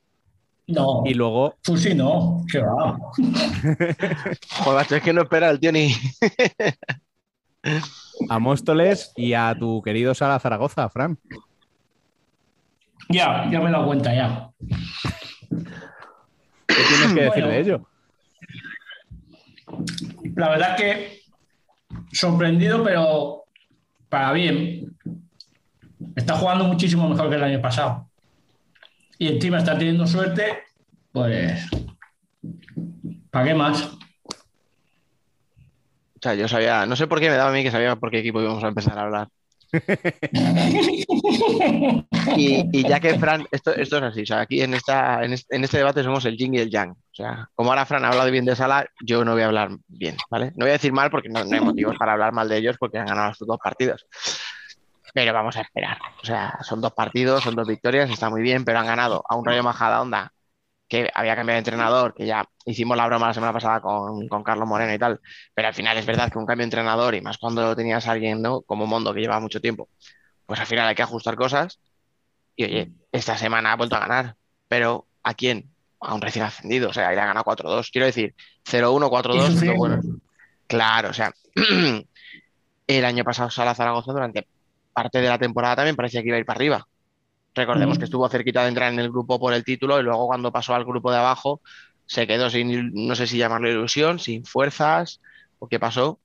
[0.67, 1.03] no.
[1.05, 2.43] y luego Fusi no.
[2.51, 2.97] ¿Qué va?
[4.63, 5.93] Joder, es que no espera el tío ni.
[8.29, 11.17] a Móstoles y a tu querido Sala Zaragoza, Fran.
[13.09, 14.49] Ya, ya me he dado cuenta, ya.
[16.67, 17.47] ¿Qué tienes que decir Bueno.
[17.47, 17.87] de ello?
[20.35, 21.21] La verdad que
[22.11, 23.45] sorprendido, pero
[24.09, 24.95] para bien.
[26.15, 28.09] Está jugando muchísimo mejor que el año pasado.
[29.17, 30.63] Y encima está teniendo suerte,
[31.11, 31.65] pues.
[33.31, 33.97] ¿Para qué más?
[36.17, 38.09] O sea, yo sabía, no sé por qué me daba a mí que sabía por
[38.09, 39.27] qué equipo íbamos a empezar a hablar.
[42.35, 45.33] Y, y ya que Fran, esto, esto es así, o sea, aquí en, esta, en,
[45.33, 46.91] este, en este debate somos el yin y el yang.
[46.91, 49.69] O sea, como ahora Fran ha hablado bien de Sala, yo no voy a hablar
[49.87, 50.51] bien, ¿vale?
[50.55, 52.75] No voy a decir mal porque no, no hay motivos para hablar mal de ellos
[52.77, 54.05] porque han ganado estos dos partidos.
[55.17, 55.97] Pero vamos a esperar.
[56.21, 59.35] O sea, son dos partidos, son dos victorias, está muy bien, pero han ganado a
[59.35, 60.31] un Rayo Majadahonda
[60.87, 64.43] que había cambiado de entrenador, que ya hicimos la broma la semana pasada con, con
[64.43, 65.19] Carlos Moreno y tal,
[65.55, 68.11] pero al final es verdad que un cambio de entrenador y más cuando tenías a
[68.11, 68.61] alguien ¿no?
[68.61, 69.89] como Mondo que lleva mucho tiempo,
[70.45, 71.79] pues al final hay que ajustar cosas
[72.55, 74.35] y oye, esta semana ha vuelto a ganar,
[74.67, 75.71] pero ¿a quién?
[75.99, 78.35] A un recién ascendido, o sea, le ha ganado 4-2, quiero decir,
[78.65, 79.65] 0-1, 4-2, Sí, sí.
[79.65, 79.99] lo bueno.
[80.67, 81.33] Claro, o sea,
[82.85, 84.45] el año pasado Sala Zaragoza durante
[84.97, 86.87] parte de la temporada también parecía que iba a ir para arriba.
[87.53, 90.51] Recordemos que estuvo cerquita de entrar en el grupo por el título y luego cuando
[90.51, 91.61] pasó al grupo de abajo
[92.07, 95.21] se quedó sin, no sé si llamarlo ilusión, sin fuerzas
[95.59, 96.19] o qué pasó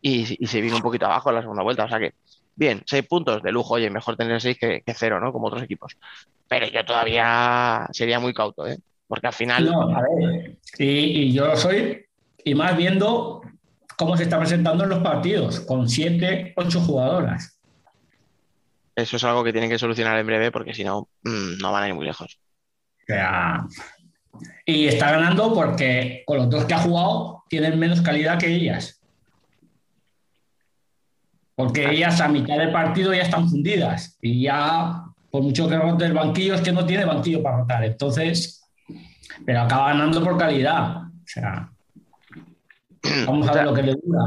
[0.00, 1.84] y, y se vino un poquito abajo en la segunda vuelta.
[1.84, 2.14] O sea que,
[2.54, 5.30] bien, seis puntos de lujo, oye, mejor tener seis que, que cero, ¿no?
[5.30, 5.98] Como otros equipos.
[6.48, 8.78] Pero yo todavía sería muy cauto, ¿eh?
[9.06, 9.66] Porque al final.
[9.66, 12.06] No, a ver, y, y yo lo soy,
[12.42, 13.42] y más viendo
[13.98, 17.57] cómo se está presentando en los partidos, con siete, ocho jugadoras.
[18.98, 21.84] Eso es algo que tienen que solucionar en breve porque si no, mm, no van
[21.84, 22.40] a ir muy lejos.
[24.66, 29.00] Y está ganando porque con los dos que ha jugado tienen menos calidad que ellas.
[31.54, 36.06] Porque ellas a mitad del partido ya están fundidas y ya, por mucho que rote
[36.06, 37.84] el banquillo, es que no tiene banquillo para rotar.
[37.84, 38.68] Entonces,
[39.46, 41.02] pero acaba ganando por calidad.
[41.02, 41.70] O sea,
[43.26, 44.24] vamos a ver lo que le dura.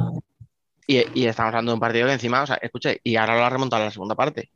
[0.87, 3.43] Y, y estamos hablando de un partido que encima, o sea, escuche, y ahora lo
[3.43, 4.49] ha remontado en la segunda parte.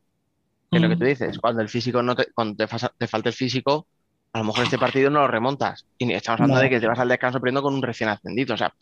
[0.75, 2.67] Que es lo que tú dices, cuando el físico no te, cuando te,
[3.07, 3.87] falta el físico,
[4.33, 5.85] a lo mejor este partido no lo remontas.
[5.97, 6.61] Y estamos hablando No.
[6.63, 8.55] de que te vas al descanso perdiendo con un recién ascendido.
[8.55, 8.73] O sea,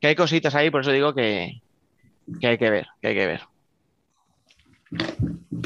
[0.00, 1.60] que hay cositas ahí, por eso digo que,
[2.40, 3.40] que hay que ver, que hay que ver.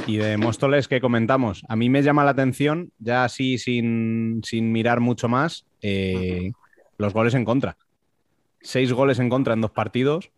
[0.06, 4.72] Y de Móstoles que comentamos, a mí me llama la atención, ya así sin, sin
[4.72, 6.50] mirar mucho más, eh,
[6.98, 7.76] los goles en contra.
[8.60, 10.30] Seis goles en contra en dos partidos.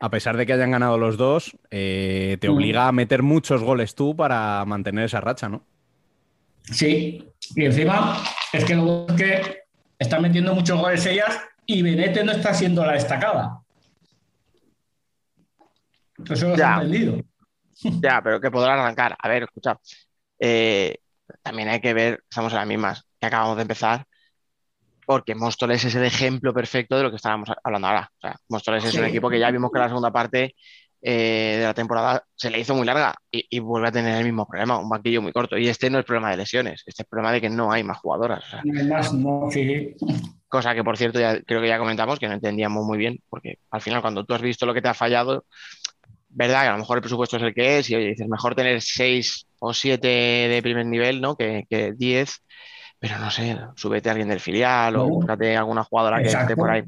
[0.00, 2.52] A pesar de que hayan ganado los dos, eh, te Mm.
[2.54, 5.64] obliga a meter muchos goles tú para mantener esa racha, ¿no?
[6.70, 7.26] Sí,
[7.56, 8.22] y encima
[8.52, 9.58] es que luego es que
[9.98, 13.60] están metiendo muchos goles ellas y Benete no está siendo la destacada.
[16.28, 16.74] Eso lo Ya.
[16.76, 17.20] entendido.
[18.00, 19.16] Ya, pero que podrá arrancar.
[19.20, 19.78] A ver, escucha,
[20.38, 20.96] eh,
[21.42, 24.06] también hay que ver, estamos en las mismas, que acabamos de empezar,
[25.06, 28.10] porque Móstoles es el ejemplo perfecto de lo que estábamos hablando ahora.
[28.16, 28.98] O sea, Móstoles es Sí.
[28.98, 30.54] un equipo que ya vimos que la segunda parte
[31.06, 34.24] eh, de la temporada se le hizo muy larga y, y vuelve a tener el
[34.24, 35.58] mismo problema, un banquillo muy corto.
[35.58, 37.98] Y este no es problema de lesiones, este es problema de que no hay más
[37.98, 38.42] jugadoras.
[38.46, 39.94] O sea, Además, no, sí.
[40.48, 43.58] cosa que, por cierto, ya creo que ya comentamos que no entendíamos muy bien, porque
[43.70, 45.44] al final cuando tú has visto lo que te ha fallado,
[46.30, 48.54] verdad que a lo mejor el presupuesto es el que es y oye, dices, mejor
[48.54, 51.36] tener seis o siete de primer nivel, ¿no?
[51.36, 52.42] Que, que diez,
[53.04, 56.70] pero no sé, súbete a alguien del filial o búscate alguna jugadora que esté por
[56.70, 56.84] ahí.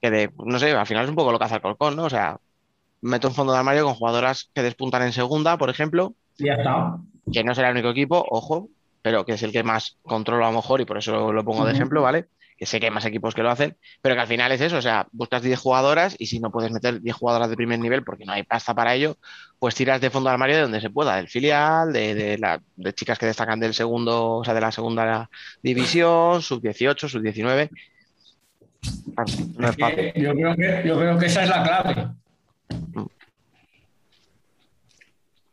[0.00, 2.04] Que de, no sé, al final es un poco lo que hace Alcorcón, ¿no?
[2.04, 2.38] O sea,
[3.02, 6.96] meto un fondo de armario con jugadoras que despuntan en segunda, por ejemplo, Ya está.
[7.30, 8.70] que no será el único equipo, ojo,
[9.02, 11.66] pero que es el que más controlo a lo mejor y por eso lo pongo
[11.66, 12.28] de ejemplo, ¿vale?
[12.58, 14.78] Que sé que hay más equipos que lo hacen, pero que al final es eso,
[14.78, 18.02] o sea, buscas 10 jugadoras y si no puedes meter 10 jugadoras de primer nivel
[18.02, 19.16] porque no hay pasta para ello,
[19.60, 22.60] pues tiras de fondo de armario de donde se pueda, del filial, de, de, la-
[22.74, 25.30] de chicas que destacan del segundo, o sea, de la segunda
[25.62, 27.70] división, sub 18, sub 19.
[29.14, 30.12] Claro, no es Que fácil.
[30.16, 32.08] yo, creo que, yo creo que esa es la clave.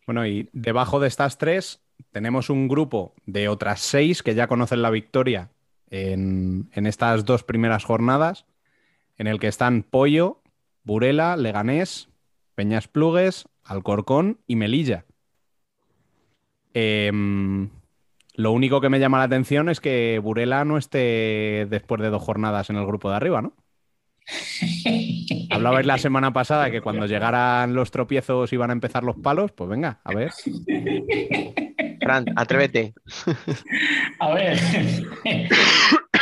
[0.06, 4.82] Bueno, y debajo de estas tres tenemos un grupo de otras seis que ya conocen
[4.82, 5.50] la victoria
[5.96, 8.46] en, estas dos primeras jornadas,
[9.18, 10.42] en el que están Pollo,
[10.84, 12.10] Burela, Leganés,
[12.54, 15.06] Peñas Plugues, Alcorcón y Melilla.
[16.74, 17.70] Em,
[18.36, 22.22] lo único que me llama la atención es que Burela no esté después de dos
[22.22, 23.54] jornadas en el grupo de arriba, ¿no?
[25.52, 29.70] Hablabais la semana pasada que cuando llegaran los tropiezos iban a empezar los palos, pues
[29.70, 30.32] venga, a ver.
[32.02, 32.94] Fran, atrévete.
[34.20, 34.58] A ver,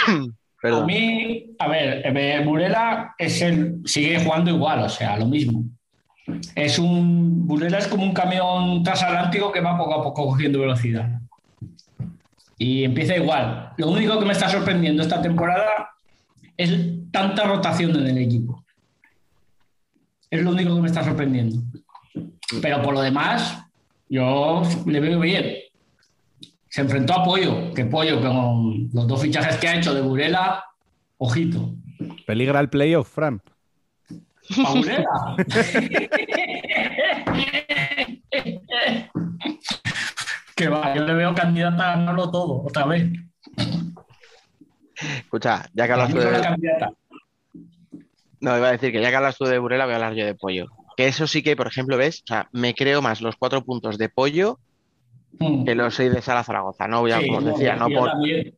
[0.08, 0.28] a
[0.62, 0.86] Perdón.
[0.86, 5.66] mí, a ver, eh, Burela es el, sigue jugando igual, o sea, lo mismo.
[6.56, 11.20] Es un, Burela es como un camión transatlántico que va poco a poco cogiendo velocidad.
[12.58, 13.74] Y empieza igual.
[13.78, 15.90] Lo único que me está sorprendiendo esta temporada
[16.56, 16.72] es
[17.12, 18.64] tanta rotación en el equipo.
[20.30, 21.58] Es lo único que me está sorprendiendo.
[22.62, 23.63] Pero por lo demás,
[24.14, 25.56] yo le veo bien.
[26.70, 30.64] Se enfrentó a Pollo, que Pollo con los dos fichajes que ha hecho de Burela,
[31.18, 31.74] ojito.
[32.28, 33.42] Peligra el playoff, Fran.
[34.64, 35.08] ¿A Burela?
[40.56, 43.10] que va, yo le veo candidata a ganarlo todo, otra vez.
[45.18, 46.94] Escucha, ya que hablas tú de, candidata.
[48.42, 50.24] No, iba a decir que ya que hablas tú de Burela, voy a hablar yo
[50.24, 50.68] de pollo.
[50.96, 53.98] Que eso sí que, por ejemplo, ves, o sea, me creo más los cuatro puntos
[53.98, 54.60] de pollo
[55.40, 55.66] Mm.
[55.66, 56.88] que los seis de Sala Zaragoza.
[56.88, 58.12] No, ya, Sí, como os no, decía, no, por,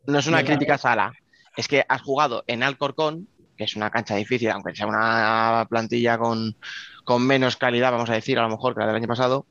[0.07, 1.13] no es una yo crítica a Sala.
[1.55, 6.17] Es que has jugado en Alcorcón, que es una cancha difícil, aunque sea una plantilla
[6.17, 6.57] con,
[7.05, 9.45] con menos calidad, vamos a decir, a lo mejor que la del año pasado,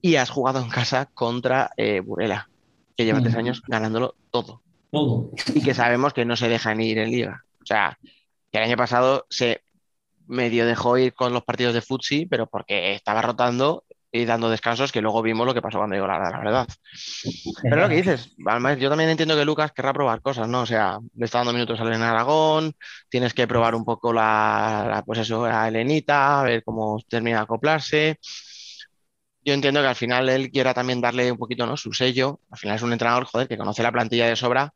[0.00, 2.48] y has jugado en casa contra eh, Burela,
[2.96, 3.24] que lleva Mm.
[3.24, 5.30] tres años ganándolo todo Todo.
[5.54, 7.44] y que sabemos que no se dejan ir en liga.
[7.62, 7.98] O sea,
[8.50, 9.60] que el año pasado se
[10.26, 13.84] medio dejó ir con los partidos de futsi, pero porque estaba rotando
[14.16, 16.68] y dando descansos, que luego vimos lo que pasó cuando llegó la, la verdad.
[17.64, 20.60] Pero lo que dices, además, yo también entiendo que Lucas querrá probar cosas, ¿no?
[20.60, 22.74] O sea, le está dando minutos a Elena Aragón,
[23.08, 27.38] tienes que probar un poco la, la, pues eso, a Elenita, a ver cómo termina
[27.38, 28.20] de acoplarse.
[29.44, 31.76] yo entiendo que al final él quiera también darle un poquito, ¿no?
[31.76, 32.40] Su sello.
[32.50, 34.72] Al final es un entrenador, joder, que conoce la plantilla de sobra,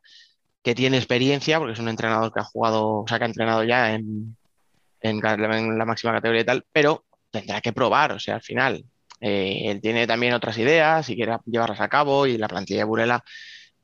[0.63, 3.65] que tiene experiencia, porque es un entrenador que ha jugado, o sea, que ha entrenado
[3.65, 4.37] ya en,
[5.01, 5.21] en
[5.79, 8.85] la máxima categoría y tal, pero tendrá que probar, o sea, al final.
[9.21, 12.85] eh, él tiene también otras ideas y quiere llevarlas a cabo y la plantilla de
[12.85, 13.25] Burela,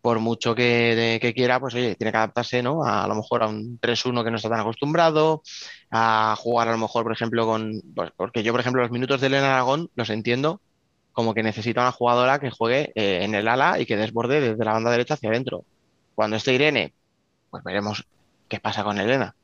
[0.00, 2.84] por mucho que, quiera, pues oye, tiene que adaptarse, ¿no?
[2.84, 5.42] A, a lo mejor a un 3-1 que no está tan acostumbrado,
[5.90, 7.80] a jugar a lo mejor, por ejemplo, con...
[7.94, 10.60] pues, porque yo, por ejemplo, los minutos de Elena Aragón los entiendo
[11.12, 14.64] como que necesita una jugadora que juegue eh, en el ala y que desborde desde
[14.64, 15.64] la banda derecha hacia adentro.
[16.14, 16.92] Cuando esté Irene,
[17.50, 18.04] pues veremos
[18.48, 19.34] qué pasa con Elena.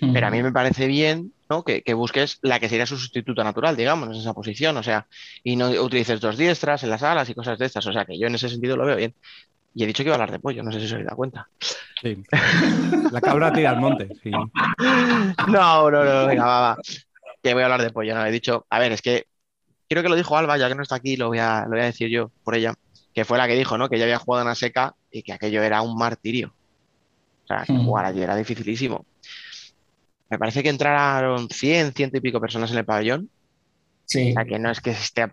[0.00, 1.64] Pero a mí me parece bien ¿no?
[1.64, 4.76] que, que busques la que sería su sustituto natural, digamos, en esa posición.
[4.76, 5.06] O sea,
[5.42, 7.84] y no utilices dos diestras en las alas y cosas de estas.
[7.86, 9.14] O sea, que yo en ese sentido lo veo bien.
[9.74, 11.16] Y he dicho que iba a hablar de pollo, no sé si se habéis dado
[11.16, 11.48] cuenta.
[12.00, 12.22] Sí.
[13.12, 14.08] La cabra tira al monte.
[14.22, 14.30] sí.
[15.48, 16.76] No, no, no, venga, va, va.
[17.42, 19.26] Que voy a hablar de pollo, no, he dicho, a ver, es que
[19.88, 21.80] creo que lo dijo Alba, ya que no está aquí, lo voy a, lo voy
[21.80, 22.74] a decir yo por ella,
[23.14, 23.88] que fue la que dijo, ¿no?
[23.88, 26.52] Que ella había jugado en la seca y que aquello era un martirio.
[27.44, 27.84] O sea, que Mm.
[27.86, 29.06] jugar allí era dificilísimo.
[30.30, 33.30] Me parece que entraron 100, ciento y pico personas en el pabellón.
[34.04, 34.30] Sí.
[34.30, 35.26] O sea, que no es que esté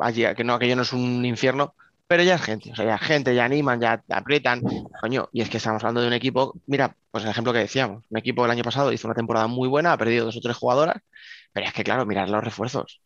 [0.00, 1.74] allí, que no, aquello no es un infierno,
[2.06, 4.62] pero ya es gente, o sea, ya es gente, ya animan, ya aprietan,
[5.00, 8.04] coño, y es que estamos hablando de un equipo, mira, pues el ejemplo que decíamos,
[8.08, 10.56] un equipo el año pasado hizo una temporada muy buena, ha perdido dos o tres
[10.56, 10.96] jugadoras,
[11.52, 13.00] pero es que claro, mirar los refuerzos,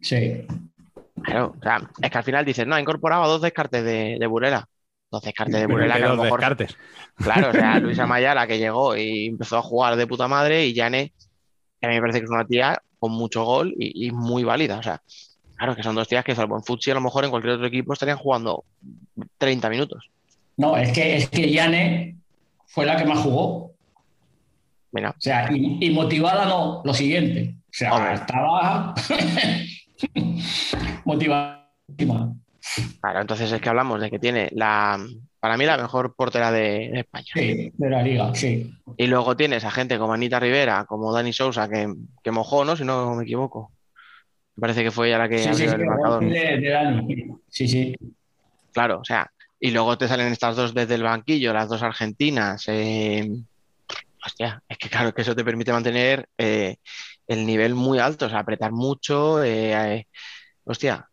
[0.00, 0.46] Sí.
[1.22, 4.26] claro, o sea, es que al final dices, no, ha incorporado dos descartes de, de
[4.26, 4.68] Burela,
[5.14, 6.76] dos descartes de Burela Que que a lo los mejor descartes.
[7.16, 10.74] Claro, o sea, Luisa Mayala que llegó y empezó a jugar de puta madre y
[10.74, 11.12] Yane,
[11.80, 14.44] que a mí me parece que es una tía con mucho gol y, y muy
[14.44, 14.78] válida.
[14.78, 15.00] O sea,
[15.56, 17.66] claro que son dos tías que salvo en Futsi a lo mejor en cualquier otro
[17.66, 18.64] equipo estarían jugando
[19.38, 20.10] 30 minutos.
[20.56, 22.16] No, es que, es que Yane
[22.66, 23.72] fue la que más jugó.
[24.92, 27.56] Mira, O sea, y, y motivada no, lo siguiente.
[27.58, 28.14] O sea, Hombre.
[28.14, 28.94] estaba
[31.04, 32.34] motivadísima.
[33.00, 34.98] Claro, entonces es que hablamos de que tiene la,
[35.40, 37.26] para mí la mejor portera de, de España.
[37.34, 38.72] Sí, de la liga, sí.
[38.96, 41.92] Y luego tienes a gente como Anita Rivera, como Dani Sousa, que,
[42.22, 42.76] que mojó, ¿no?
[42.76, 43.72] Si no me equivoco.
[44.56, 46.24] Me parece que fue ella la que Sí, sí, abrió sí, el marcador.
[46.24, 47.34] de, de Dani.
[47.48, 47.94] Sí, sí.
[48.72, 49.30] Claro, o sea,
[49.60, 52.64] y luego te salen estas dos desde el banquillo, las dos argentinas.
[52.68, 53.28] eh,
[54.24, 56.76] hostia, es que claro, que eso te permite mantener eh,
[57.26, 59.42] el nivel muy alto, o sea, apretar mucho.
[59.42, 60.06] eh, eh,
[60.64, 61.08] hostia,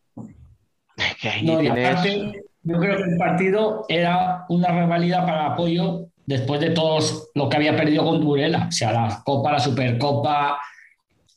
[0.97, 1.89] es que ahí No, tienes.
[1.89, 2.31] aparte,
[2.63, 7.57] yo creo que el partido era una rivalidad para apoyo después de todos lo que
[7.57, 8.67] había perdido con Burela.
[8.67, 10.59] O sea, la Copa, la Supercopa,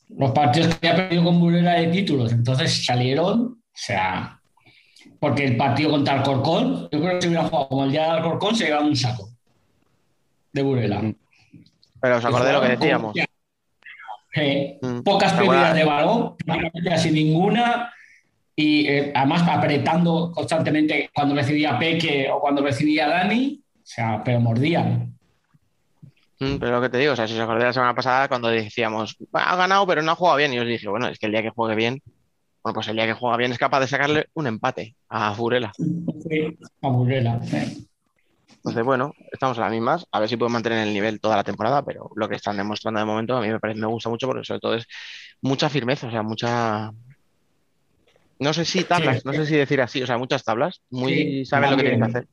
[0.09, 2.31] los partidos que había perdido con Burela de títulos.
[2.31, 4.39] Entonces salieron, o sea,
[5.19, 8.09] porque el partido contra Alcorcón, yo creo que si hubiera jugado como el día de
[8.11, 9.29] Alcorcón, se llevaba un saco
[10.53, 11.01] de Burela.
[11.99, 13.15] Pero os acordáis de lo que decíamos.
[14.37, 17.91] Eh, Mm, pocas ¿te pérdidas de balón, prácticamente casi ninguna,
[18.55, 24.39] y eh, además apretando constantemente cuando recibía Peque o cuando recibía Dani, o sea, pero
[24.39, 25.13] mordían.
[26.39, 28.49] Mm, Pero lo que te digo, o sea, si os acordáis la semana pasada cuando
[28.49, 31.27] decíamos, "Bah, ha ganado, pero no ha jugado bien, y os dije, bueno, es que
[31.27, 32.01] el día que juegue bien,
[32.63, 35.71] bueno, pues el día que juega bien es capaz de sacarle un empate a Burela.
[35.77, 37.39] Sí, a Burela.
[37.53, 37.77] eh.
[38.57, 40.07] Entonces, bueno, estamos a las mismas.
[40.11, 42.99] A ver si pueden mantener el nivel toda la temporada, pero lo que están demostrando
[42.99, 44.87] de momento a mí me parece, me gusta mucho porque sobre todo es
[45.41, 46.91] mucha firmeza, o sea, mucha.
[48.39, 49.21] No sé si tablas, Sí.
[49.25, 50.81] no sé si decir así, o sea, muchas tablas.
[50.89, 52.27] Muy Sí, saben lo que tienen que hacer.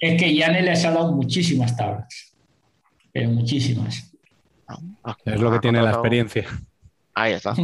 [0.00, 2.34] Es que Yane les ha dado muchísimas tablas,
[3.12, 4.12] pero muchísimas.
[5.02, 6.46] Ah, Es lo que tiene la experiencia.
[7.14, 7.54] Ahí está.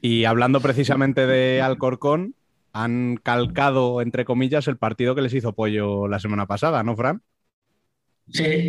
[0.00, 2.34] Y hablando precisamente de Alcorcón,
[2.72, 7.22] han calcado, entre comillas, el partido que les hizo Pollo la semana pasada, ¿no, Fran?
[8.30, 8.68] Sí.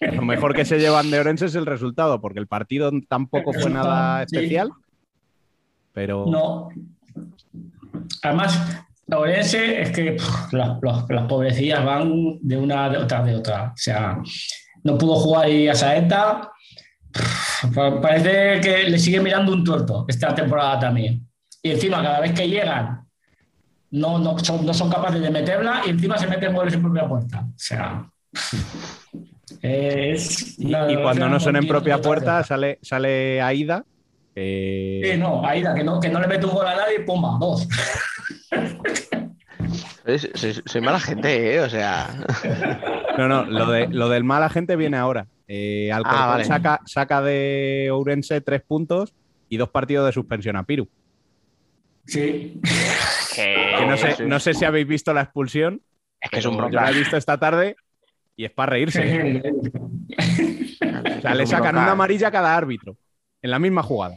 [0.00, 3.70] Lo mejor que se llevan de Orense es el resultado, porque el partido tampoco fue
[3.70, 4.36] nada Sí.
[5.92, 6.68] Pero No.
[8.22, 13.34] Además, Orense es que pff, las, los- las pobrecillas van de una de otra de
[13.34, 13.70] otra.
[13.70, 14.18] O sea,
[14.84, 16.50] no pudo jugar ahí a Saeta.
[17.12, 21.26] Pff, pa- Parece que le sigue mirando un tuerto esta temporada también.
[21.62, 23.00] Y encima, cada vez que llegan,
[23.90, 27.08] no, no, son, no son capaces de meterla y encima se meten goles en propia
[27.08, 27.40] puerta.
[27.40, 28.08] O sea,
[29.62, 30.58] es.
[30.58, 33.84] y, una y cuando no son en propia puerta, sale, sale Aida.
[34.34, 37.36] Que- Sí, no, Aida, que no, que no le mete un gol a nadie, pumba,
[37.40, 37.66] dos.
[40.04, 41.60] Es- soy, soy mala gente, ¿eh?
[41.60, 42.08] O sea.
[43.18, 45.26] No, no, lo, de, lo del mala gente viene ahora.
[45.46, 46.44] Eh, Alcorcón Ah, vale.
[46.44, 49.14] saca, saca de Ourense tres puntos
[49.48, 50.88] y dos partidos de suspensión a Piru.
[52.06, 52.60] Sí.
[53.36, 55.82] Que, no, sé, no sé si habéis visto la expulsión.
[56.20, 57.76] Es que es un yo la he visto esta tarde
[58.36, 59.02] y es para reírse.
[59.04, 59.42] ¿eh?
[61.18, 62.96] O sea, le sacan una amarilla a cada árbitro
[63.42, 64.16] en la misma jugada.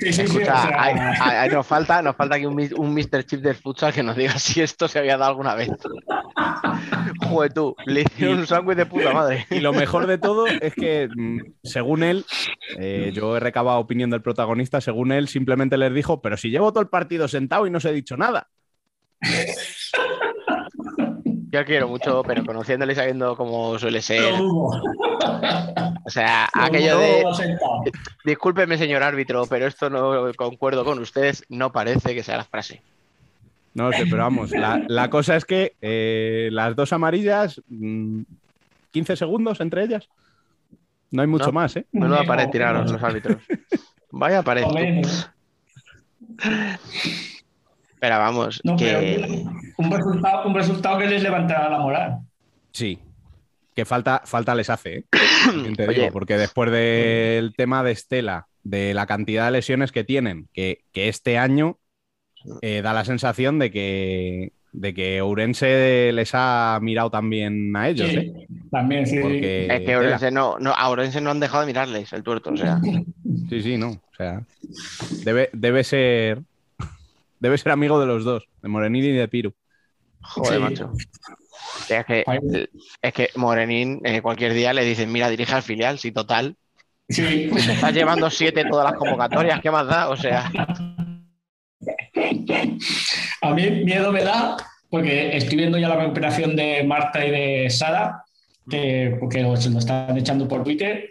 [0.00, 2.94] Sí, sí, sí, o sea, hay- hay- hay- nos falta, nos falta aquí un, un
[2.94, 3.24] Mr.
[3.24, 5.70] Chip del futsal que nos diga si esto se había dado alguna vez.
[7.28, 9.46] Joder, tú, le hicieron un sándwich de puta madre.
[9.50, 12.24] Y lo mejor de todo es que, mm, según él,
[12.78, 16.70] eh, yo he recabado opinión del protagonista, según él simplemente les dijo, pero si llevo
[16.72, 18.48] todo el partido sentado y no os he dicho nada.
[21.50, 24.34] Yo quiero mucho, pero conociéndole y sabiendo cómo suele ser.
[24.34, 27.24] O sea, Lo aquello de.
[28.24, 31.44] Discúlpeme, señor árbitro, pero esto no concuerdo con ustedes.
[31.48, 32.82] No parece que sea la frase.
[33.74, 38.22] No lo sé, pero vamos, la, la cosa es que eh, las dos amarillas, mm,
[38.90, 40.08] 15 segundos entre ellas.
[41.10, 41.52] No hay mucho No.
[41.52, 41.86] más, ¿eh?
[41.92, 42.50] No, no.
[42.50, 43.38] tiraron los árbitros.
[44.10, 44.64] Vaya pared.
[48.00, 49.18] Pero vamos, No, que.
[49.20, 52.18] pero un resultado, un resultado que les levantará la moral.
[52.72, 52.98] Sí.
[53.74, 55.04] Que falta, falta les hace, ¿eh?
[55.46, 56.00] También te Oye.
[56.00, 60.80] digo, porque después del tema de Estela, de la cantidad de lesiones que tienen, que,
[60.92, 61.78] que este año
[62.62, 68.08] eh, da la sensación de que, de que Ourense les ha mirado también a ellos,
[68.10, 68.46] Sí, ¿eh?
[68.70, 69.18] también, sí.
[69.20, 69.96] Porque Es que.
[69.96, 72.50] Ourense no, no, a Ourense no han dejado de mirarles el tuerto.
[72.50, 72.80] O sea,
[73.48, 73.90] Sí, sí, no.
[73.90, 74.42] O sea,
[75.24, 76.42] debe, debe ser.
[77.40, 79.54] Debe ser amigo de los dos, de Morenini y de Piru.
[80.20, 80.58] joder, Sí.
[80.60, 80.92] macho.
[81.88, 82.24] Es que,
[83.02, 86.56] es que Morenín eh, cualquier día le dicen, mira, dirige al filial, si total.
[87.08, 87.50] Sí.
[87.52, 90.08] Te estás llevando siete todas las convocatorias, ¿qué más da?
[90.10, 90.50] O sea,
[93.42, 94.56] A mí miedo me da
[94.90, 98.24] porque estoy viendo ya la recuperación de Marta y de Sara,
[98.68, 101.08] que, porque se lo están echando por Twitter,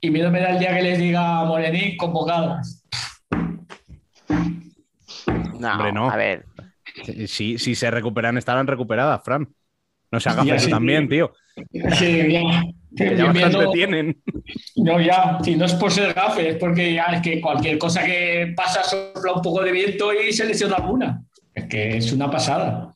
[0.00, 2.84] y miedo me da el día que les diga a Morení convocadas.
[5.58, 6.10] No, Hombre, no.
[6.10, 6.44] a ver,
[7.26, 9.48] Si, si se recuperan, estarán recuperadas, Fran.
[10.10, 10.70] No se haga Ya, sí.
[10.70, 11.32] también, tío.
[11.98, 12.62] Sí, ya.
[12.96, 14.22] Que ya bastante tienen.
[14.76, 18.02] No, ya, si no es por ser gafe, es porque ya es que cualquier cosa
[18.04, 21.22] que pasa sopla un poco de viento y se lesiona alguna.
[21.54, 22.94] Es que es una pasada.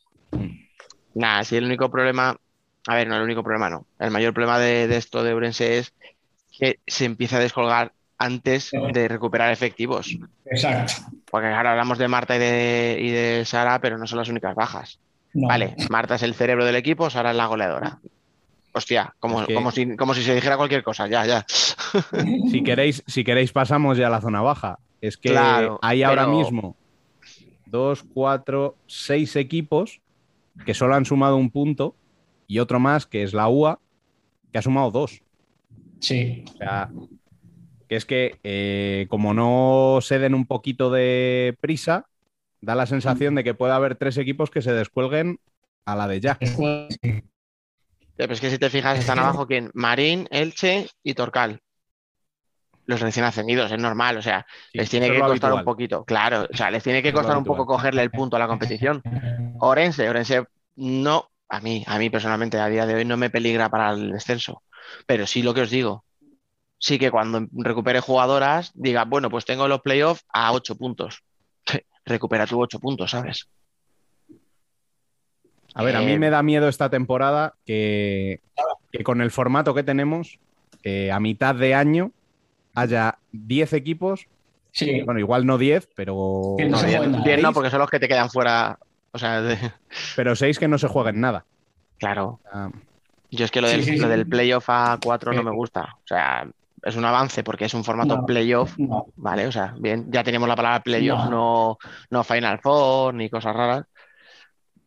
[1.15, 2.37] nada, si el único problema,
[2.87, 3.87] a ver, no el único problema, no.
[3.99, 5.93] El mayor problema de, de esto de Ourense es
[6.59, 10.17] que se empieza a descolgar antes de recuperar efectivos.
[10.47, 10.95] Exacto.
[11.31, 14.55] Porque ahora hablamos de Marta y de, y de Sara, pero no son las únicas
[14.55, 14.99] bajas.
[15.33, 15.49] No.
[15.49, 18.01] Vale, Marta es el cerebro del equipo, Sara es la goleadora.
[18.73, 21.45] Hostia, como, Es que- como, si, como si se dijera cualquier cosa, ya, ya.
[22.51, 24.79] Si queréis, si queréis, pasamos ya a la zona baja.
[25.01, 26.77] Es que Claro, hay ahora pero- mismo
[27.67, 30.01] dos, cuatro, seis equipos
[30.67, 31.95] que solo han sumado un punto
[32.49, 33.79] y otro más, que es la UA,
[34.53, 35.23] que ha sumado dos.
[36.01, 36.45] Sí.
[36.55, 36.91] O sea,
[37.91, 42.07] que es que eh, como no se den un poquito de prisa,
[42.61, 45.41] da la sensación de que puede haber tres equipos que se descuelguen
[45.85, 46.39] a la de ya.
[46.39, 49.73] Pero es que si te fijas, están abajo quién?
[49.75, 51.63] Marín, Elche y Torcal.
[52.87, 56.47] Los recién ascendidos, es normal, o sea, Sí, les tiene que costar un poquito, claro,
[56.49, 59.03] o sea, les tiene que costar un poco cogerle el punto a la competición.
[59.59, 60.45] Orense, Orense
[60.77, 64.13] no, a mí, a mí personalmente a día de hoy no me peligra para el
[64.13, 64.63] descenso,
[65.07, 66.05] pero sí lo que os digo,
[66.83, 71.23] sí que cuando recupere jugadoras diga, bueno, pues tengo los playoffs a ocho puntos.
[72.05, 73.47] Recupera tú ocho puntos, ¿sabes?
[75.75, 78.41] A ver, a mí Eh, me da miedo esta temporada que,
[78.91, 80.39] que con el formato que tenemos,
[80.83, 82.11] eh, a mitad de año
[82.75, 84.27] haya 10 equipos,
[84.73, 85.03] Sí.
[85.03, 87.25] bueno, igual no 10, pero, Que no No, se bien, juegan nada.
[87.25, 87.55] bien no, ¿Veis?
[87.55, 88.79] porque son los que te quedan fuera,
[89.13, 89.73] o sea, de-
[90.17, 91.45] pero 6 que no se jueguen nada.
[91.99, 92.41] claro.
[92.53, 92.71] Ah,
[93.33, 94.09] Yo es que lo Sí, del, sí, lo sí.
[94.11, 95.45] del playoff a 4 no Eh.
[95.45, 95.83] me gusta.
[96.03, 96.49] O sea,
[96.83, 98.27] es un avance porque es un formato No.
[98.27, 99.07] playoff, No.
[99.17, 99.47] ¿vale?
[99.47, 101.79] O sea, bien, ya tenemos la palabra playoff, No.
[102.11, 103.85] no, Final Four ni cosas raras.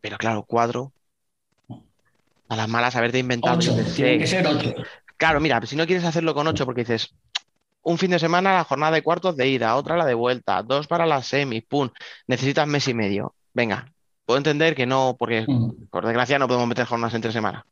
[0.00, 0.92] Pero claro, 4.
[2.48, 3.56] A las malas haberte inventado.
[3.56, 3.74] Ocho.
[3.74, 4.18] dices, Tiene sí.
[4.18, 4.74] que ser ocho.
[5.16, 7.14] Claro, mira, si no quieres hacerlo con 8 porque dices,
[7.82, 10.86] un fin de semana la jornada de cuartos de ida, otra la de vuelta, dos
[10.86, 11.88] para las semis, pum,
[12.26, 13.34] necesitas mes y medio.
[13.54, 13.86] Venga,
[14.26, 15.86] puedo entender que no, porque Mm.
[15.90, 17.64] por desgracia no podemos meter jornadas entre semana.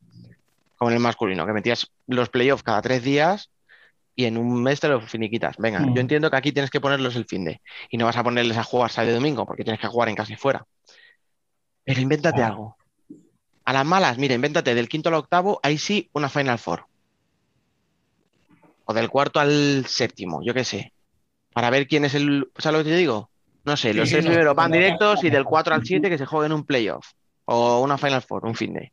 [0.78, 3.50] Como en el masculino, que metías los playoffs cada tres días
[4.14, 5.56] y en un mes te los finiquitas.
[5.58, 5.94] Venga, Mm.
[5.94, 7.60] yo entiendo que aquí tienes que ponerlos el fin de
[7.90, 10.14] y no vas a ponerles a jugar sábado y domingo porque tienes que jugar en
[10.16, 10.66] casa y fuera.
[11.84, 12.46] Pero invéntate Ah.
[12.48, 12.76] algo.
[13.64, 16.84] A las malas, mira, invéntate del quinto al octavo, ahí sí, una Final Four.
[18.84, 20.92] O del cuarto al séptimo, yo qué sé.
[21.52, 22.50] Para ver quién es el.
[22.58, 23.30] ¿Sabes lo que te digo?
[23.64, 24.30] No sé, Sí, los sí, tres no.
[24.32, 27.06] primeros van directos y del 4 al 7 que se jueguen un playoff.
[27.44, 28.92] O una Final Four, un fin de.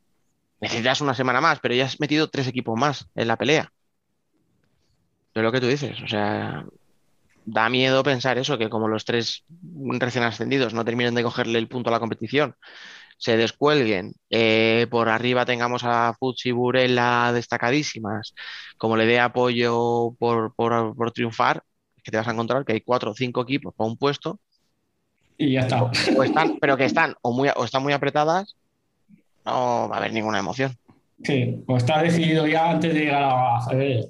[0.61, 3.71] Necesitas una semana más, pero ya has metido tres equipos más en la pelea.
[5.39, 6.65] Es lo que tú dices, o sea,
[7.45, 9.45] da miedo pensar eso, que como los tres
[9.99, 12.55] recién ascendidos no terminen de cogerle el punto a la competición,
[13.17, 18.33] se descuelguen, eh, por arriba tengamos a Fuchs y Burela destacadísimas,
[18.77, 21.63] como le dé apoyo por, por- por triunfar,
[22.03, 24.39] que te vas a encontrar que hay cuatro o cinco equipos para un puesto,
[25.37, 25.83] Y ya está.
[25.83, 28.55] o están, pero que están o, muy, o están muy apretadas,
[29.45, 30.75] no va a haber ninguna emoción.
[31.23, 34.05] Sí, pues está decidido ya antes de llegar a febrero.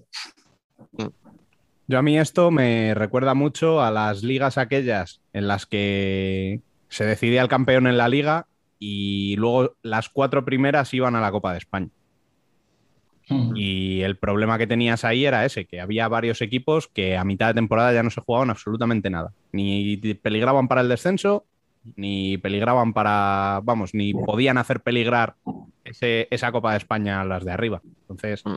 [1.89, 7.03] Yo a mí esto me recuerda mucho a las ligas aquellas en las que se
[7.03, 8.45] decidía el campeón en la liga
[8.77, 11.89] y luego las cuatro primeras iban a la Copa de España.
[13.27, 13.53] Mm.
[13.55, 17.47] Y el problema que tenías ahí era ese, que había varios equipos que a mitad
[17.47, 19.33] de temporada ya no se jugaban absolutamente nada.
[19.51, 21.43] Ni peligraban para el descenso,
[21.95, 25.37] ni peligraban para, vamos, ni podían hacer peligrar
[25.83, 27.81] ese- esa Copa de España a las de arriba.
[28.01, 28.55] Entonces, Mm.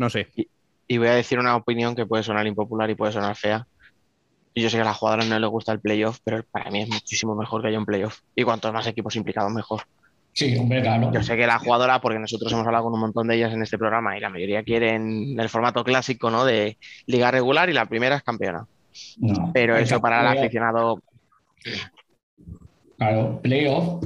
[0.00, 0.26] no sé.
[0.88, 3.66] Y voy a decir una opinión que puede sonar impopular y puede sonar fea.
[4.54, 6.82] Y yo sé que a las jugadoras no les gusta el playoff, pero para mí
[6.82, 8.20] es muchísimo mejor que haya un playoff.
[8.34, 9.82] Y cuantos más equipos implicados, mejor.
[10.32, 11.12] Sí, hombre, claro.
[11.12, 13.62] Yo sé que la jugadora, porque nosotros hemos hablado con un montón de ellas en
[13.62, 16.44] este programa y la mayoría quieren el formato clásico, ¿no?
[16.44, 18.66] De liga regular y la primera es campeona.
[19.18, 19.50] No.
[19.52, 21.00] Pero eso para el aficionado,
[22.98, 24.04] Claro, playoff.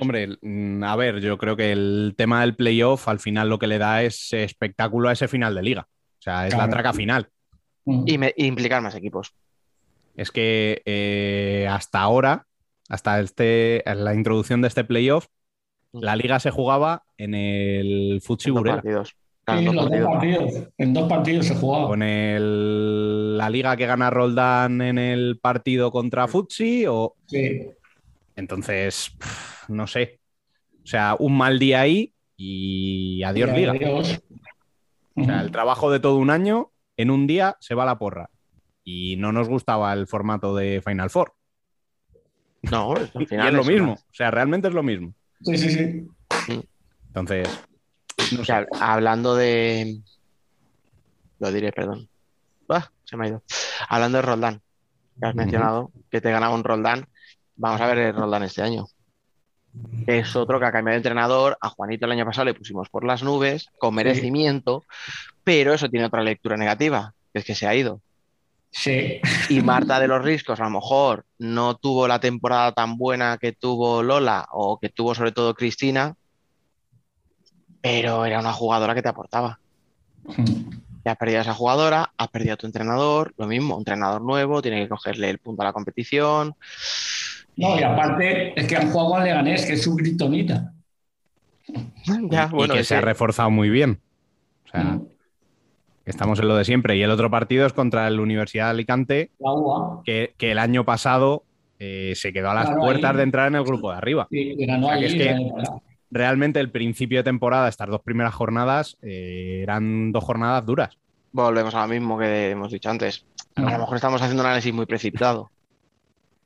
[0.00, 3.66] Hombre, mm, a ver, yo creo que el tema del playoff al final lo que
[3.66, 5.82] le da es espectáculo a ese final de liga.
[5.88, 7.28] O sea, es la traca final.
[7.84, 9.32] Y, me- y implicar más equipos.
[10.16, 12.46] Es que eh, hasta ahora,
[12.88, 15.26] hasta este, la introducción de este playoff,
[15.92, 19.14] la liga se jugaba en el Futsi En dos partidos.
[19.44, 20.12] Claro, Sí, dos los dos partidos.
[20.42, 20.68] partidos.
[20.78, 21.86] En dos partidos se jugaba.
[21.88, 27.68] Con el- la liga que gana Roldán en el partido contra Futsi o Sí.
[28.36, 30.20] entonces pff, no sé.
[30.82, 33.72] O sea, un mal día ahí y adiós Y liga.
[33.72, 34.20] adiós.
[35.14, 37.98] O sea, el trabajo de todo un año en un día se va a la
[37.98, 38.30] porra.
[38.84, 41.34] Y no nos gustaba el formato de Final Four.
[42.62, 43.92] No, al Y final es lo es mismo.
[43.94, 45.14] O sea, realmente es lo mismo.
[45.42, 46.06] Sí, sí, sí.
[47.08, 47.48] Entonces,
[48.32, 48.44] no O sé.
[48.44, 50.00] sea, hablando de.
[51.38, 52.08] Lo diré, perdón.
[52.68, 53.42] Ah, se me ha ido.
[53.88, 54.62] Hablando de Roldán,
[55.20, 57.06] que has mencionado que te ganaba un Roldán.
[57.56, 58.86] Vamos a ver el Roldán este año.
[60.06, 61.56] Es otro que ha cambiado de entrenador.
[61.60, 64.84] A Juanito el año pasado le pusimos por las nubes, con merecimiento,
[65.44, 68.00] pero eso tiene otra lectura negativa, que es que se ha ido.
[68.70, 69.20] Sí.
[69.48, 73.52] Y Marta de los Riscos a lo mejor no tuvo la temporada tan buena que
[73.52, 76.16] tuvo Lola o que tuvo sobre todo Cristina,
[77.80, 79.58] pero era una jugadora que te aportaba.
[81.04, 84.22] Ya has perdido a esa jugadora, has perdido a tu entrenador, lo mismo, un entrenador
[84.22, 86.54] nuevo, tiene que cogerle el punto a la competición.
[87.56, 90.72] No, y aparte es que han jugado con Leganés, que es su gritonita.
[92.30, 94.00] Ya, y bueno, que ese- se ha reforzado muy bien.
[94.66, 95.06] O sea, Mm.
[96.06, 96.96] estamos en lo de siempre.
[96.96, 100.02] Y el otro partido es contra la Universidad de Alicante, La UA.
[100.04, 101.44] que, que el año pasado
[101.84, 103.16] eh, se quedó a las Claro, puertas ahí.
[103.16, 104.28] de entrar en el grupo de arriba.
[104.30, 105.16] Sí, que ganó O sea, que allí.
[105.20, 105.52] es que- el.
[106.12, 110.96] Realmente el principio de temporada, estas dos primeras jornadas, eh, eran dos jornadas duras.
[111.32, 113.24] volvemos a lo mismo que hemos dicho antes.
[113.56, 115.50] A lo mejor estamos haciendo un análisis muy precipitado.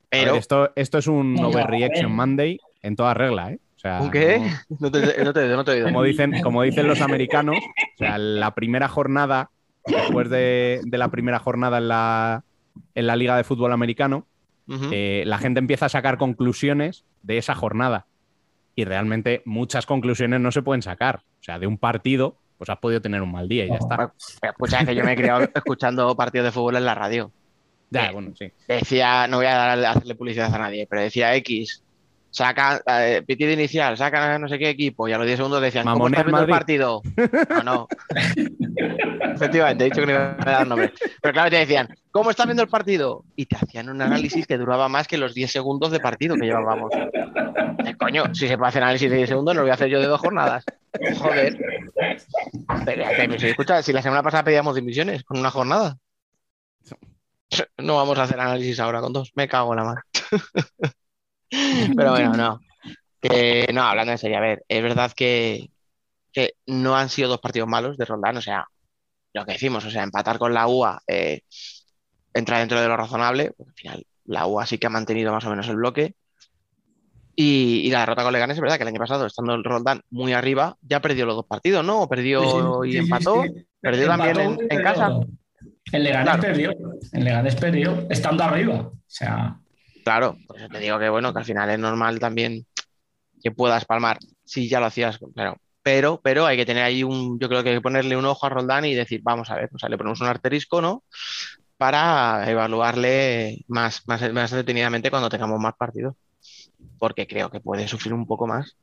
[0.07, 2.13] A Pero, ver, esto, esto es un No, overreaction.
[2.13, 3.59] Monday en toda regla, ¿eh?
[3.77, 4.39] O sea, ¿un qué?
[4.39, 5.87] no- No te, no te- no te he oído.
[5.87, 9.51] como, dicen, como dicen los americanos, o sea, la primera jornada,
[9.87, 12.45] después de, de la primera jornada en la,
[12.95, 14.27] en la Liga de Fútbol Americano,
[14.91, 18.07] eh, la gente empieza a sacar conclusiones de esa jornada.
[18.75, 21.23] Y realmente muchas conclusiones no se pueden sacar.
[21.41, 24.13] O sea, de un partido, pues has podido tener un mal día y ya está.
[24.41, 27.31] Pero escucha que yo me he criado escuchando partidos de fútbol en la radio.
[27.91, 28.51] Ya, bueno, sí.
[28.67, 31.83] Decía, no voy a darle- hacerle publicidad a nadie, pero decía X,
[32.31, 35.85] saca, eh, pitido inicial, saca no sé qué equipo, y a los 10 segundos decían,
[35.85, 37.03] ¿cómo estás viendo el partido?
[37.17, 37.31] Madrid.
[37.51, 37.89] No, no.
[39.35, 40.93] Efectivamente, he dicho que no iba a dar nombre.
[41.23, 43.25] Pero claro, te decían, ¿cómo estás viendo el partido?
[43.37, 46.47] Y te hacían un análisis que duraba más que los 10 segundos de partido que
[46.47, 46.91] llevábamos.
[46.95, 49.89] Eh, coño, si se puede hacer análisis de 10 segundos, no lo voy a hacer
[49.89, 50.65] yo de dos jornadas.
[51.19, 51.59] Joder.
[52.85, 55.97] Pero si, escucha, si la semana pasada pedíamos dimisiones con una jornada.
[57.79, 59.33] No vamos a hacer análisis ahora con dos.
[59.35, 60.03] Me cago en la mar.
[61.97, 62.61] Pero bueno, no.
[63.21, 65.71] Que, no, hablando en serio, a ver, es verdad que,
[66.33, 68.67] que no han sido dos partidos malos de Roldán, o sea,
[69.33, 71.41] lo que decimos, o sea, empatar con la UA eh,
[72.35, 75.45] entra dentro de lo razonable, porque al final la UA sí que ha mantenido más
[75.45, 76.15] o menos el bloque.
[77.39, 80.01] Y, y la derrota con Leganés es verdad que el año pasado, estando el Roldán
[80.11, 82.03] muy arriba, ya perdió los dos partidos, ¿no?
[82.03, 83.43] O perdió Sí, sí, y empató.
[83.43, 83.67] sí.
[83.81, 85.21] Perdió también en- casa.
[85.93, 86.43] En Leganés Claro.
[86.43, 86.73] perdió.
[87.13, 88.75] En Leganés perdió, estando arriba.
[88.81, 89.59] O sea,
[90.05, 92.65] Claro, por eso te digo que bueno, que al final es normal también
[93.43, 95.57] que puedas palmar si ya lo hacías, claro.
[95.83, 98.47] Pero, pero hay que tener ahí un, yo creo que hay que ponerle un ojo
[98.47, 101.03] a Roldán y decir, vamos a ver, o sea, le ponemos un asterisco, ¿no?
[101.77, 106.15] Para evaluarle más, más, más detenidamente cuando tengamos más partidos.
[106.99, 108.77] Porque creo que puede sufrir un poco más.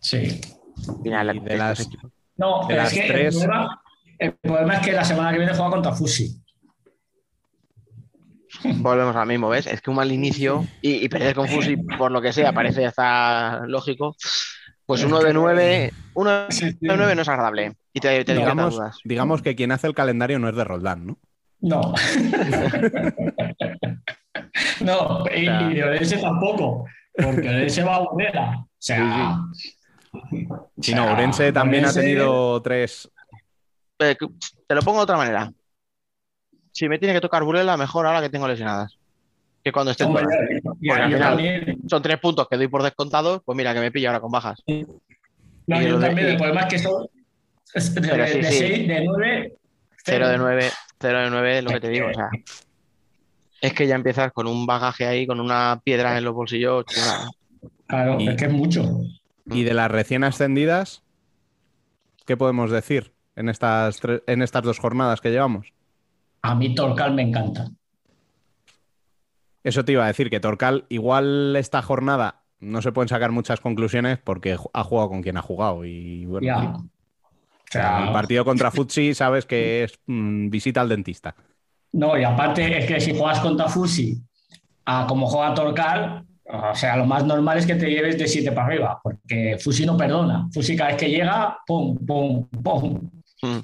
[0.00, 0.40] sí.
[0.88, 2.10] Al final, de las- equipos.
[2.36, 3.81] No, De pero las es que tres- el problema,
[4.22, 6.40] El problema es que la semana que viene juega contra Fusi.
[8.76, 9.66] Volvemos al mismo, ¿ves?
[9.66, 12.86] Es que un mal inicio y, y perder con Fusi, por lo que sea, parece
[12.86, 14.14] hasta lógico.
[14.86, 17.72] Pues uno de nueve, uno de nueve no es agradable.
[17.92, 18.98] Y te, te digo Digamos, dudas.
[19.04, 21.18] digamos que quien hace el calendario no es de Roldán, ¿no?
[21.60, 21.80] No.
[24.80, 26.84] no, y, y de Orense tampoco,
[27.20, 28.56] porque Orense va a Burela.
[28.58, 29.38] O sea,
[30.80, 33.10] Si no, Orense también ha tenido tres.
[34.10, 34.16] Eh,
[34.66, 35.52] Te lo pongo de otra manera.
[36.72, 38.96] Si me tiene que tocar Burela, mejor ahora que tengo lesionadas.
[39.62, 40.38] Que cuando estén Hombre, todas.
[40.50, 41.78] ya- ya- Porque al yo final también.
[41.88, 44.60] son tres puntos que doy por descontados, pues mira que me pilla ahora con bajas.
[44.66, 46.28] No, Y yo de- también.
[46.28, 48.58] y- El problema es que son de, Pero sí, de sí.
[48.58, 49.54] seis, de nueve,
[50.04, 50.70] Cero de nueve,
[51.00, 52.08] cero de nueve es lo que te digo.
[52.08, 52.28] O sea,
[53.60, 56.84] es que ya empiezas con un bagaje ahí, con una piedra en los bolsillos.
[57.86, 58.82] Claro, Y- es que es mucho.
[59.46, 61.02] Y de las recién ascendidas,
[62.26, 65.72] ¿qué podemos decir en estas, en estas dos jornadas que llevamos?
[66.42, 67.68] A mí Torcal me encanta.
[69.64, 73.60] Eso te iba a decir, que Torcal, igual esta jornada no se pueden sacar muchas
[73.60, 75.84] conclusiones porque ha jugado con quien ha jugado.
[75.84, 76.84] Y bueno.
[76.84, 81.34] O sea, el partido contra Futsi sabes que es mm, visita al dentista.
[81.92, 84.20] No, y aparte es que si juegas contra Fusi
[84.84, 88.52] a como juega Torcal, o sea, lo más normal es que te lleves de 7
[88.52, 90.48] para arriba, porque Fusi no perdona.
[90.52, 93.10] Fusi cada vez que llega, pum, pum, pum.
[93.42, 93.58] Mm.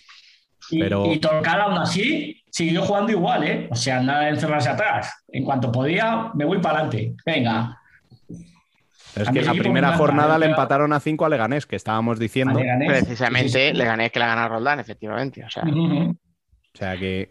[0.70, 3.68] Y, Pero- y Torcal aún así siguió jugando igual, ¿eh?
[3.70, 5.24] O sea, nada de encerrarse atrás.
[5.28, 7.14] En cuanto podía, me voy para adelante.
[7.24, 7.78] Venga.
[9.14, 12.18] Es que mi la primera me jornada le empataron a 5 a Leganés, que estábamos
[12.18, 12.58] diciendo.
[12.58, 12.88] Leganés.
[12.88, 15.44] Precisamente Sí, sí, le gané que la gana Roldán, efectivamente.
[15.44, 15.64] O sea.
[15.64, 17.30] O sea que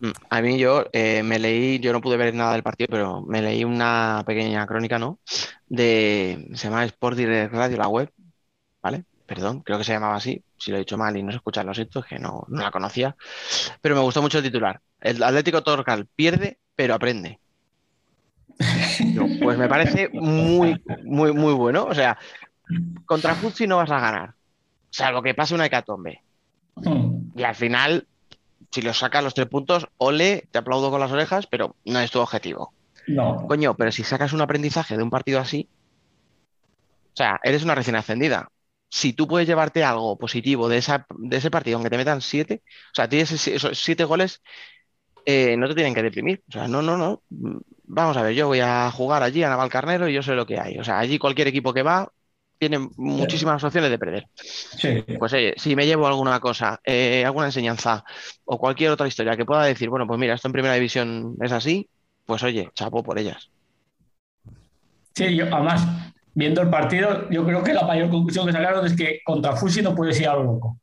[0.00, 3.22] mm, a mí yo eh, me leí, yo no pude ver nada del partido, pero
[3.22, 5.20] me leí una pequeña crónica, ¿no?
[5.68, 8.10] De, se llama Sport Direct Radio, la web,
[8.82, 9.04] ¿vale?
[9.24, 10.42] Perdón, creo que se llamaba así.
[10.62, 12.70] Si lo he dicho mal y no se escuchan los hitos, que no, no la
[12.70, 13.16] conocía.
[13.80, 14.80] Pero me gustó mucho el titular.
[15.00, 17.40] El Atlético Torcal pierde, pero aprende.
[19.12, 21.86] Yo, pues me parece muy, muy, muy bueno.
[21.86, 22.16] O sea,
[23.06, 24.34] contra Futsi no vas a ganar,
[24.88, 26.22] salvo que pase una hecatombe.
[26.76, 27.36] Mm.
[27.36, 28.06] Y al final,
[28.70, 32.12] si los sacas los tres puntos, ole, te aplaudo con las orejas, pero no es
[32.12, 32.72] tu objetivo.
[33.08, 33.48] No.
[33.48, 35.68] Coño, pero si sacas un aprendizaje de un partido así,
[37.14, 38.51] o sea, eres una recién ascendida.
[38.94, 42.62] Si tú puedes llevarte algo positivo de, esa, de ese partido, aunque te metan siete,
[42.66, 44.42] o sea, tienes esos siete goles,
[45.24, 46.42] eh, no te tienen que deprimir.
[46.46, 47.22] O sea, no, no, no.
[47.84, 50.60] Vamos a ver, yo voy a jugar allí a Navalcarnero y yo sé lo que
[50.60, 50.76] hay.
[50.76, 52.06] O sea, allí cualquier equipo que va
[52.58, 54.26] tiene muchísimas opciones de perder.
[54.34, 55.02] Sí.
[55.18, 58.04] Pues oye, si me llevo alguna cosa, eh, alguna enseñanza
[58.44, 61.50] o cualquier otra historia que pueda decir, bueno, pues mira, esto en primera división es
[61.50, 61.88] así,
[62.26, 63.48] pues oye, chapo por ellas.
[65.14, 65.86] Sí, yo, además,
[66.34, 69.82] viendo el partido, yo creo que la mayor conclusión que sacaron es que contra Fusi
[69.82, 70.78] no puedes ir a lo loco.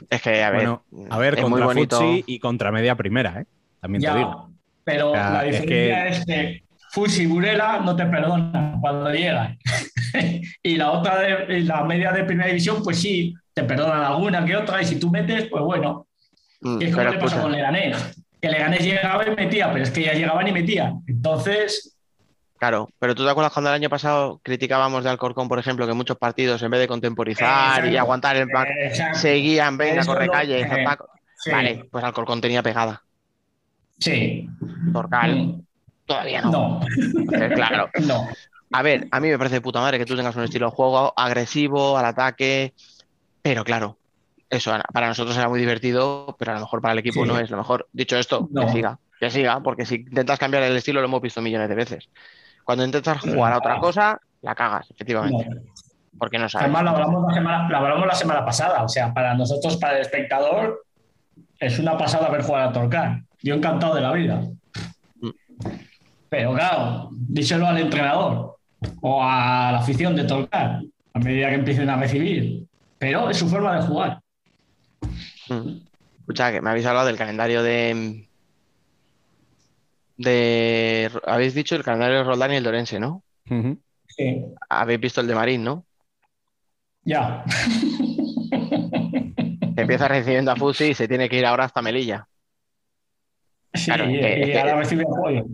[0.10, 1.98] Es que, a ver, Bueno, a ver, es contra bonito.
[1.98, 3.46] Futsi y contra media primera, ¿eh?
[3.80, 4.52] También te Ya, digo.
[4.84, 9.10] pero O sea, la es diferencia es que, Fusi y Burela no te perdonan cuando
[9.12, 9.58] llegan.
[10.64, 14.46] y la otra, de, y la media de primera división, pues sí, te perdonan alguna
[14.46, 16.08] que otra, y si tú metes, pues bueno,
[16.64, 18.23] Mm, es como le pasa con Leganés.
[18.44, 21.02] Que Leganés llegaba y metía, pero es que ya llegaban y metían.
[21.08, 21.96] Entonces,
[22.58, 25.94] claro, pero tú te acuerdas cuando el año pasado criticábamos de Alcorcón, por ejemplo, que
[25.94, 28.50] muchos partidos, en vez de contemporizar y aguantar el
[28.82, 29.18] exacto.
[29.18, 30.68] seguían, venga, Eso corre calle, eh,
[31.38, 33.02] sí, Vale, pues Alcorcón tenía pegada.
[33.98, 34.46] sí.
[34.92, 35.62] Torcal, Mm,
[36.06, 36.52] todavía no.
[36.52, 36.80] No,
[37.16, 37.90] Entonces, claro.
[38.06, 38.28] no.
[38.74, 40.76] A ver, a mí me parece de puta madre que tú tengas un estilo de
[40.76, 42.74] juego agresivo, al ataque,
[43.42, 43.98] pero claro,
[44.56, 47.28] eso para nosotros era muy divertido, pero a lo mejor para el equipo Sí.
[47.30, 47.50] no es.
[47.50, 48.66] Lo mejor, dicho esto, No.
[48.66, 51.76] que siga, que siga, porque si intentas cambiar el estilo lo hemos visto millones de
[51.76, 52.10] veces.
[52.64, 55.62] Cuando intentas jugar a otra cosa, la cagas, efectivamente, no.
[56.18, 56.66] porque no sabes.
[56.66, 58.84] Además, lo hablamos, la semana, lo hablamos la semana pasada.
[58.84, 60.84] O sea, para nosotros, para el espectador,
[61.60, 63.22] es una pasada ver jugar a Torcar.
[63.42, 64.42] Yo encantado de la vida.
[65.20, 65.30] Mm.
[66.30, 68.58] Pero claro, díselo al entrenador
[69.02, 70.82] o a la afición de Torcar
[71.14, 72.66] a medida que empiecen a recibir.
[72.98, 74.20] Pero es su forma de jugar.
[76.20, 78.28] Escucha, que me habéis hablado del calendario de.
[80.18, 83.24] de habéis dicho el calendario de Roldán y el Dorense, ¿no?
[84.08, 85.86] Sí, Habéis visto el de Marín, ¿no?
[87.06, 87.44] ya.
[89.76, 92.28] Empieza recibiendo a Fusi y se tiene que ir ahora hasta Melilla.
[93.74, 95.46] Sí, Claro, y, es que- y que- ahora recibe apoyo.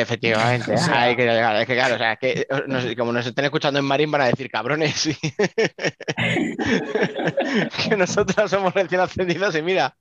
[0.00, 1.56] Efectivamente, O sea- hay que llegar.
[1.56, 4.10] Es que claro, o sea, es que no sé, como nos estén escuchando en Marín
[4.10, 5.06] van a decir cabrones.
[5.06, 5.14] y-
[7.88, 9.96] que nosotros somos recién ascendidos y mira.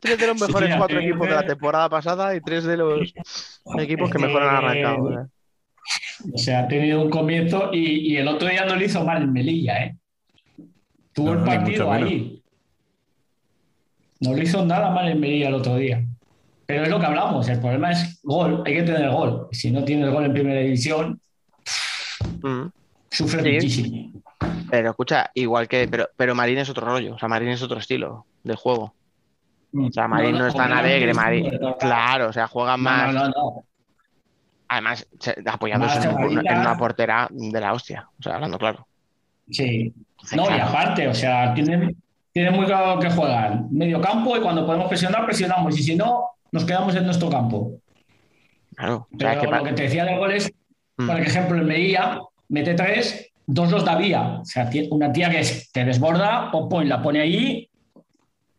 [0.00, 3.12] Tres de los mejores Sí, cuatro equipos de la temporada pasada y tres de los
[3.78, 5.22] equipos que mejor han arrancado.
[5.22, 5.26] ¿eh?
[6.32, 9.22] O sea, ha tenido un comienzo y, y el otro día no lo hizo mal
[9.22, 9.96] en Melilla, ¿eh?
[11.12, 12.40] Tuvo No, el partido ahí.
[14.20, 16.04] No lo hizo nada mal en Melilla el otro día.
[16.68, 19.48] Pero es lo que hablamos, el problema es gol, hay que tener gol.
[19.52, 21.18] Si no tienes gol en primera división,
[22.42, 22.66] Mm.
[23.10, 23.52] sufre Sí.
[23.54, 24.12] muchísimo.
[24.70, 25.88] Pero escucha, igual que.
[25.90, 27.14] Pero, pero Marín es otro rollo.
[27.14, 28.92] O sea, Marín es otro estilo de juego.
[29.74, 31.14] O sea, Marín no, es tan alegre.
[31.14, 31.50] Marín.
[31.80, 33.14] Claro, o sea, juega más.
[33.14, 33.64] no, no, no.
[34.68, 36.52] Además, se- apoyándose en, un- cerradita.
[36.52, 38.06] en una portera de la hostia.
[38.20, 38.86] O sea, hablando claro.
[39.50, 39.94] Sí.
[40.36, 41.94] No, y aparte, o sea, tiene,
[42.30, 45.78] tiene muy claro que juegan medio campo y cuando podemos presionar, presionamos.
[45.78, 47.72] Y si no, nos quedamos en nuestro campo.
[48.74, 49.08] claro.
[49.12, 50.52] O sea, Pero que lo que te decía del gol es,
[50.96, 51.06] Mm.
[51.06, 54.38] por ejemplo, en Melilla mete tres, dos los da vía.
[54.40, 55.42] O sea, una tía que
[55.72, 57.70] te desborda, pon, pon, la pone ahí.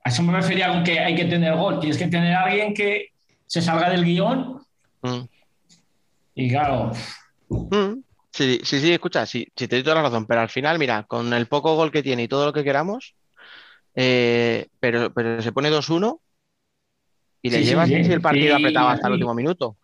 [0.06, 1.80] A eso me refería con que hay que tener gol.
[1.82, 3.07] Tienes que tener a alguien que
[3.45, 4.61] se salga del guion.
[5.02, 5.20] Mm.
[6.36, 6.91] Y claro,
[7.49, 8.02] Mm.
[8.32, 11.03] Sí, sí, sí, escucha, sí, sí, te doy toda la razón, pero al final, mira,
[11.03, 13.16] con el poco gol que tiene y todo lo que queramos,
[13.95, 16.22] eh, pero, pero se pone 2-1
[17.41, 18.03] y le Sí, llevas sí.
[18.03, 19.78] si el partido Sí, apretado hasta el último minuto.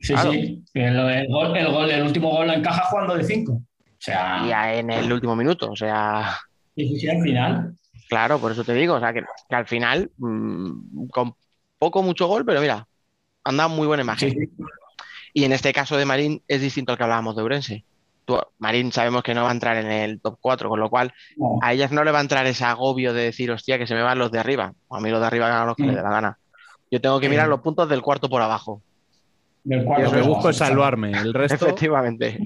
[0.00, 0.32] sí, Claro.
[0.32, 0.64] sí.
[0.74, 3.52] El, el gol, el, gol- el último gol lo encaja jugando de cinco.
[3.52, 3.64] O
[4.04, 6.36] sea, Y a- en el último minuto, o sea,
[6.76, 7.76] sí, al final.
[8.08, 11.34] claro, por eso te digo, o sea, que, que al final, mm, con
[11.78, 12.86] poco, mucho gol, pero mira,
[13.44, 14.34] anda muy buena imagen.
[15.34, 17.84] Y en este caso de Marín es distinto al que hablábamos de Urense.
[18.24, 21.12] Tú- Marín sabemos que no va a entrar en el top 4, con lo cual
[21.36, 21.58] No.
[21.60, 24.02] a ellas no le va a entrar ese agobio de decir, hostia, que se me
[24.02, 24.72] van los de arriba.
[24.88, 25.86] O a mí los de arriba hagan lo que Mm.
[25.86, 26.38] les dé la gana.
[26.90, 27.30] Yo tengo que Sí.
[27.30, 28.80] mirar los puntos del cuarto por abajo.
[29.64, 31.12] Del cuarto por busco es salvarme.
[31.12, 31.54] El resto.
[31.66, 32.38] Efectivamente.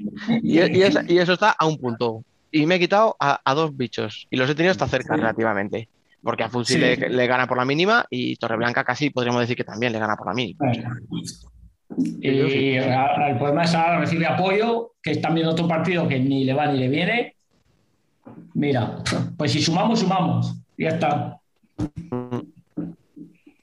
[0.43, 2.23] Y, y es- y eso está a un punto.
[2.53, 4.27] Y me he quitado a, a dos bichos.
[4.31, 5.21] Y los he tenido hasta cerca Sí.
[5.21, 5.89] relativamente.
[6.23, 6.79] Porque a Fusi Sí.
[6.81, 10.17] le, le gana por la mínima y Torreblanca casi podríamos decir que también le gana
[10.17, 10.67] por la mínima.
[12.21, 16.53] Y el problema es ahora recibe apoyo, que es también otro partido que ni le
[16.55, 17.37] va ni le viene.
[18.55, 18.99] Mira,
[19.37, 20.57] pues si sumamos, sumamos.
[20.77, 21.39] Ya está.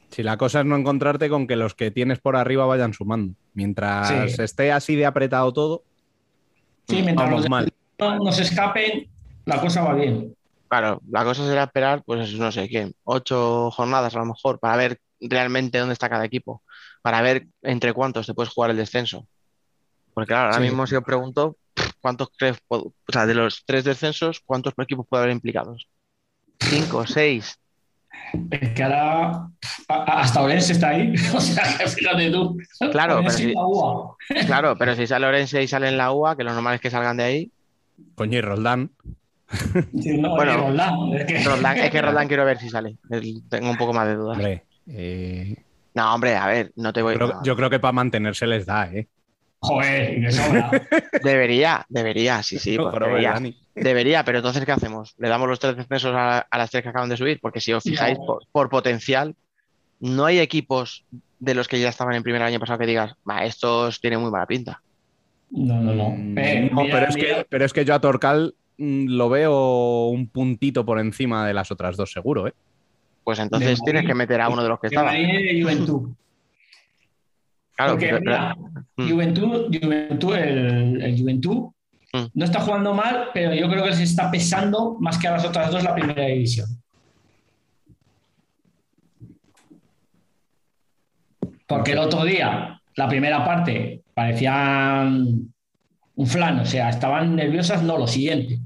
[0.10, 3.34] Si la cosa es no encontrarte con que los que tienes por arriba vayan sumando.
[3.54, 4.42] Mientras Sí.
[4.42, 5.84] esté así de apretado todo,
[6.88, 7.72] Sí, mientras vamos los mal.
[8.00, 9.08] no, no se escapen,
[9.46, 10.34] la cosa va bien.
[10.70, 14.76] Claro, la cosa será esperar, pues no sé qué, ocho jornadas a lo mejor, para
[14.76, 16.62] ver realmente dónde está cada equipo,
[17.04, 19.28] para ver entre cuántos te puedes jugar el descenso.
[20.16, 20.64] Porque claro, ahora Sí.
[20.64, 21.58] mismo si os pregunto,
[22.02, 25.88] ¿cuántos crees, o sea, de los tres descensos, cuántos equipos puede haber implicados?
[26.60, 27.56] Cinco, seis.
[28.52, 29.48] Es que ahora
[29.88, 31.14] hasta Orense está ahí.
[31.36, 32.58] O sea, que fíjate tú.
[32.92, 34.16] Claro, pero UA.
[34.46, 36.90] Claro, pero si sale Orense y sale en la UA, que lo normal es que
[36.90, 37.52] salgan de ahí.
[38.16, 38.90] coño, y Roldán.
[40.02, 42.98] Sí, no, Bueno, y Roldán, es que- Roldán- es que Roldán quiero ver si sale.
[43.50, 44.38] Tengo un poco más de dudas.
[44.38, 45.56] Hombre, eh,
[45.96, 47.16] No, hombre, a ver, no te voy.
[47.16, 47.44] creo- no.
[47.44, 49.08] yo creo que para mantenerse les da, ¿eh?
[49.60, 50.72] Joder, y de sobra.
[51.24, 53.40] Debería, debería, sí, sí, pues debería.
[53.76, 55.14] Debería, pero entonces, ¿qué hacemos?
[55.18, 57.40] ¿Le damos los tres descensos a, a las tres que acaban de subir?
[57.42, 58.26] Porque si os fijáis, No.
[58.26, 59.36] por, por potencial,
[60.02, 61.06] no hay equipos
[61.40, 64.32] de los que ya estaban en primer año pasado que digas, "Va, estos tienen muy
[64.32, 64.82] mala pinta.
[65.52, 66.10] No, no, no.
[66.10, 69.30] Mm, Eh, no, mira, pero, es que, pero es que yo a Torcal mm, lo
[69.30, 72.54] veo un puntito por encima de las otras dos, seguro, ¿eh?
[73.24, 76.10] Pues entonces tienes que meter a uno de los que de Juventud.
[77.76, 78.56] Claro, Porque mira,
[78.96, 79.10] Mm.
[79.10, 81.70] Juventud, Juventud, el, el Juventud
[82.14, 82.26] Mm.
[82.36, 85.46] no está jugando mal, pero yo creo que se está pesando más que a las
[85.46, 86.68] otras dos la primera división.
[91.66, 95.54] Porque el otro día, la primera parte, parecían
[96.16, 98.60] un flan, o sea, estaban nerviosas, no, lo siguiente.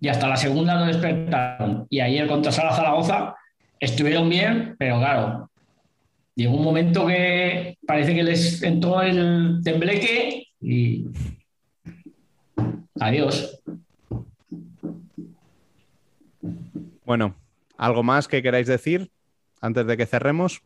[0.00, 1.86] Y hasta la segunda no despertaron.
[1.88, 3.34] Y ayer contra Sala Zaragoza
[3.82, 5.50] estuvieron bien, pero claro,
[6.36, 11.06] llegó un momento que parece que les entró el tembleque y
[13.00, 13.60] adiós.
[17.04, 17.34] Bueno,
[17.76, 19.10] ¿algo más que queráis decir
[19.60, 20.62] antes de que cerremos?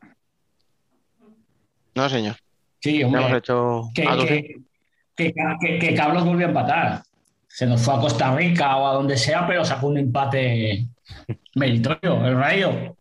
[1.95, 2.37] No, señor.
[2.81, 3.89] Sí, Ya hemos hombre, hecho.
[3.95, 4.57] que, que,
[5.17, 7.03] que, que- que Carlos volvió a empatar.
[7.49, 10.87] Se nos fue a Costa Rica o a donde sea, pero sacó un empate
[11.55, 12.95] meritorio, el Rayo.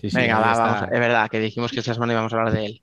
[0.00, 0.82] Sí, sí, Venga, va, vamos.
[0.82, 2.82] Es verdad que dijimos que esta semana íbamos a hablar de él.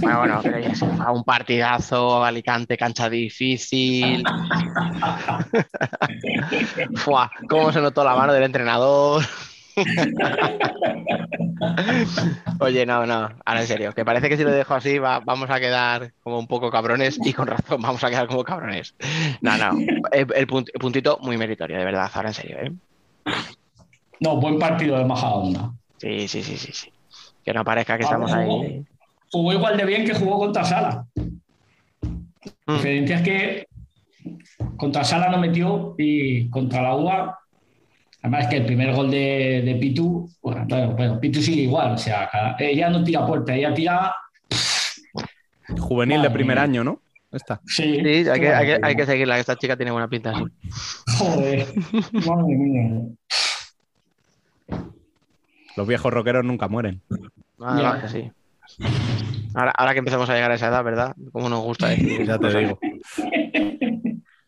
[0.00, 4.22] Bueno, bueno, pero ya se fue a un partidazo, Alicante, cancha difícil.
[6.96, 9.24] Fua, cómo se notó la mano del entrenador.
[12.60, 15.50] Oye, no, no, ahora en serio, que parece que si lo dejo así va- vamos
[15.50, 18.94] a quedar como un poco cabrones y con razón vamos a quedar como cabrones.
[19.40, 19.76] No, no,
[20.12, 22.72] el, el puntito muy meritorio, de verdad, ahora en serio, ¿eh?
[24.20, 25.72] No, buen partido de Majadahonda.
[25.98, 26.88] Sí, sí, sí, sí, sí.
[27.44, 28.84] Que no parezca que Ah, estamos ahí.
[29.30, 31.06] jugó igual de bien que jugó contra Sala.
[32.66, 33.66] La diferencia es que
[34.76, 37.38] contra Sala no metió y contra la UA,
[38.22, 41.98] además que el primer gol de, de Pitu, bueno, claro, bueno, Pitu sigue igual, o
[41.98, 44.14] sea, cada- ella no tira puerta, ella tira.
[45.78, 46.62] Juvenil de primer mía.
[46.64, 47.00] año, ¿no?
[47.32, 47.60] Esta.
[47.66, 50.32] Sí, Sí, hay que, hay, que, hay que seguirla, que esta chica tiene buena pinta.
[51.18, 51.66] Joder,
[52.26, 53.02] madre mía.
[55.76, 57.00] Los viejos rockeros nunca mueren.
[57.60, 58.30] Ah, no, que sí.
[59.54, 61.14] Ahora, ahora que empezamos a llegar a esa edad, ¿verdad?
[61.32, 62.24] Como nos gusta decir.
[62.26, 62.78] Ya te digo.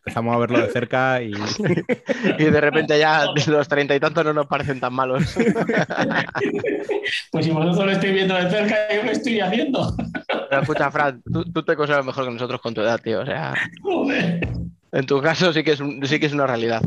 [0.05, 1.33] Empezamos a verlo de cerca y
[2.39, 5.35] Y de repente ya los treinta y tantos no nos parecen tan malos.
[7.31, 9.95] Pues si vosotros lo estáis viendo de cerca, yo lo estoy haciendo.
[10.49, 13.21] Pero escucha, Fran, tú, tú te consideras mejor que nosotros con tu edad, tío.
[13.21, 14.47] O sea, Joder.
[14.91, 16.81] en tu caso sí que es, un- sí que es una realidad.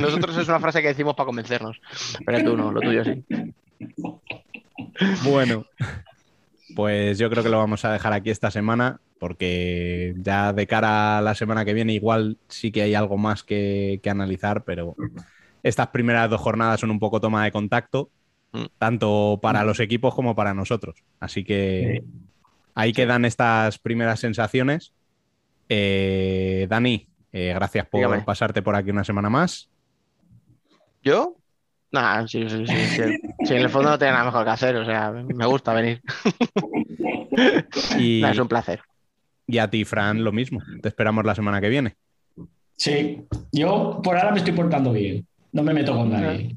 [0.00, 1.78] Nosotros es una frase que decimos para convencernos.
[2.24, 3.22] Pero tú no, lo tuyo sí.
[5.24, 5.64] Bueno,
[6.74, 11.18] pues yo creo que lo vamos a dejar aquí esta semana porque ya de cara
[11.18, 14.94] a la semana que viene igual sí que hay algo más que, que analizar, pero
[15.62, 18.10] estas primeras dos jornadas son un poco toma de contacto,
[18.50, 18.64] Mm.
[18.78, 21.04] tanto para los equipos como para nosotros.
[21.20, 22.02] Así que
[22.74, 24.94] ahí quedan estas primeras sensaciones.
[25.68, 28.22] Eh, Dani, eh, gracias por Dígame.
[28.22, 29.68] pasarte por aquí una semana más.
[31.02, 31.36] ¿Yo?
[31.90, 33.02] Nah, sí, sí, sí, sí.
[33.44, 34.76] Sí, en el fondo no tengo nada mejor que hacer.
[34.76, 36.00] O sea, me gusta venir.
[37.98, 38.80] Y, Nah, es un placer.
[39.46, 40.60] y a ti, Fran, lo mismo.
[40.82, 41.96] Te esperamos la semana que viene.
[42.76, 45.26] Sí, yo por ahora me estoy portando bien.
[45.52, 46.56] No me meto con nadie.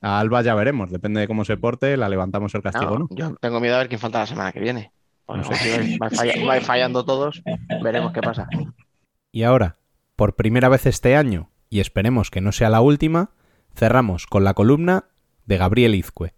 [0.00, 3.08] A Alba ya veremos, depende de cómo se porte, la levantamos el castigo, No, ¿no?
[3.10, 4.92] Yo tengo miedo a ver quién falta la semana que viene.
[5.26, 5.64] Porque No como sé.
[5.64, 7.42] si vais, vais falla- vais fallando todos,
[7.82, 8.48] veremos qué pasa.
[9.30, 9.76] Y ahora,
[10.16, 13.30] por primera vez este año, y esperemos que no sea la última,
[13.74, 15.06] cerramos con la columna
[15.46, 16.34] de Gabriel Izcue.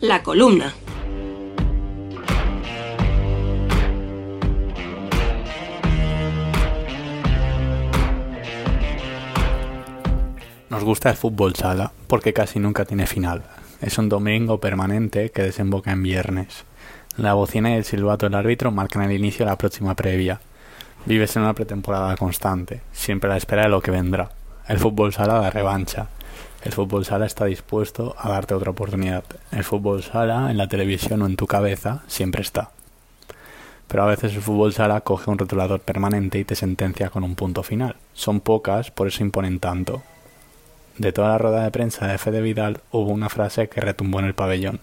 [0.00, 0.74] La columna.
[10.72, 13.42] Nos gusta el fútbol sala porque casi nunca tiene final.
[13.82, 16.64] Es un domingo permanente que desemboca en viernes.
[17.18, 20.40] La bocina y el silbato del árbitro marcan el inicio de la próxima previa.
[21.04, 24.30] Vives en una pretemporada constante, siempre a la espera de lo que vendrá.
[24.66, 26.06] El fútbol sala da revancha.
[26.64, 29.24] El fútbol sala está dispuesto a darte otra oportunidad.
[29.50, 32.70] El fútbol sala, en la televisión o en tu cabeza, siempre está.
[33.88, 37.34] Pero a veces el fútbol sala coge un rotulador permanente y te sentencia con un
[37.34, 37.96] punto final.
[38.14, 40.02] Son pocas, por eso imponen tanto.
[40.98, 44.26] De toda la rueda de prensa de Fede Vidal hubo una frase que retumbó en
[44.26, 44.80] el pabellón.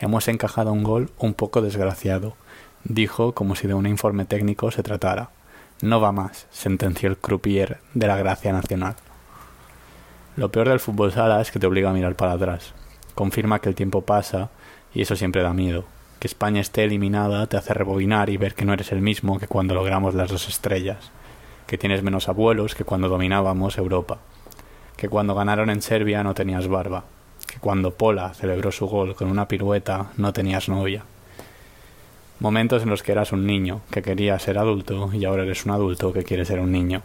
[0.00, 2.34] Hemos encajado un gol un poco desgraciado,
[2.82, 5.30] dijo como si de un informe técnico se tratara.
[5.80, 8.96] No va más, sentenció el croupier de la Gracia Nacional.
[10.34, 12.74] Lo peor del fútbol sala es que te obliga a mirar para atrás.
[13.14, 14.50] Confirma que el tiempo pasa
[14.92, 15.84] y eso siempre da miedo.
[16.18, 19.46] Que España esté eliminada te hace rebobinar y ver que no eres el mismo que
[19.46, 21.12] cuando logramos las dos estrellas.
[21.68, 24.18] Que tienes menos abuelos que cuando dominábamos Europa
[24.98, 27.04] que cuando ganaron en Serbia no tenías barba,
[27.46, 31.04] que cuando Pola celebró su gol con una pirueta no tenías novia.
[32.40, 35.70] Momentos en los que eras un niño que quería ser adulto y ahora eres un
[35.70, 37.02] adulto que quiere ser un niño.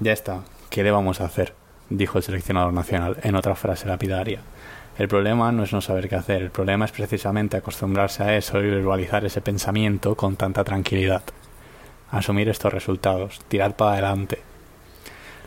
[0.00, 0.40] Ya está,
[0.70, 1.54] ¿qué le vamos a hacer?
[1.90, 4.40] dijo el seleccionador nacional en otra frase lapidaria.
[4.98, 8.58] El problema no es no saber qué hacer, el problema es precisamente acostumbrarse a eso
[8.58, 11.22] y verbalizar ese pensamiento con tanta tranquilidad.
[12.10, 14.38] Asumir estos resultados, tirar para adelante,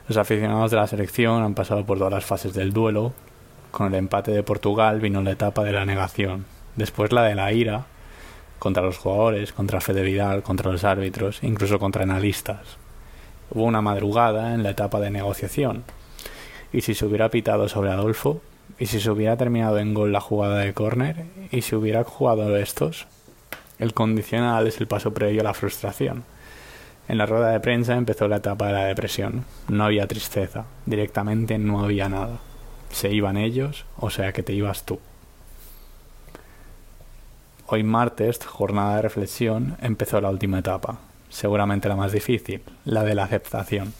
[0.07, 3.13] los aficionados de la selección han pasado por todas las fases del duelo.
[3.71, 6.45] Con el empate de Portugal vino la etapa de la negación,
[6.75, 7.85] después la de la ira
[8.59, 12.77] contra los jugadores, contra Fede contra los árbitros, incluso contra analistas.
[13.51, 15.83] Hubo una madrugada en la etapa de negociación.
[16.71, 18.41] ¿Y si se hubiera pitado sobre Adolfo?
[18.79, 21.25] ¿Y si se hubiera terminado en gol la jugada de córner?
[21.51, 23.07] ¿Y si hubiera jugado estos?
[23.79, 26.23] El condicional es el paso previo a la frustración.
[27.07, 29.45] En la rueda de prensa empezó la etapa de la depresión.
[29.67, 32.39] No había tristeza, directamente no había nada.
[32.89, 34.99] Se iban ellos, o sea que te ibas tú.
[37.67, 40.99] Hoy martes, jornada de reflexión, empezó la última etapa,
[41.29, 43.93] seguramente la más difícil, la de la aceptación.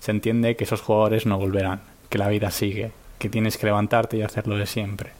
[0.00, 4.16] Se entiende que esos jugadores no volverán, que la vida sigue, que tienes que levantarte
[4.16, 5.10] y hacerlo de siempre.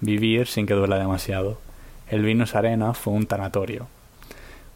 [0.00, 1.58] Vivir sin que duela demasiado.
[2.08, 3.86] El Venus Arena fue un tanatorio,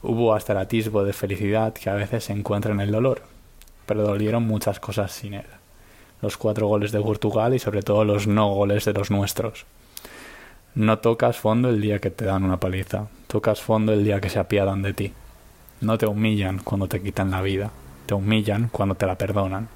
[0.06, 3.22] Hubo hasta el atisbo de felicidad que a veces se encuentra en el dolor,
[3.86, 5.46] pero dolieron muchas cosas sin él.
[6.20, 9.64] Los cuatro goles de Portugal y sobre todo los no goles de los nuestros.
[10.74, 14.28] No tocas fondo el día que te dan una paliza, tocas fondo el día que
[14.28, 15.14] se apiadan de ti.
[15.80, 17.70] No te humillan cuando te quitan la vida,
[18.04, 19.68] te humillan cuando te la perdonan.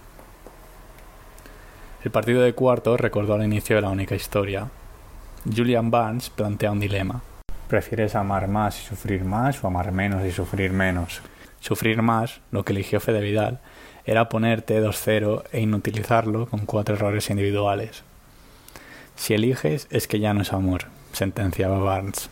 [2.05, 4.68] El partido de cuarto recordó al inicio de la única historia.
[5.56, 7.22] Julian Barnes plantea un dilema.
[7.69, 11.20] ¿Prefieres amar más y sufrir más o amar menos y sufrir menos?
[11.61, 13.61] Sufrir más, lo que eligió Fede Vidal,
[14.07, 18.05] era ponerte 2-0 e inutilizarlo con cuatro errores individuales.
[19.16, 22.31] Si eliges es que ya no es amor, sentenciaba Barnes.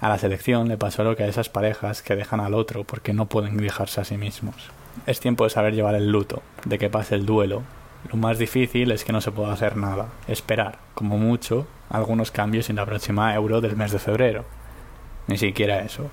[0.00, 3.12] A la selección le pasó lo que a esas parejas que dejan al otro porque
[3.12, 4.70] no pueden dejarse a sí mismos.
[5.06, 7.62] Es tiempo de saber llevar el luto, de que pase el duelo.
[8.10, 12.70] Lo más difícil es que no se pueda hacer nada, esperar, como mucho, algunos cambios
[12.70, 14.44] en la próxima euro del mes de febrero.
[15.26, 16.10] Ni siquiera eso.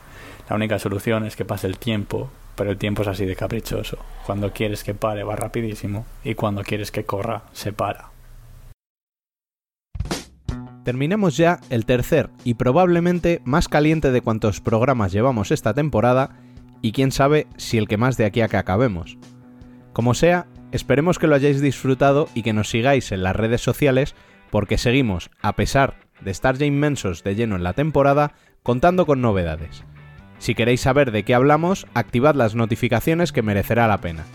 [0.50, 3.98] La única solución es que pase el tiempo, pero el tiempo es así de caprichoso.
[4.26, 8.10] Cuando quieres que pare va rapidísimo y cuando quieres que corra se para.
[10.84, 16.38] Terminemos ya el tercer y probablemente más caliente de cuantos programas llevamos esta temporada
[16.82, 19.18] y quién sabe si el que más de aquí a que acabemos.
[19.94, 24.16] Como sea, esperemos que lo hayáis disfrutado y que nos sigáis en las redes sociales
[24.50, 28.34] porque seguimos, a pesar de estar ya inmensos de lleno en la temporada,
[28.64, 29.84] contando con novedades.
[30.40, 34.26] Si queréis saber de qué hablamos, activad las notificaciones que merecerá la pena.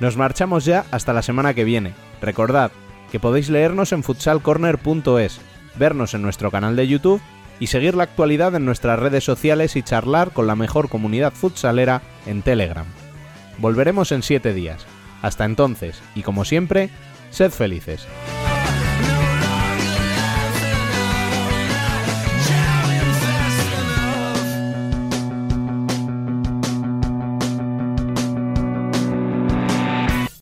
[0.00, 1.94] Nos marchamos ya hasta la semana que viene.
[2.20, 2.70] Recordad
[3.12, 5.40] que podéis leernos en futsalcorner.es,
[5.76, 7.22] vernos en nuestro canal de YouTube
[7.60, 12.02] y seguir la actualidad en nuestras redes sociales y charlar con la mejor comunidad futsalera
[12.26, 12.86] en Telegram.
[13.58, 14.86] Volveremos en 7 días.
[15.22, 16.90] Hasta entonces, y como siempre,
[17.30, 18.06] sed felices.